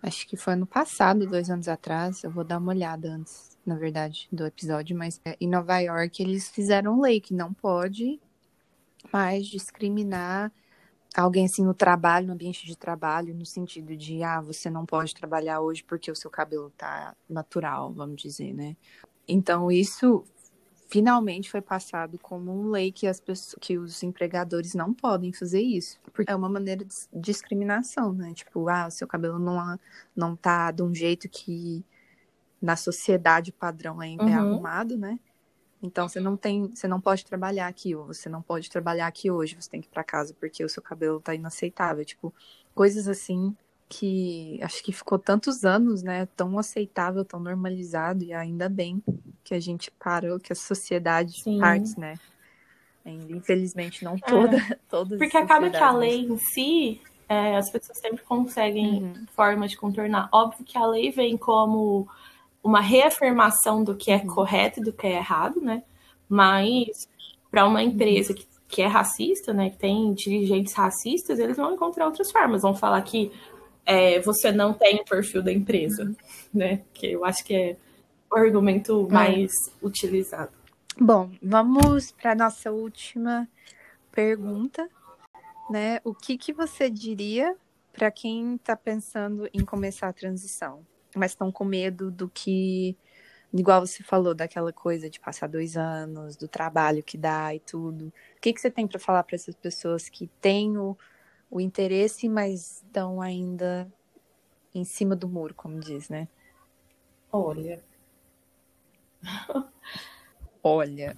Acho 0.01 0.27
que 0.27 0.37
foi 0.37 0.53
ano 0.53 0.65
passado, 0.65 1.25
dois 1.25 1.49
anos 1.49 1.67
atrás. 1.67 2.23
Eu 2.23 2.31
vou 2.31 2.43
dar 2.43 2.59
uma 2.59 2.71
olhada 2.71 3.09
antes, 3.09 3.57
na 3.65 3.75
verdade, 3.75 4.27
do 4.31 4.45
episódio. 4.45 4.97
Mas 4.97 5.19
é, 5.25 5.35
em 5.39 5.47
Nova 5.49 5.79
York 5.79 6.21
eles 6.21 6.49
fizeram 6.49 7.01
lei 7.01 7.19
que 7.19 7.33
não 7.33 7.53
pode 7.53 8.19
mais 9.11 9.47
discriminar 9.47 10.51
alguém 11.15 11.45
assim 11.45 11.63
no 11.63 11.73
trabalho, 11.73 12.27
no 12.27 12.33
ambiente 12.33 12.65
de 12.65 12.77
trabalho, 12.77 13.33
no 13.33 13.45
sentido 13.45 13.95
de 13.95 14.23
ah, 14.23 14.39
você 14.39 14.69
não 14.69 14.85
pode 14.85 15.15
trabalhar 15.15 15.61
hoje 15.61 15.83
porque 15.83 16.11
o 16.11 16.15
seu 16.15 16.29
cabelo 16.29 16.71
tá 16.77 17.15
natural, 17.27 17.91
vamos 17.91 18.21
dizer, 18.21 18.53
né? 18.53 18.75
Então 19.27 19.71
isso 19.71 20.23
finalmente 20.87 21.51
foi 21.51 21.61
passado 21.61 22.17
como 22.19 22.51
uma 22.51 22.71
lei 22.71 22.91
que 22.91 23.07
as 23.07 23.19
pessoas, 23.19 23.55
que 23.59 23.77
os 23.77 24.01
empregadores 24.03 24.73
não 24.73 24.93
podem 24.93 25.33
fazer 25.33 25.61
isso, 25.61 25.99
porque 26.13 26.31
é 26.31 26.35
uma 26.35 26.49
maneira 26.49 26.83
de 26.83 26.95
discriminação, 27.13 28.13
né? 28.13 28.33
Tipo, 28.33 28.67
ah, 28.69 28.87
o 28.87 28.91
seu 28.91 29.07
cabelo 29.07 29.37
não 29.37 29.79
não 30.15 30.35
tá 30.35 30.71
de 30.71 30.81
um 30.81 30.93
jeito 30.93 31.27
que 31.29 31.83
na 32.61 32.75
sociedade 32.75 33.51
padrão 33.51 34.01
é, 34.01 34.13
é 34.13 34.17
uhum. 34.17 34.29
é 34.29 34.33
arrumado, 34.33 34.97
né? 34.97 35.19
Então 35.81 36.09
você 36.09 36.19
não 36.19 36.35
tem, 36.35 36.69
você 36.73 36.87
não 36.87 36.99
pode 36.99 37.23
trabalhar 37.25 37.67
aqui 37.67 37.93
ou 37.95 38.07
você 38.07 38.29
não 38.29 38.41
pode 38.41 38.69
trabalhar 38.69 39.07
aqui 39.07 39.29
hoje, 39.29 39.55
você 39.59 39.69
tem 39.69 39.81
que 39.81 39.87
ir 39.87 39.91
para 39.91 40.03
casa 40.03 40.33
porque 40.39 40.63
o 40.63 40.69
seu 40.69 40.81
cabelo 40.81 41.19
tá 41.19 41.35
inaceitável, 41.35 42.03
tipo, 42.03 42.33
coisas 42.73 43.07
assim 43.07 43.55
que 43.89 44.59
acho 44.61 44.83
que 44.83 44.91
ficou 44.91 45.19
tantos 45.19 45.63
anos, 45.63 46.03
né, 46.03 46.25
tão 46.35 46.57
aceitável, 46.59 47.23
tão 47.23 47.39
normalizado 47.39 48.23
e 48.23 48.33
ainda 48.33 48.67
bem 48.67 49.01
que 49.47 49.53
a 49.53 49.59
gente 49.61 49.89
parou, 49.91 50.39
que 50.39 50.51
a 50.51 50.55
sociedade 50.55 51.41
Sim. 51.41 51.59
parte, 51.59 51.97
né? 51.97 52.15
Infelizmente 53.05 54.03
não 54.03 54.17
toda, 54.17 54.57
é. 54.57 54.77
todas. 54.91 55.17
Porque 55.17 55.37
acaba 55.37 55.69
que 55.69 55.77
a 55.77 55.91
lei 55.91 56.25
em 56.25 56.37
si, 56.37 56.99
é, 57.29 57.55
as 57.55 57.69
pessoas 57.71 57.97
sempre 57.97 58.25
conseguem 58.25 59.03
uhum. 59.03 59.25
formas 59.33 59.71
de 59.71 59.77
contornar. 59.77 60.27
Óbvio 60.33 60.65
que 60.65 60.77
a 60.77 60.85
lei 60.85 61.11
vem 61.11 61.37
como 61.37 62.09
uma 62.61 62.81
reafirmação 62.81 63.85
do 63.85 63.95
que 63.95 64.11
é 64.11 64.17
uhum. 64.17 64.27
correto 64.27 64.81
e 64.81 64.83
do 64.83 64.91
que 64.91 65.07
é 65.07 65.15
errado, 65.15 65.61
né? 65.61 65.81
Mas 66.27 67.07
para 67.49 67.65
uma 67.65 67.81
empresa 67.81 68.33
que, 68.33 68.45
que 68.67 68.81
é 68.81 68.87
racista, 68.87 69.53
né, 69.53 69.69
que 69.69 69.77
tem 69.77 70.13
dirigentes 70.13 70.73
racistas, 70.73 71.39
eles 71.39 71.55
vão 71.55 71.73
encontrar 71.73 72.05
outras 72.05 72.29
formas. 72.29 72.63
Vão 72.63 72.75
falar 72.75 73.01
que 73.03 73.31
é, 73.85 74.19
você 74.19 74.51
não 74.51 74.73
tem 74.73 74.97
o 74.97 75.05
perfil 75.05 75.41
da 75.41 75.53
empresa, 75.53 76.13
né? 76.53 76.81
Que 76.93 77.13
eu 77.13 77.23
acho 77.23 77.45
que 77.45 77.55
é 77.55 77.77
argumento 78.31 79.07
é. 79.09 79.13
mais 79.13 79.51
é. 79.51 79.71
utilizado. 79.85 80.51
Bom, 80.99 81.31
vamos 81.41 82.11
para 82.11 82.35
nossa 82.35 82.71
última 82.71 83.47
pergunta, 84.11 84.89
né? 85.69 85.99
O 86.03 86.13
que, 86.13 86.37
que 86.37 86.51
você 86.51 86.89
diria 86.89 87.55
para 87.93 88.09
quem 88.11 88.55
está 88.55 88.75
pensando 88.75 89.47
em 89.53 89.63
começar 89.63 90.07
a 90.07 90.13
transição, 90.13 90.85
mas 91.15 91.31
estão 91.31 91.51
com 91.51 91.65
medo 91.65 92.09
do 92.09 92.27
que, 92.29 92.95
igual 93.53 93.85
você 93.85 94.03
falou, 94.03 94.33
daquela 94.33 94.73
coisa 94.73 95.09
de 95.09 95.19
passar 95.19 95.47
dois 95.47 95.77
anos, 95.77 96.35
do 96.35 96.47
trabalho 96.47 97.03
que 97.03 97.17
dá 97.17 97.53
e 97.53 97.59
tudo. 97.59 98.07
O 98.35 98.41
que, 98.41 98.53
que 98.53 98.59
você 98.61 98.71
tem 98.71 98.87
para 98.87 98.99
falar 98.99 99.23
para 99.23 99.35
essas 99.35 99.55
pessoas 99.55 100.09
que 100.09 100.27
têm 100.41 100.77
o 100.77 100.97
o 101.49 101.61
interesse, 101.61 102.27
mas 102.27 102.83
estão 102.83 103.21
ainda 103.21 103.91
em 104.73 104.83
cima 104.83 105.15
do 105.15 105.27
muro, 105.27 105.53
como 105.53 105.79
diz, 105.79 106.09
né? 106.09 106.27
Olha. 107.31 107.81
Olha. 110.63 111.15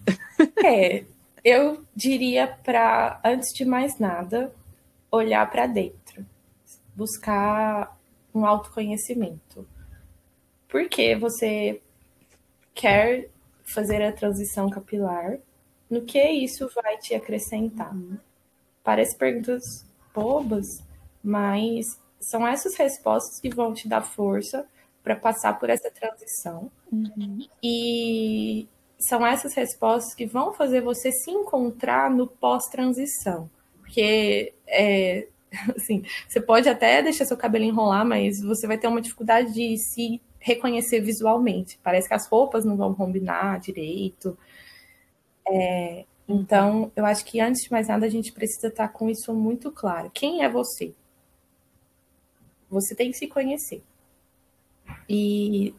É, 0.64 1.03
eu 1.43 1.84
diria 1.95 2.47
para, 2.47 3.20
antes 3.24 3.53
de 3.53 3.66
mais 3.66 3.97
nada, 3.97 4.53
olhar 5.12 5.49
para 5.49 5.66
dentro, 5.66 6.26
buscar 6.95 7.97
um 8.34 8.45
autoconhecimento. 8.45 9.68
Por 10.68 10.88
que 10.88 11.16
você 11.16 11.82
quer 12.76 13.30
fazer 13.64 14.03
a 14.03 14.12
transição 14.12 14.70
capilar? 14.70 15.39
No 15.89 16.03
que 16.03 16.22
isso 16.22 16.70
vai 16.76 16.97
te 16.97 17.16
acrescentar? 17.16 17.93
Uhum. 17.95 18.18
Parece 18.84 19.18
perguntas 19.18 19.86
bobas, 20.14 20.84
mas 21.24 21.99
são 22.20 22.47
essas 22.47 22.76
respostas 22.76 23.39
que 23.39 23.49
vão 23.49 23.74
te 23.74 23.88
dar 23.88 24.01
força 24.01 24.68
para 25.04 25.16
passar 25.16 25.58
por 25.60 25.70
essa 25.70 25.89
transição. 25.91 26.72
Uhum. 26.91 27.47
E 27.64 28.68
são 28.97 29.26
essas 29.26 29.54
respostas 29.54 30.14
que 30.14 30.26
vão 30.26 30.54
fazer 30.54 30.82
você 30.82 31.12
se 31.12 31.32
encontrar 31.32 32.10
no 32.12 32.28
pós-transição. 32.28 33.50
Porque, 33.78 34.54
é, 34.68 35.28
assim, 35.76 36.04
você 36.28 36.41
pode 36.41 36.68
até 36.68 37.02
deixar 37.02 37.26
seu 37.26 37.38
cabelo 37.38 37.66
enrolar, 37.66 38.06
mas 38.06 38.41
você 38.41 38.68
vai 38.68 38.78
ter 38.78 38.88
uma 38.88 39.02
dificuldade 39.02 39.54
de 39.54 39.78
se 39.78 40.22
reconhecer 40.39 41.02
visualmente. 41.02 41.80
Parece 41.84 42.08
que 42.08 42.14
as 42.14 42.28
roupas 42.28 42.66
não 42.66 42.78
vão 42.78 42.93
combinar 42.93 43.60
direito. 43.60 44.38
É, 45.47 46.06
então, 46.28 46.91
eu 46.95 47.06
acho 47.06 47.26
que 47.26 47.39
antes 47.39 47.64
de 47.64 47.72
mais 47.72 47.88
nada 47.88 48.06
a 48.06 48.10
gente 48.10 48.32
precisa 48.32 48.68
estar 48.68 48.89
com 48.89 49.10
isso 49.10 49.34
muito 49.34 49.72
claro. 49.72 50.12
Quem 50.14 50.43
é 50.43 50.50
você? 50.50 50.93
Você 52.70 52.93
tem 52.93 53.12
que 53.12 53.18
se 53.18 53.28
conhecer. 53.28 53.82
E 55.10 55.74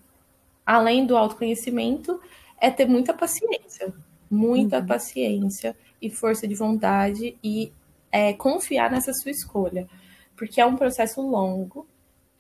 além 0.67 1.07
do 1.07 1.17
autoconhecimento, 1.17 2.21
é 2.61 2.71
ter 2.71 2.87
muita 2.87 3.15
paciência, 3.15 3.95
muita 4.31 4.81
uhum. 4.81 4.87
paciência 4.87 5.77
e 6.03 6.11
força 6.11 6.49
de 6.49 6.55
vontade 6.55 7.39
e 7.43 7.73
é, 8.11 8.33
confiar 8.33 8.91
nessa 8.91 9.13
sua 9.15 9.31
escolha, 9.31 9.89
porque 10.37 10.61
é 10.61 10.67
um 10.67 10.77
processo 10.77 11.21
longo, 11.21 11.87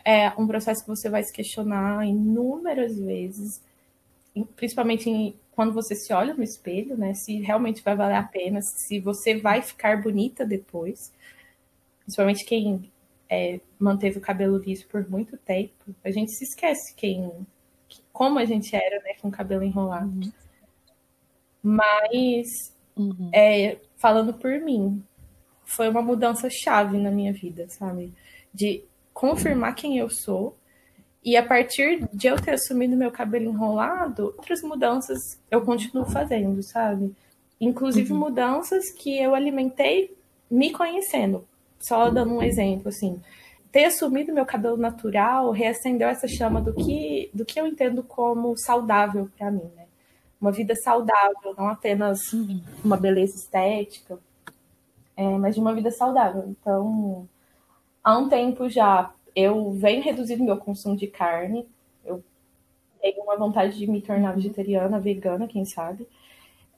é 0.05 0.31
um 0.39 0.47
processo 0.47 0.83
que 0.83 0.89
você 0.89 1.09
vai 1.09 1.23
se 1.23 1.33
questionar 1.33 2.07
inúmeras 2.07 2.99
vezes, 2.99 3.63
principalmente 4.57 5.09
em 5.09 5.35
quando 5.53 5.73
você 5.73 5.95
se 5.95 6.13
olha 6.13 6.33
no 6.33 6.43
espelho, 6.43 6.97
né? 6.97 7.13
Se 7.13 7.39
realmente 7.41 7.83
vai 7.83 7.95
valer 7.95 8.17
a 8.17 8.23
pena, 8.23 8.63
se 8.63 8.99
você 8.99 9.37
vai 9.37 9.61
ficar 9.61 10.01
bonita 10.01 10.45
depois. 10.45 11.13
Principalmente 12.01 12.47
quem 12.47 12.91
é, 13.31 13.61
manteve 13.79 14.19
o 14.19 14.21
cabelo 14.21 14.59
liso 14.59 14.87
por 14.89 15.09
muito 15.09 15.37
tempo. 15.37 15.95
A 16.05 16.11
gente 16.11 16.33
se 16.33 16.43
esquece 16.43 16.95
quem, 16.97 17.31
como 18.13 18.41
a 18.41 18.45
gente 18.45 18.75
era, 18.75 19.01
né? 19.03 19.15
Com 19.21 19.29
o 19.29 19.33
cabelo 19.33 19.63
enrolado. 19.63 20.09
Uhum. 20.09 20.33
Mas, 21.63 22.75
uhum. 22.97 23.31
É, 23.33 23.79
falando 23.97 24.35
por 24.35 24.51
mim, 24.61 25.03
foi 25.65 25.89
uma 25.89 26.03
mudança 26.03 26.49
chave 26.51 26.99
na 26.99 27.13
minha 27.13 27.33
vida, 27.33 27.69
sabe? 27.69 28.13
De 28.53 28.83
confirmar 29.15 29.77
quem 29.77 29.97
eu 29.97 30.11
sou 30.11 30.57
e 31.23 31.37
a 31.37 31.47
partir 31.47 32.09
de 32.13 32.27
eu 32.27 32.41
ter 32.41 32.53
assumido 32.53 32.97
meu 32.97 33.13
cabelo 33.13 33.51
enrolado, 33.51 34.25
outras 34.25 34.63
mudanças 34.63 35.19
eu 35.51 35.61
continuo 35.63 36.07
fazendo, 36.07 36.63
sabe? 36.63 37.15
Inclusive 37.61 38.13
uhum. 38.13 38.19
mudanças 38.19 38.91
que 38.91 39.17
eu 39.19 39.35
alimentei 39.35 40.17
me 40.51 40.73
conhecendo. 40.73 41.47
Só 41.81 42.11
dando 42.11 42.35
um 42.35 42.43
exemplo, 42.43 42.89
assim. 42.89 43.21
Ter 43.73 43.87
assumido 43.87 44.33
meu 44.33 44.45
cabelo 44.45 44.77
natural 44.77 45.51
reacendeu 45.51 46.09
essa 46.09 46.29
chama 46.29 46.61
do 46.61 46.75
que, 46.75 47.31
do 47.33 47.45
que 47.45 47.61
eu 47.61 47.67
entendo 47.67 48.03
como 48.03 48.57
saudável 48.57 49.29
para 49.37 49.51
mim, 49.51 49.71
né? 49.77 49.87
Uma 50.41 50.53
vida 50.53 50.75
saudável, 50.75 51.55
não 51.57 51.69
apenas 51.69 52.19
uma 52.85 52.97
beleza 52.97 53.37
estética, 53.37 54.19
é, 55.17 55.39
mas 55.39 55.55
de 55.55 55.61
uma 55.61 55.75
vida 55.75 55.91
saudável. 55.91 56.45
Então, 56.49 57.29
há 58.03 58.19
um 58.19 58.29
tempo 58.29 58.69
já 58.69 59.13
eu 59.35 59.71
venho 59.73 60.03
reduzindo 60.03 60.45
meu 60.45 60.57
consumo 60.57 60.97
de 60.97 61.07
carne. 61.07 61.69
Eu 62.05 62.23
tenho 63.01 63.23
uma 63.23 63.37
vontade 63.37 63.79
de 63.79 63.87
me 63.87 64.01
tornar 64.03 64.33
vegetariana, 64.33 64.99
vegana, 64.99 65.47
quem 65.47 65.65
sabe. 65.65 66.07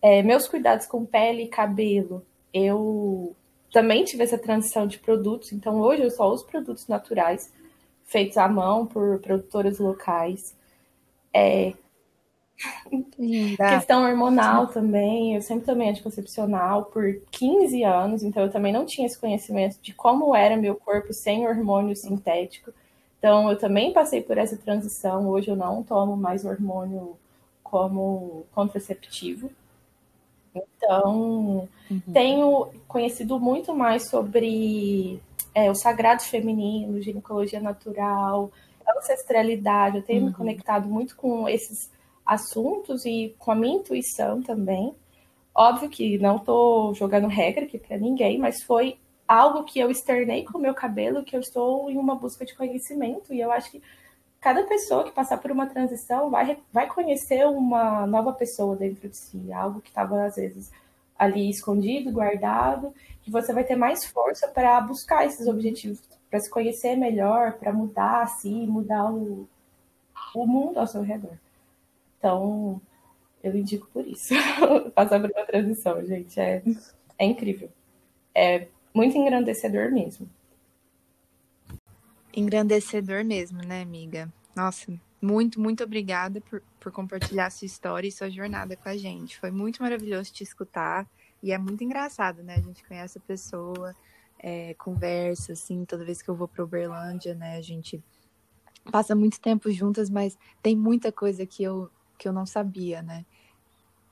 É, 0.00 0.22
meus 0.22 0.48
cuidados 0.48 0.86
com 0.86 1.04
pele 1.04 1.44
e 1.44 1.48
cabelo, 1.48 2.24
eu 2.52 3.34
também 3.72 4.04
tive 4.04 4.22
essa 4.22 4.38
transição 4.38 4.86
de 4.86 4.98
produtos. 4.98 5.52
Então, 5.52 5.80
hoje 5.80 6.02
eu 6.02 6.10
só 6.10 6.30
uso 6.30 6.46
produtos 6.46 6.86
naturais, 6.86 7.52
feitos 8.04 8.36
à 8.36 8.46
mão 8.48 8.86
por 8.86 9.18
produtoras 9.20 9.78
locais. 9.78 10.54
É, 11.32 11.72
Questão 13.56 14.04
hormonal 14.04 14.66
também, 14.68 15.34
eu 15.34 15.42
sempre 15.42 15.64
tomei 15.64 15.88
anticoncepcional 15.88 16.84
por 16.84 17.20
15 17.30 17.82
anos, 17.82 18.22
então 18.22 18.42
eu 18.42 18.50
também 18.50 18.72
não 18.72 18.84
tinha 18.84 19.06
esse 19.06 19.18
conhecimento 19.18 19.78
de 19.80 19.92
como 19.92 20.34
era 20.34 20.56
meu 20.56 20.76
corpo 20.76 21.12
sem 21.12 21.46
hormônio 21.46 21.96
sintético. 21.96 22.72
Então 23.18 23.50
eu 23.50 23.56
também 23.56 23.92
passei 23.92 24.20
por 24.20 24.38
essa 24.38 24.56
transição. 24.56 25.28
Hoje 25.28 25.48
eu 25.48 25.56
não 25.56 25.82
tomo 25.82 26.16
mais 26.16 26.44
hormônio 26.44 27.16
como 27.62 28.44
contraceptivo. 28.52 29.50
Então, 30.54 31.68
uhum. 31.90 32.00
tenho 32.12 32.68
conhecido 32.86 33.40
muito 33.40 33.74
mais 33.74 34.08
sobre 34.08 35.20
é, 35.54 35.70
o 35.70 35.74
sagrado 35.74 36.22
feminino, 36.22 37.00
ginecologia 37.00 37.60
natural, 37.60 38.50
ancestralidade. 38.98 39.98
Eu 39.98 40.02
tenho 40.02 40.20
uhum. 40.22 40.28
me 40.28 40.34
conectado 40.34 40.88
muito 40.88 41.16
com 41.16 41.48
esses 41.48 41.90
assuntos 42.24 43.04
e 43.04 43.34
com 43.38 43.50
a 43.52 43.54
minha 43.54 43.76
intuição 43.76 44.42
também. 44.42 44.94
Óbvio 45.54 45.88
que 45.88 46.18
não 46.18 46.36
estou 46.36 46.94
jogando 46.94 47.26
regra 47.26 47.64
aqui 47.64 47.78
para 47.78 47.98
ninguém, 47.98 48.38
mas 48.38 48.62
foi 48.62 48.98
algo 49.28 49.64
que 49.64 49.78
eu 49.78 49.90
externei 49.90 50.44
com 50.44 50.58
o 50.58 50.60
meu 50.60 50.74
cabelo, 50.74 51.24
que 51.24 51.36
eu 51.36 51.40
estou 51.40 51.90
em 51.90 51.96
uma 51.96 52.14
busca 52.14 52.44
de 52.44 52.54
conhecimento, 52.54 53.32
e 53.32 53.40
eu 53.40 53.50
acho 53.50 53.70
que 53.70 53.82
cada 54.42 54.64
pessoa 54.64 55.04
que 55.04 55.12
passar 55.12 55.38
por 55.38 55.52
uma 55.52 55.68
transição 55.68 56.28
vai, 56.28 56.58
vai 56.72 56.88
conhecer 56.88 57.46
uma 57.46 58.04
nova 58.08 58.32
pessoa 58.32 58.74
dentro 58.74 59.08
de 59.08 59.16
si, 59.16 59.52
algo 59.52 59.80
que 59.80 59.88
estava 59.88 60.24
às 60.24 60.34
vezes 60.34 60.70
ali 61.16 61.48
escondido, 61.48 62.10
guardado, 62.10 62.92
que 63.22 63.30
você 63.30 63.52
vai 63.52 63.62
ter 63.62 63.76
mais 63.76 64.04
força 64.04 64.48
para 64.48 64.80
buscar 64.80 65.24
esses 65.24 65.46
objetivos, 65.46 66.02
para 66.28 66.40
se 66.40 66.50
conhecer 66.50 66.96
melhor, 66.96 67.52
para 67.52 67.72
mudar 67.72 68.26
si, 68.26 68.50
mudar 68.66 69.12
o, 69.12 69.48
o 70.34 70.46
mundo 70.46 70.78
ao 70.78 70.88
seu 70.88 71.02
redor. 71.02 71.38
Então, 72.18 72.80
eu 73.44 73.54
indico 73.56 73.86
por 73.92 74.04
isso. 74.04 74.34
Passar 74.92 75.20
por 75.20 75.30
uma 75.30 75.46
transição, 75.46 76.04
gente, 76.04 76.40
é, 76.40 76.64
é 77.16 77.24
incrível. 77.24 77.68
É 78.34 78.66
muito 78.92 79.16
engrandecedor 79.16 79.92
mesmo. 79.92 80.28
Engrandecedor 82.34 83.24
mesmo, 83.24 83.58
né, 83.58 83.82
amiga? 83.82 84.32
Nossa, 84.56 84.92
muito, 85.20 85.60
muito 85.60 85.84
obrigada 85.84 86.40
por, 86.40 86.62
por 86.80 86.90
compartilhar 86.90 87.50
sua 87.50 87.66
história 87.66 88.08
e 88.08 88.12
sua 88.12 88.30
jornada 88.30 88.74
com 88.76 88.88
a 88.88 88.96
gente. 88.96 89.38
Foi 89.38 89.50
muito 89.50 89.82
maravilhoso 89.82 90.32
te 90.32 90.42
escutar 90.42 91.06
e 91.42 91.52
é 91.52 91.58
muito 91.58 91.84
engraçado, 91.84 92.42
né? 92.42 92.56
A 92.56 92.60
gente 92.60 92.82
conhece 92.84 93.18
a 93.18 93.20
pessoa, 93.20 93.94
é, 94.38 94.74
conversa, 94.74 95.52
assim, 95.52 95.84
toda 95.84 96.04
vez 96.04 96.22
que 96.22 96.28
eu 96.28 96.34
vou 96.34 96.48
para 96.48 96.64
Uberlândia, 96.64 97.34
né? 97.34 97.56
A 97.56 97.62
gente 97.62 98.02
passa 98.90 99.14
muito 99.14 99.40
tempo 99.40 99.70
juntas, 99.70 100.08
mas 100.08 100.36
tem 100.62 100.74
muita 100.74 101.12
coisa 101.12 101.46
que 101.46 101.62
eu, 101.62 101.90
que 102.18 102.26
eu 102.26 102.32
não 102.32 102.46
sabia, 102.46 103.02
né? 103.02 103.24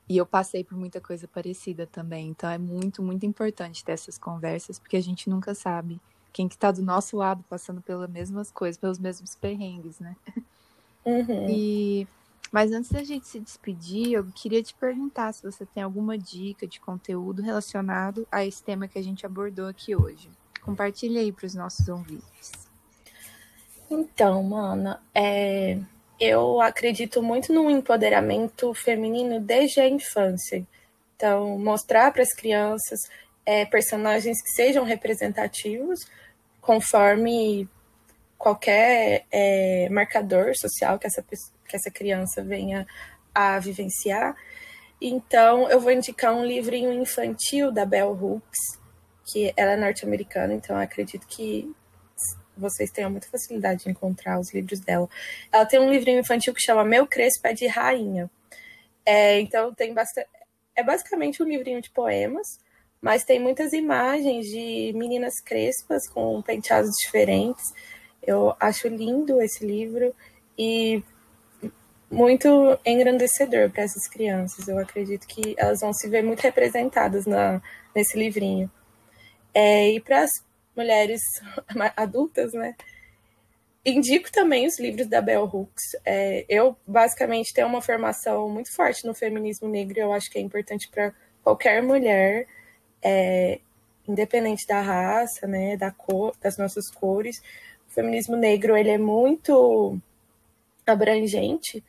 E 0.07 0.17
eu 0.17 0.25
passei 0.25 0.63
por 0.63 0.77
muita 0.77 1.01
coisa 1.01 1.27
parecida 1.27 1.87
também. 1.87 2.29
Então 2.29 2.49
é 2.49 2.57
muito, 2.57 3.01
muito 3.01 3.25
importante 3.25 3.83
ter 3.83 3.93
essas 3.93 4.17
conversas, 4.17 4.77
porque 4.77 4.97
a 4.97 5.01
gente 5.01 5.29
nunca 5.29 5.55
sabe 5.55 5.99
quem 6.31 6.47
que 6.47 6.57
tá 6.57 6.71
do 6.71 6.81
nosso 6.81 7.17
lado 7.17 7.43
passando 7.49 7.81
pelas 7.81 8.09
mesmas 8.09 8.51
coisas, 8.51 8.77
pelos 8.77 8.99
mesmos 8.99 9.35
perrengues, 9.35 9.99
né? 9.99 10.15
Uhum. 11.05 11.49
E 11.49 12.07
mas 12.51 12.73
antes 12.73 12.91
da 12.91 13.01
gente 13.01 13.25
se 13.27 13.39
despedir, 13.39 14.11
eu 14.11 14.25
queria 14.35 14.61
te 14.61 14.73
perguntar 14.73 15.31
se 15.31 15.41
você 15.41 15.65
tem 15.65 15.81
alguma 15.81 16.17
dica 16.17 16.67
de 16.67 16.81
conteúdo 16.81 17.41
relacionado 17.41 18.27
a 18.29 18.45
esse 18.45 18.61
tema 18.61 18.89
que 18.89 18.99
a 18.99 19.01
gente 19.01 19.25
abordou 19.25 19.67
aqui 19.67 19.95
hoje. 19.95 20.29
Compartilhe 20.61 21.17
aí 21.17 21.31
para 21.31 21.45
os 21.45 21.55
nossos 21.55 21.87
ouvintes. 21.87 22.51
Então, 23.89 24.43
mana, 24.43 25.01
é, 25.15 25.79
eu 26.19 26.59
acredito 26.59 27.23
muito 27.23 27.53
no 27.53 27.69
empoderamento 27.69 28.73
feminino 28.73 29.39
desde 29.39 29.79
a 29.79 29.87
infância. 29.87 30.67
Então, 31.15 31.57
mostrar 31.57 32.11
para 32.11 32.21
as 32.21 32.33
crianças 32.33 32.99
é, 33.45 33.65
personagens 33.65 34.41
que 34.41 34.49
sejam 34.51 34.83
representativos, 34.83 35.99
conforme 36.59 37.67
qualquer 38.37 39.25
é, 39.31 39.87
marcador 39.89 40.53
social 40.55 40.97
que 40.97 41.07
essa, 41.07 41.23
que 41.23 41.75
essa 41.75 41.91
criança 41.91 42.43
venha 42.43 42.87
a 43.33 43.59
vivenciar. 43.59 44.35
Então, 44.99 45.69
eu 45.69 45.79
vou 45.79 45.91
indicar 45.91 46.33
um 46.33 46.45
livrinho 46.45 46.91
infantil 46.91 47.71
da 47.71 47.85
Bell 47.85 48.11
Hooks, 48.11 48.79
que 49.31 49.53
ela 49.55 49.71
é 49.71 49.77
norte-americana, 49.77 50.53
então 50.53 50.77
acredito 50.77 51.25
que 51.27 51.71
vocês 52.55 52.91
tenham 52.91 53.09
muita 53.09 53.27
facilidade 53.27 53.83
de 53.83 53.89
encontrar 53.89 54.39
os 54.39 54.53
livros 54.53 54.79
dela. 54.79 55.09
Ela 55.51 55.65
tem 55.65 55.79
um 55.79 55.89
livrinho 55.89 56.19
infantil 56.19 56.53
que 56.53 56.61
chama 56.61 56.83
Meu 56.83 57.07
Crespo 57.07 57.47
é 57.47 57.53
de 57.53 57.65
Rainha. 57.67 58.29
É, 59.05 59.39
então, 59.39 59.73
tem 59.73 59.93
bastante. 59.93 60.27
É 60.75 60.83
basicamente 60.83 61.41
um 61.41 61.47
livrinho 61.47 61.81
de 61.81 61.89
poemas, 61.89 62.59
mas 63.01 63.23
tem 63.23 63.39
muitas 63.39 63.73
imagens 63.73 64.45
de 64.45 64.93
meninas 64.95 65.41
crespas 65.41 66.07
com 66.07 66.41
penteados 66.41 66.91
diferentes. 67.03 67.73
Eu 68.21 68.55
acho 68.59 68.87
lindo 68.87 69.41
esse 69.41 69.65
livro 69.65 70.13
e 70.57 71.03
muito 72.09 72.47
engrandecedor 72.85 73.71
para 73.71 73.83
essas 73.83 74.07
crianças. 74.07 74.67
Eu 74.67 74.77
acredito 74.77 75.25
que 75.25 75.55
elas 75.57 75.79
vão 75.79 75.93
se 75.93 76.07
ver 76.07 76.23
muito 76.23 76.41
representadas 76.41 77.25
na, 77.25 77.61
nesse 77.95 78.17
livrinho. 78.17 78.69
É, 79.53 79.89
e 79.91 79.99
para 79.99 80.23
as 80.23 80.31
mulheres 80.75 81.21
adultas, 81.97 82.53
né? 82.53 82.75
Indico 83.83 84.31
também 84.31 84.67
os 84.67 84.79
livros 84.79 85.07
da 85.07 85.21
Bell 85.21 85.49
Hooks. 85.51 85.95
É, 86.05 86.45
eu, 86.47 86.77
basicamente, 86.85 87.53
tenho 87.53 87.67
uma 87.67 87.81
formação 87.81 88.47
muito 88.47 88.71
forte 88.75 89.07
no 89.07 89.13
feminismo 89.15 89.67
negro 89.67 89.99
eu 89.99 90.13
acho 90.13 90.29
que 90.29 90.37
é 90.37 90.41
importante 90.41 90.87
para 90.89 91.11
qualquer 91.43 91.81
mulher, 91.81 92.45
é, 93.01 93.59
independente 94.07 94.65
da 94.67 94.81
raça, 94.81 95.47
né, 95.47 95.77
da 95.77 95.91
cor, 95.91 96.35
das 96.41 96.57
nossas 96.57 96.89
cores. 96.89 97.41
O 97.89 97.93
feminismo 97.93 98.35
negro 98.35 98.75
ele 98.75 98.89
é 98.89 98.97
muito 98.97 99.97
abrangente, 100.85 101.83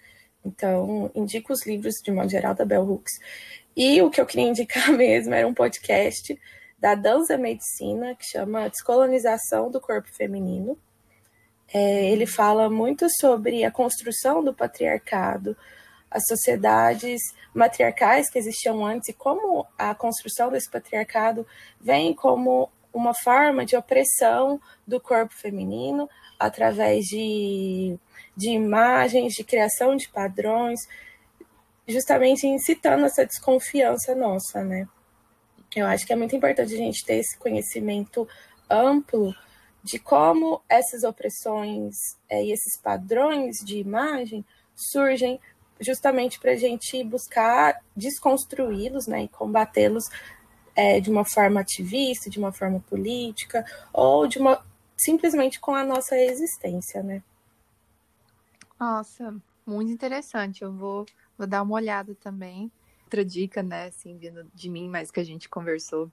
então 0.45 1.11
indico 1.15 1.53
os 1.53 1.67
livros 1.67 1.95
de 2.03 2.11
modo 2.11 2.29
geral 2.29 2.55
da 2.55 2.65
Bell 2.65 2.83
Hooks. 2.83 3.13
E 3.77 4.01
o 4.03 4.11
que 4.11 4.21
eu 4.21 4.27
queria 4.27 4.49
indicar 4.49 4.93
mesmo 4.93 5.35
era 5.35 5.47
um 5.47 5.55
podcast 5.55 6.39
da 6.79 6.95
dança 6.95 7.39
medicina 7.39 8.15
que 8.15 8.25
chama 8.25 8.69
Descolonização 8.69 9.71
do 9.71 9.81
Corpo 9.81 10.09
Feminino. 10.09 10.77
É, 11.73 12.11
ele 12.11 12.27
fala 12.27 12.69
muito 12.69 13.07
sobre 13.19 13.65
a 13.65 13.71
construção 13.71 14.45
do 14.45 14.53
patriarcado, 14.53 15.57
as 16.13 16.25
sociedades 16.27 17.21
matriarcais 17.55 18.31
que 18.31 18.39
existiam 18.39 18.85
antes 18.85 19.09
e 19.09 19.13
como 19.13 19.67
a 19.79 19.95
construção 19.95 20.51
desse 20.51 20.71
patriarcado 20.71 21.47
vem 21.81 22.15
como 22.15 22.71
uma 22.93 23.15
forma 23.15 23.65
de 23.65 23.77
opressão 23.77 24.61
do 24.87 25.01
corpo 25.01 25.35
feminino 25.35 26.09
através 26.39 27.07
de, 27.07 27.99
de 28.37 28.51
imagens, 28.51 29.33
de 29.33 29.45
criação 29.45 29.97
de 29.97 30.09
padrões, 30.09 30.81
justamente 31.89 32.47
incitando 32.47 33.07
essa 33.07 33.25
desconfiança 33.25 34.15
nossa, 34.15 34.63
né? 34.63 34.87
Eu 35.75 35.87
acho 35.87 36.07
que 36.07 36.13
é 36.13 36.17
muito 36.17 36.37
importante 36.37 36.75
a 36.75 36.77
gente 36.77 37.05
ter 37.05 37.17
esse 37.17 37.39
conhecimento 37.39 38.29
amplo 38.69 39.35
de 39.83 39.99
como 39.99 40.63
essas 40.69 41.03
opressões 41.03 41.95
é, 42.29 42.45
e 42.45 42.53
esses 42.53 42.79
padrões 42.81 43.57
de 43.65 43.79
imagem 43.79 44.45
surgem 44.75 45.41
justamente 45.83 46.39
para 46.39 46.53
a 46.53 46.57
gente 46.57 47.03
buscar 47.05 47.83
desconstruí-los 47.97 49.07
né, 49.07 49.25
e 49.25 49.29
combatê-los 49.29 50.05
é, 50.75 51.01
de 51.01 51.11
uma 51.11 51.25
forma 51.25 51.61
ativista, 51.61 52.31
de 52.31 52.39
uma 52.39 52.53
forma 52.53 52.81
política, 52.81 53.65
ou 53.93 54.27
de 54.27 54.39
uma 54.39 54.65
simplesmente 54.97 55.59
com 55.59 55.75
a 55.75 55.85
nossa 55.85 56.17
existência, 56.17 57.03
né? 57.03 57.23
Nossa, 58.79 59.35
muito 59.67 59.91
interessante. 59.91 60.63
Eu 60.63 60.73
vou, 60.73 61.05
vou 61.37 61.47
dar 61.47 61.63
uma 61.63 61.75
olhada 61.75 62.15
também 62.15 62.71
outra 63.13 63.25
dica, 63.25 63.63
né, 63.63 63.89
assim, 63.89 64.17
vindo 64.17 64.51
de 64.55 64.71
mim, 64.71 64.89
mas 64.89 65.11
que 65.11 65.21
a 65.21 65.25
gente 65.25 65.49
conversou. 65.49 66.11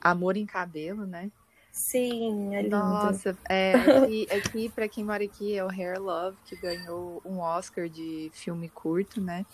Amor 0.00 0.36
em 0.36 0.46
cabelo, 0.46 1.04
né? 1.04 1.30
Sim, 1.72 2.54
é 2.54 2.62
lindo. 2.62 2.76
Nossa, 2.76 3.36
é, 3.48 3.74
aqui, 3.74 4.26
aqui 4.34 4.68
para 4.68 4.88
quem 4.88 5.04
mora 5.04 5.22
aqui, 5.22 5.56
é 5.56 5.64
o 5.64 5.68
Hair 5.68 6.00
Love, 6.00 6.36
que 6.44 6.56
ganhou 6.56 7.22
um 7.24 7.38
Oscar 7.38 7.88
de 7.88 8.30
filme 8.32 8.68
curto, 8.68 9.20
né? 9.20 9.46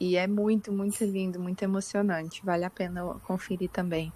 E 0.00 0.16
é 0.16 0.26
muito, 0.26 0.72
muito 0.72 1.04
lindo, 1.04 1.38
muito 1.38 1.62
emocionante. 1.62 2.44
Vale 2.44 2.64
a 2.64 2.70
pena 2.70 3.02
conferir 3.24 3.68
também. 3.68 4.12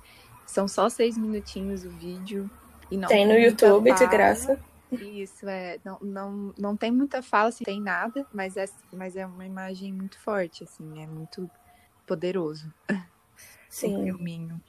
São 0.46 0.66
só 0.66 0.88
seis 0.88 1.18
minutinhos 1.18 1.84
o 1.84 1.90
vídeo. 1.90 2.50
E 2.90 2.96
não 2.96 3.08
tem 3.08 3.26
no 3.26 3.34
YouTube, 3.34 3.90
fala. 3.90 3.98
de 3.98 4.06
graça. 4.06 4.60
Isso, 4.90 5.48
é. 5.48 5.78
Não, 5.84 5.98
não, 6.00 6.54
não 6.58 6.76
tem 6.76 6.90
muita 6.90 7.22
fala, 7.22 7.48
assim, 7.48 7.64
tem 7.64 7.80
nada, 7.80 8.26
mas 8.32 8.56
é, 8.56 8.66
mas 8.92 9.16
é 9.16 9.26
uma 9.26 9.46
imagem 9.46 9.92
muito 9.92 10.18
forte, 10.18 10.64
assim, 10.64 11.02
é 11.02 11.06
muito 11.06 11.50
poderoso. 12.06 12.72
Sim. 13.68 13.96
O 13.96 14.04
filminho. 14.04 14.60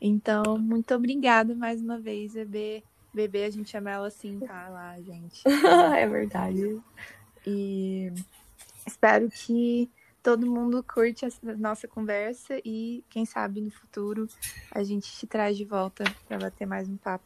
Então, 0.00 0.56
muito 0.58 0.94
obrigada 0.94 1.54
mais 1.54 1.80
uma 1.80 1.98
vez, 1.98 2.32
bebê. 2.32 2.82
Bebê, 3.12 3.44
a 3.44 3.50
gente 3.50 3.68
chama 3.68 3.90
ela 3.90 4.06
assim, 4.06 4.38
tá 4.40 4.68
lá, 4.68 4.96
gente. 5.00 5.42
é 5.96 6.06
verdade. 6.06 6.80
E 7.46 8.12
espero 8.86 9.28
que 9.28 9.90
todo 10.22 10.46
mundo 10.46 10.82
curte 10.82 11.26
a 11.26 11.28
nossa 11.56 11.88
conversa 11.88 12.60
e, 12.64 13.02
quem 13.10 13.24
sabe, 13.24 13.60
no 13.60 13.70
futuro 13.70 14.28
a 14.70 14.82
gente 14.82 15.10
te 15.10 15.26
traz 15.26 15.56
de 15.56 15.64
volta 15.64 16.04
para 16.28 16.38
bater 16.38 16.66
mais 16.66 16.88
um 16.88 16.96
papo. 16.96 17.24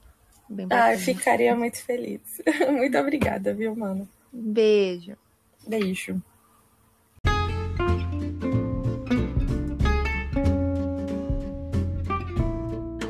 Bem 0.48 0.66
ah, 0.70 0.96
ficaria 0.98 1.54
muito 1.54 1.82
feliz. 1.82 2.20
muito 2.70 2.98
obrigada, 2.98 3.54
viu, 3.54 3.74
mano? 3.74 4.08
Beijo. 4.32 5.16
Beijo. 5.66 6.22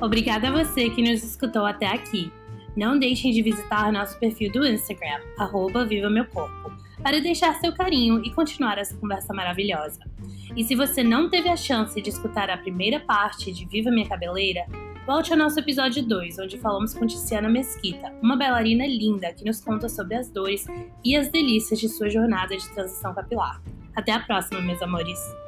Obrigada 0.05 0.49
a 0.49 0.53
você 0.53 0.91
que 0.91 1.01
nos 1.01 1.25
escutou 1.25 1.65
até 1.65 1.87
aqui. 1.87 2.31
Não 2.77 2.99
deixem 2.99 3.33
de 3.33 3.41
visitar 3.41 3.91
nosso 3.91 4.19
perfil 4.19 4.53
do 4.53 4.67
Instagram, 4.67 5.19
arroba 5.39 5.87
Viva 5.87 6.11
Meu 6.11 6.27
Corpo, 6.27 6.71
para 7.03 7.23
deixar 7.23 7.55
seu 7.55 7.73
carinho 7.73 8.23
e 8.23 8.31
continuar 8.31 8.77
essa 8.77 8.95
conversa 8.99 9.33
maravilhosa. 9.33 10.01
E 10.55 10.63
se 10.63 10.75
você 10.75 11.03
não 11.03 11.31
teve 11.31 11.49
a 11.49 11.57
chance 11.57 11.99
de 12.03 12.11
escutar 12.11 12.51
a 12.51 12.59
primeira 12.59 13.01
parte 13.01 13.51
de 13.51 13.65
Viva 13.65 13.91
Minha 13.91 14.07
Cabeleira, 14.07 14.67
volte 15.07 15.33
ao 15.33 15.39
nosso 15.39 15.59
episódio 15.59 16.05
2, 16.05 16.39
onde 16.39 16.59
falamos 16.59 16.93
com 16.93 17.07
Tiziana 17.07 17.49
Mesquita, 17.49 18.13
uma 18.21 18.37
bailarina 18.37 18.87
linda 18.87 19.33
que 19.33 19.43
nos 19.43 19.63
conta 19.63 19.89
sobre 19.89 20.17
as 20.17 20.29
dores 20.29 20.67
e 21.03 21.17
as 21.17 21.31
delícias 21.31 21.81
de 21.81 21.89
sua 21.89 22.11
jornada 22.11 22.55
de 22.55 22.69
transição 22.75 23.15
capilar. 23.15 23.63
Até 23.97 24.13
a 24.13 24.21
próxima, 24.21 24.61
meus 24.61 24.83
amores! 24.83 25.44